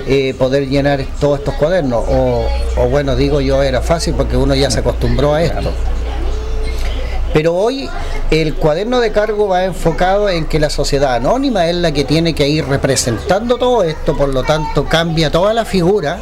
[0.07, 2.05] eh, poder llenar todos estos cuadernos.
[2.07, 2.45] O,
[2.77, 5.71] o bueno, digo yo, era fácil porque uno ya se acostumbró a esto.
[7.33, 7.89] Pero hoy
[8.29, 12.33] el cuaderno de cargo va enfocado en que la sociedad anónima es la que tiene
[12.35, 16.19] que ir representando todo esto, por lo tanto cambia toda la figura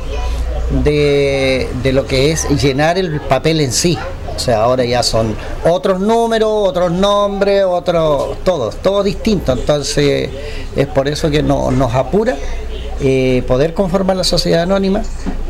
[0.84, 3.98] de, de lo que es llenar el papel en sí.
[4.36, 9.52] O sea, ahora ya son otros números, otros nombres, otros, todos, todo distinto.
[9.52, 10.30] Entonces
[10.76, 12.38] es por eso que no- nos apura
[13.02, 15.04] eh, poder conformar la sociedad anónima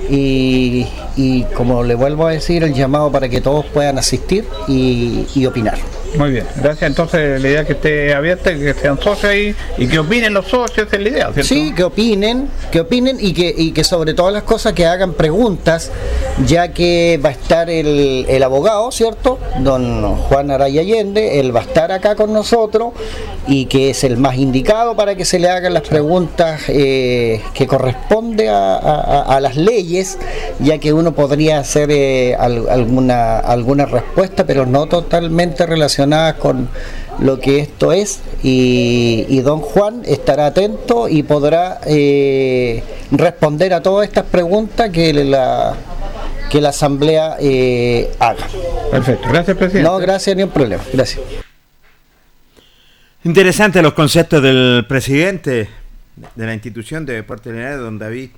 [0.09, 5.26] y, y como le vuelvo a decir, el llamado para que todos puedan asistir y,
[5.35, 5.77] y opinar.
[6.18, 6.90] Muy bien, gracias.
[6.90, 10.48] Entonces, la idea es que esté abierta, que sean socios ahí y que opinen los
[10.48, 11.44] socios, es la idea, ¿cierto?
[11.44, 15.14] Sí, que opinen, que opinen y que, y que sobre todas las cosas que hagan
[15.14, 15.91] preguntas,
[16.45, 19.38] ya que va a estar el, el abogado, ¿cierto?
[19.60, 22.94] Don Juan Araya Allende, él va a estar acá con nosotros
[23.48, 27.68] y que es el más indicado para que se le hagan las preguntas eh, que
[27.68, 30.18] corresponde a, a- las leyes,
[30.60, 35.65] ya que uno podría hacer eh, al- alguna, alguna respuesta, pero no totalmente
[35.99, 36.69] relacionadas con
[37.19, 43.81] lo que esto es y, y don Juan estará atento y podrá eh, responder a
[43.81, 45.76] todas estas preguntas que la
[46.49, 48.47] que la asamblea eh, haga.
[48.89, 49.88] Perfecto, gracias presidente.
[49.88, 50.84] No, gracias, ni un problema.
[50.91, 51.21] Gracias.
[53.23, 55.69] Interesantes los conceptos del presidente
[56.35, 58.31] de la institución de Deportes Linares, don David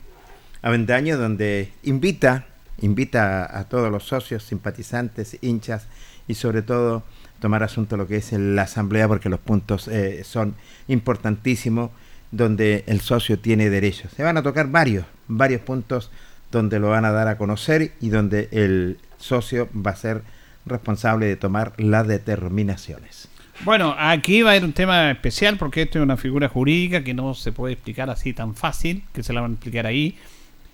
[0.62, 2.48] Avendaño, donde invita,
[2.82, 5.88] invita a, todos los socios, simpatizantes, hinchas
[6.28, 7.04] y sobre todo
[7.40, 10.56] tomar asunto lo que es la asamblea porque los puntos eh, son
[10.88, 11.92] importantísimos
[12.32, 14.12] donde el socio tiene derechos.
[14.16, 16.12] Se van a tocar varios, varios puntos
[16.52, 20.24] donde lo van a dar a conocer y donde el socio va a ser
[20.66, 23.28] responsable de tomar las determinaciones.
[23.64, 27.14] Bueno, aquí va a haber un tema especial porque esto es una figura jurídica que
[27.14, 30.18] no se puede explicar así tan fácil, que se la van a explicar ahí.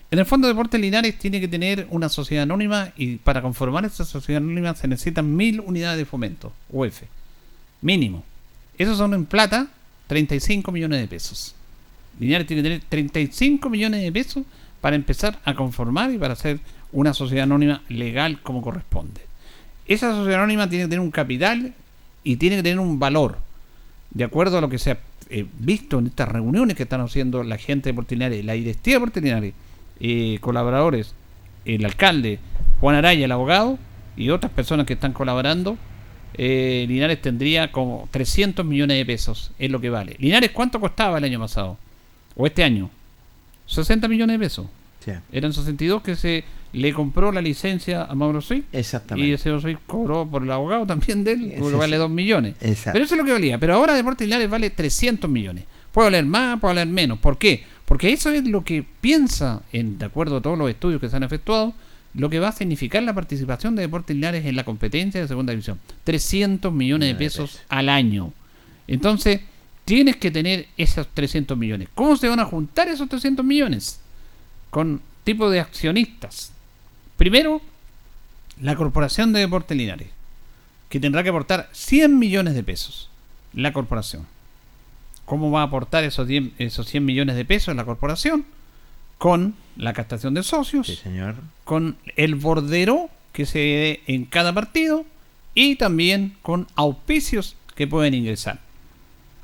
[0.10, 3.84] En el Fondo de Deportes Linares tiene que tener una sociedad anónima y para conformar
[3.84, 7.02] esa sociedad anónima se necesitan mil unidades de fomento, UF,
[7.82, 8.24] mínimo.
[8.78, 9.68] Esos son en plata
[10.08, 11.56] 35 millones de pesos.
[12.22, 14.46] Linares tiene que tener 35 millones de pesos
[14.80, 16.62] para empezar a conformar y para hacer
[16.94, 19.20] una sociedad anónima legal como corresponde.
[19.88, 21.74] Esa sociedad anónima tiene que tener un capital
[22.24, 23.40] y tiene que tener un valor.
[24.12, 27.44] De acuerdo a lo que se ha eh, visto en estas reuniones que están haciendo
[27.44, 29.54] la gente de Portinares, la directiva de Portinares
[30.00, 31.14] eh, colaboradores,
[31.66, 32.40] el alcalde,
[32.80, 33.78] Juan Araya, el abogado,
[34.16, 35.78] y otras personas que están colaborando,
[36.34, 40.16] eh, Linares tendría como 300 millones de pesos, es lo que vale.
[40.20, 41.78] Linares, ¿cuánto costaba el año pasado?
[42.36, 42.90] O este año.
[43.66, 44.68] 60 millones de pesos.
[45.04, 45.12] Sí.
[45.32, 46.44] Eran 62 que se
[46.74, 48.64] le compró la licencia a Mauro Suiz.
[48.72, 49.30] Exactamente.
[49.30, 52.00] Y ese Mauro Suiz cobró por el abogado también de él, porque vale sí.
[52.00, 52.56] 2 millones.
[52.62, 52.92] Exacto.
[52.94, 53.58] Pero eso es lo que valía.
[53.58, 55.66] Pero ahora Deportes Linares vale 300 millones.
[55.92, 57.18] Puede valer más, puede valer menos.
[57.20, 57.64] ¿Por qué?
[57.88, 61.16] Porque eso es lo que piensa, en, de acuerdo a todos los estudios que se
[61.16, 61.74] han efectuado,
[62.14, 65.52] lo que va a significar la participación de Deportes Linares en la competencia de segunda
[65.52, 65.80] división.
[66.04, 68.34] 300 millones de pesos al año.
[68.88, 69.40] Entonces,
[69.86, 71.88] tienes que tener esos 300 millones.
[71.96, 74.02] ¿Cómo se van a juntar esos 300 millones?
[74.70, 76.52] Con tipo de accionistas.
[77.16, 77.62] Primero,
[78.62, 80.10] la Corporación de Deportes Linares,
[80.90, 83.10] que tendrá que aportar 100 millones de pesos.
[83.54, 84.28] La corporación.
[85.28, 88.46] ¿Cómo va a aportar esos, 10 esos 100 millones de pesos la corporación?
[89.20, 91.36] Con la captación de socios, Sí, señor.
[91.66, 95.06] con el bordero que se dé en cada partido
[95.54, 98.60] y también con auspicios que pueden ingresar.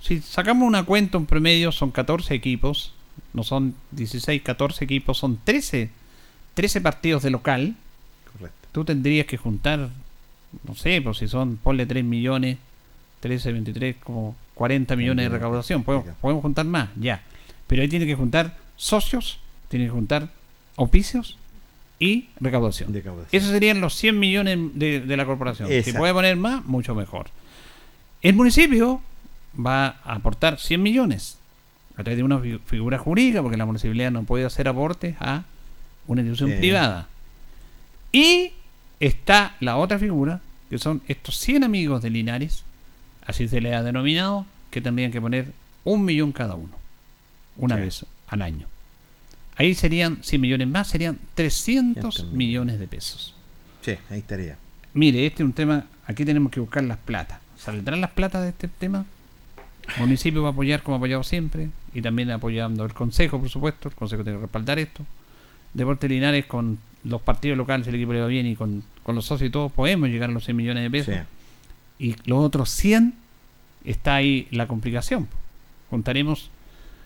[0.01, 2.93] Si sacamos una cuenta, un promedio son 14 equipos,
[3.33, 5.89] no son 16, 14 equipos, son 13,
[6.53, 7.75] 13 partidos de local.
[8.31, 8.67] Correcto.
[8.71, 9.89] Tú tendrías que juntar,
[10.65, 12.57] no sé, pues si son, ponle 3 millones,
[13.19, 15.83] 13, 23, como 40 millones de recaudación.
[15.83, 17.21] Podemos, podemos juntar más, ya.
[17.67, 20.29] Pero ahí tiene que juntar socios, tiene que juntar
[20.77, 21.37] auspicios
[21.99, 22.93] y recaudación.
[22.93, 23.29] Recaudación.
[23.31, 25.67] Esos serían los 100 millones de, de la corporación.
[25.83, 27.27] Si puede poner más, mucho mejor.
[28.21, 29.01] El municipio
[29.59, 31.37] va a aportar 100 millones
[31.97, 35.43] a través de una fi- figura jurídica, porque la municipalidad no puede hacer aportes a
[36.07, 37.07] una institución privada.
[38.13, 38.51] Y
[39.01, 42.63] está la otra figura, que son estos 100 amigos de Linares,
[43.25, 45.51] así se le ha denominado, que tendrían que poner
[45.83, 46.73] un millón cada uno,
[47.57, 47.81] una Sí.
[47.81, 48.67] vez al año.
[49.55, 53.35] Ahí serían 100 millones más, serían 300 300 millones de pesos.
[53.81, 54.57] Sí, ahí estaría.
[54.95, 57.39] Mire, este es un tema, aquí tenemos que buscar las platas.
[57.57, 59.05] ¿Saldrán las platas de este tema?
[59.95, 63.49] El municipio va a apoyar como ha apoyado siempre y también apoyando el consejo, por
[63.49, 63.89] supuesto.
[63.89, 65.05] El consejo tiene que respaldar esto.
[65.73, 69.25] Deportes Linares con los partidos locales, el equipo le va bien y con, con los
[69.25, 71.15] socios y todos podemos llegar a los 100 millones de pesos.
[71.99, 72.05] Sí.
[72.07, 73.13] Y los otros 100
[73.83, 75.27] está ahí la complicación.
[75.89, 76.49] Juntaremos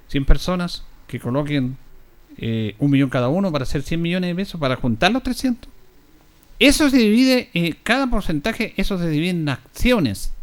[0.07, 1.77] 100 personas que coloquen
[2.37, 5.69] eh, un millón cada uno para hacer 100 millones de pesos para juntar los 300.
[6.59, 10.33] Eso se divide, eh, cada porcentaje, eso se divide en acciones.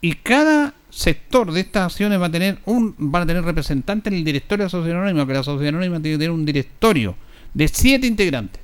[0.00, 4.16] Y cada sector de estas acciones va a tener un van a tener representante en
[4.16, 7.16] el directorio de la sociedad anónima, que la sociedad anónima tiene que tener un directorio
[7.54, 8.62] de 7 integrantes.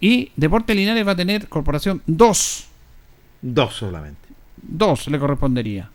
[0.00, 2.66] Y Deporte Linares va a tener corporación 2.
[3.42, 4.19] Dos solamente.
[4.62, 5.90] Dos le correspondería.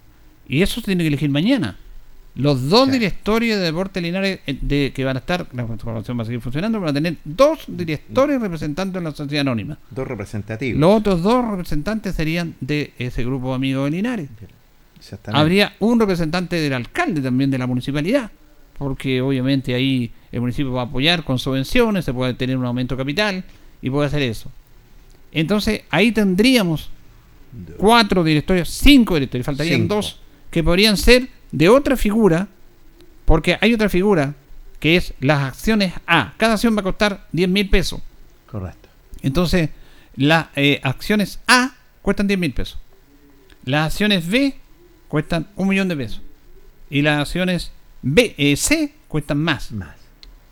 [0.48, 1.78] Y eso se tiene que elegir mañana.
[2.36, 2.92] Los dos Sí.
[2.92, 6.42] directorios de Deportes Linares eh, de, que van a estar, la corporación va a seguir
[6.42, 9.78] funcionando, van a tener dos directores representando a la sociedad anónima.
[9.90, 10.80] Dos representativos.
[10.80, 14.30] Los otros dos representantes serían de ese grupo amigo de Linares.
[15.28, 18.32] Habría un representante del alcalde también de la municipalidad,
[18.78, 22.96] porque obviamente ahí el municipio va a apoyar con subvenciones, se puede tener un aumento
[22.96, 23.44] de capital
[23.82, 24.52] y puede hacer eso.
[25.32, 26.90] Entonces ahí tendríamos
[27.78, 29.96] cuatro directorios, cinco directorios, faltarían Cinco.
[29.96, 30.20] dos
[30.52, 32.48] que podrían ser de otra figura,
[33.26, 34.36] porque hay otra figura
[34.80, 36.34] que es las acciones A.
[36.38, 38.02] Cada acción va a costar 10 mil pesos.
[38.46, 38.90] Correcto.
[39.22, 39.70] Entonces,
[40.16, 42.78] las eh, acciones A cuestan 10 mil pesos.
[43.64, 44.56] Las acciones B
[45.08, 46.22] cuestan un millón de pesos.
[46.90, 47.72] Y las acciones
[48.02, 49.72] B, eh, C cuestan más.
[49.72, 49.96] Más.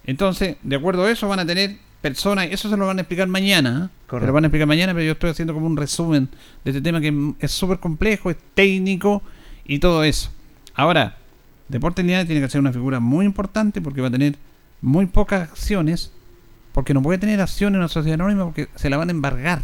[0.05, 3.29] Entonces, de acuerdo a eso, van a tener personas, eso se lo van a explicar
[3.29, 3.89] mañana.
[3.89, 4.17] ¿eh?
[4.19, 6.27] Se lo van a explicar mañana, pero yo estoy haciendo como un resumen
[6.65, 9.23] de este tema que es súper complejo, es técnico
[9.65, 10.29] y todo eso.
[10.75, 11.15] Ahora,
[11.69, 14.35] Deportes Linares tiene que ser una figura muy importante porque va a tener
[14.81, 16.11] muy pocas acciones,
[16.73, 19.61] porque no puede tener acciones en una sociedad anónima porque se la van a embargar.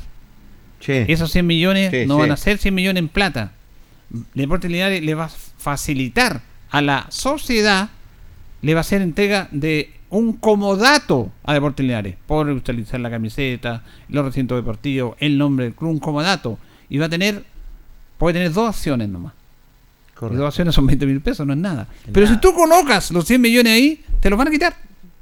[0.79, 0.93] Sí.
[1.09, 2.21] Esos 100 millones Sí, no sí.
[2.21, 3.51] van a ser 100 millones en plata.
[4.33, 7.89] Deportes Linares le va a facilitar a la sociedad,
[8.61, 13.83] le va a hacer entrega de un comodato a Deportes Linares por utilizar la camiseta,
[14.09, 16.57] los recintos deportivos, el nombre del club, un comodato.
[16.89, 17.43] Y va a tener,
[18.17, 19.33] puede tener dos acciones nomás.
[19.33, 20.39] Y Correcto.
[20.41, 21.87] dos acciones son 20 mil pesos, no es nada.
[22.11, 24.75] Pero si tú colocas los 100 millones ahí, te los van a quitar.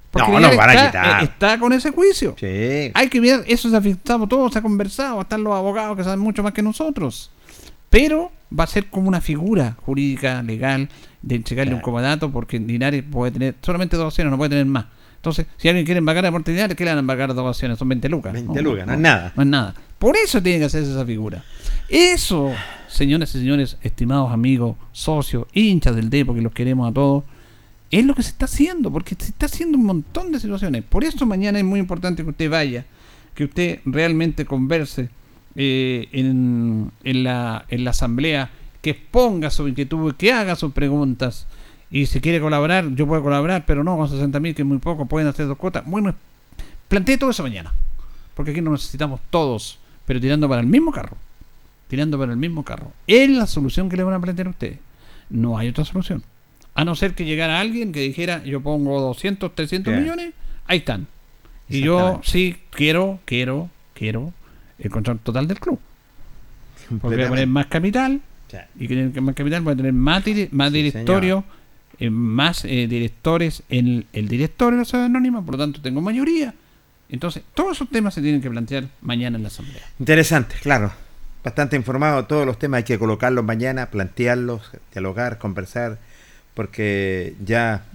[0.09, 1.21] Porque No, no van a está, quitar.
[1.21, 2.35] eh, está con ese juicio.
[2.39, 2.91] Sí.
[2.93, 6.03] Hay que mirar, eso se ha fijado todo, se ha conversado, están los abogados que
[6.03, 7.29] saben mucho más que nosotros.
[7.89, 10.89] Pero va a ser como una figura jurídica, legal,
[11.27, 14.85] de entregarle un comodato, porque Linares puede tener solamente dos acciones, no puede tener más.
[15.17, 17.77] Entonces, si alguien quiere embargar a Deportes Linares, ¿qué le van a embargar dos acciones?
[17.77, 18.33] Son 20 lucas.
[18.33, 19.33] 20 lucas, no es nada.
[19.35, 19.75] No es nada.
[19.99, 21.43] Por eso tiene que hacerse esa figura.
[21.89, 22.53] Eso,
[22.87, 27.23] señoras y señores, estimados amigos, socios, hinchas del D, porque los queremos a todos,
[27.91, 30.83] es lo que se está haciendo, porque se está haciendo un montón de situaciones.
[30.83, 32.85] Por eso mañana es muy importante que usted vaya,
[33.33, 35.09] que usted realmente converse
[35.55, 38.51] eh, en, en la, en la asamblea,
[38.81, 41.47] que exponga su inquietud, que haga sus preguntas.
[41.89, 44.77] Y si quiere colaborar, yo puedo colaborar, pero no con 60 mil, que es muy
[44.79, 45.83] poco, pueden hacer dos cuotas.
[45.85, 46.13] Bueno,
[46.87, 47.73] plantee todo eso mañana,
[48.33, 51.15] porque aquí nos necesitamos todos, pero tirando para el mismo carro.
[51.87, 52.91] Tirando para el mismo carro.
[53.07, 54.79] Es la solución que le van a plantear a ustedes.
[55.29, 56.23] No hay otra solución.
[56.75, 60.01] A no ser que llegara alguien que dijera, yo pongo 200, 300 Claro.
[60.01, 60.33] millones,
[60.67, 61.07] ahí están.
[61.69, 64.33] Y yo sí quiero, quiero, quiero
[64.79, 65.79] el control total del club.
[67.01, 68.21] Porque voy a poner más capital.
[68.79, 71.43] Y que tener más capital a tener más, dire- más directorio,
[71.99, 75.81] eh, más eh, directores en el, el directorio de la sociedad anónima, por lo tanto
[75.81, 76.53] tengo mayoría.
[77.09, 79.83] Entonces, todos esos temas se tienen que plantear mañana en la asamblea.
[79.99, 80.91] Interesante, claro.
[81.43, 82.25] Bastante informado.
[82.25, 85.97] Todos los temas hay que colocarlos mañana, plantearlos, dialogar, conversar,
[86.53, 87.85] porque ya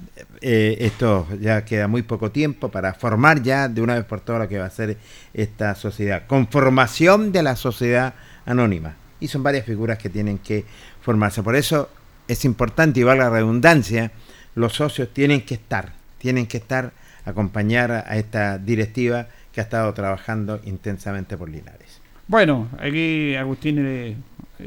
[0.41, 4.41] eh, esto ya queda muy poco tiempo para formar ya de una vez por todas
[4.43, 4.97] lo que va a ser
[5.35, 6.27] esta sociedad.
[6.27, 8.15] Conformación de la sociedad
[8.47, 8.95] anónima.
[9.23, 10.65] Y son varias figuras que tienen que
[11.01, 11.43] formarse.
[11.43, 11.89] Por eso
[12.29, 14.11] es importante, y valga la redundancia,
[14.55, 16.93] los socios tienen que estar, tienen que estar,
[17.25, 22.01] acompañar a esta directiva que ha estado trabajando intensamente por Linares.
[22.27, 24.17] Bueno, aquí Agustín, eh,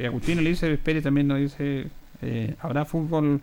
[0.06, 1.88] Agustín Elizabeth Pérez también nos dice,
[2.22, 3.42] eh, ¿habrá fútbol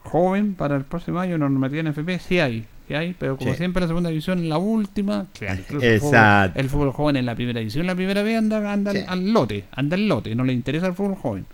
[0.00, 1.38] joven para el próximo año?
[1.38, 3.56] Normativa en FP, sí hay, sí hay, pero como Sí.
[3.58, 6.60] siempre la segunda división, la última, claro, incluso el fútbol- Exacto.
[6.60, 9.64] El, fútbol joven en la primera división, la primera vez anda, anda al- al lote,
[9.72, 11.46] anda al lote, no le interesa el fútbol joven.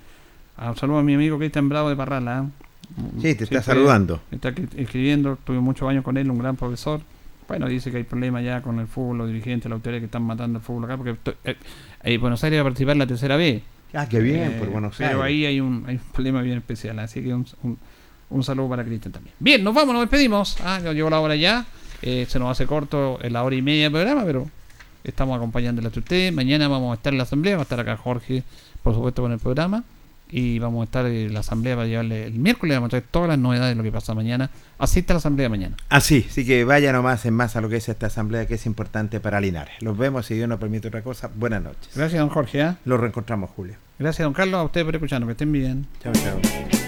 [0.56, 2.46] Ah, un saludo a mi amigo Cristian Bravo de Parrala.
[2.46, 3.02] ¿eh?
[3.22, 4.20] Sí, te está saludando.
[4.32, 7.00] Está escribiendo, tuve muchos años con él, un gran profesor.
[7.46, 10.22] Bueno, dice que hay problemas ya con el fútbol, los dirigentes, la autoridad que están
[10.22, 11.56] matando el fútbol acá, porque eh,
[12.02, 13.62] eh, Buenos Aires va a participar la tercera vez.
[13.94, 15.24] Ah, qué bien, por Buenos Pero Aires.
[15.24, 17.78] ahí hay un, hay un problema bien especial, así que un, un-
[18.30, 19.34] un saludo para Cristian también.
[19.38, 20.56] Bien, nos vamos, nos despedimos.
[20.64, 21.66] Ah, que llegó la hora ya.
[22.02, 24.48] Eh, se nos hace corto en la hora y media del programa, pero
[25.04, 26.32] estamos acompañándola a usted.
[26.32, 28.42] Mañana vamos a estar en la asamblea, va a estar acá Jorge,
[28.82, 29.84] por supuesto, con el programa.
[30.30, 33.30] Y vamos a estar en la asamblea para llevarle el miércoles, vamos a traer todas
[33.30, 34.50] las novedades de lo que pasa mañana.
[34.78, 35.76] Asista a la asamblea mañana.
[35.88, 38.66] Así, así que vaya nomás en más a lo que es esta asamblea que es
[38.66, 39.74] importante para Linares.
[39.80, 41.30] Los vemos, si Dios nos permite otra cosa.
[41.34, 41.88] Buenas noches.
[41.94, 42.62] Gracias, don Jorge.
[42.62, 42.76] ¿ah?
[42.84, 43.76] Los reencontramos, Julio.
[43.98, 45.28] Gracias, don Carlos, a ustedes por escucharnos.
[45.28, 45.86] Que estén bien.
[46.02, 46.87] Chao, chao.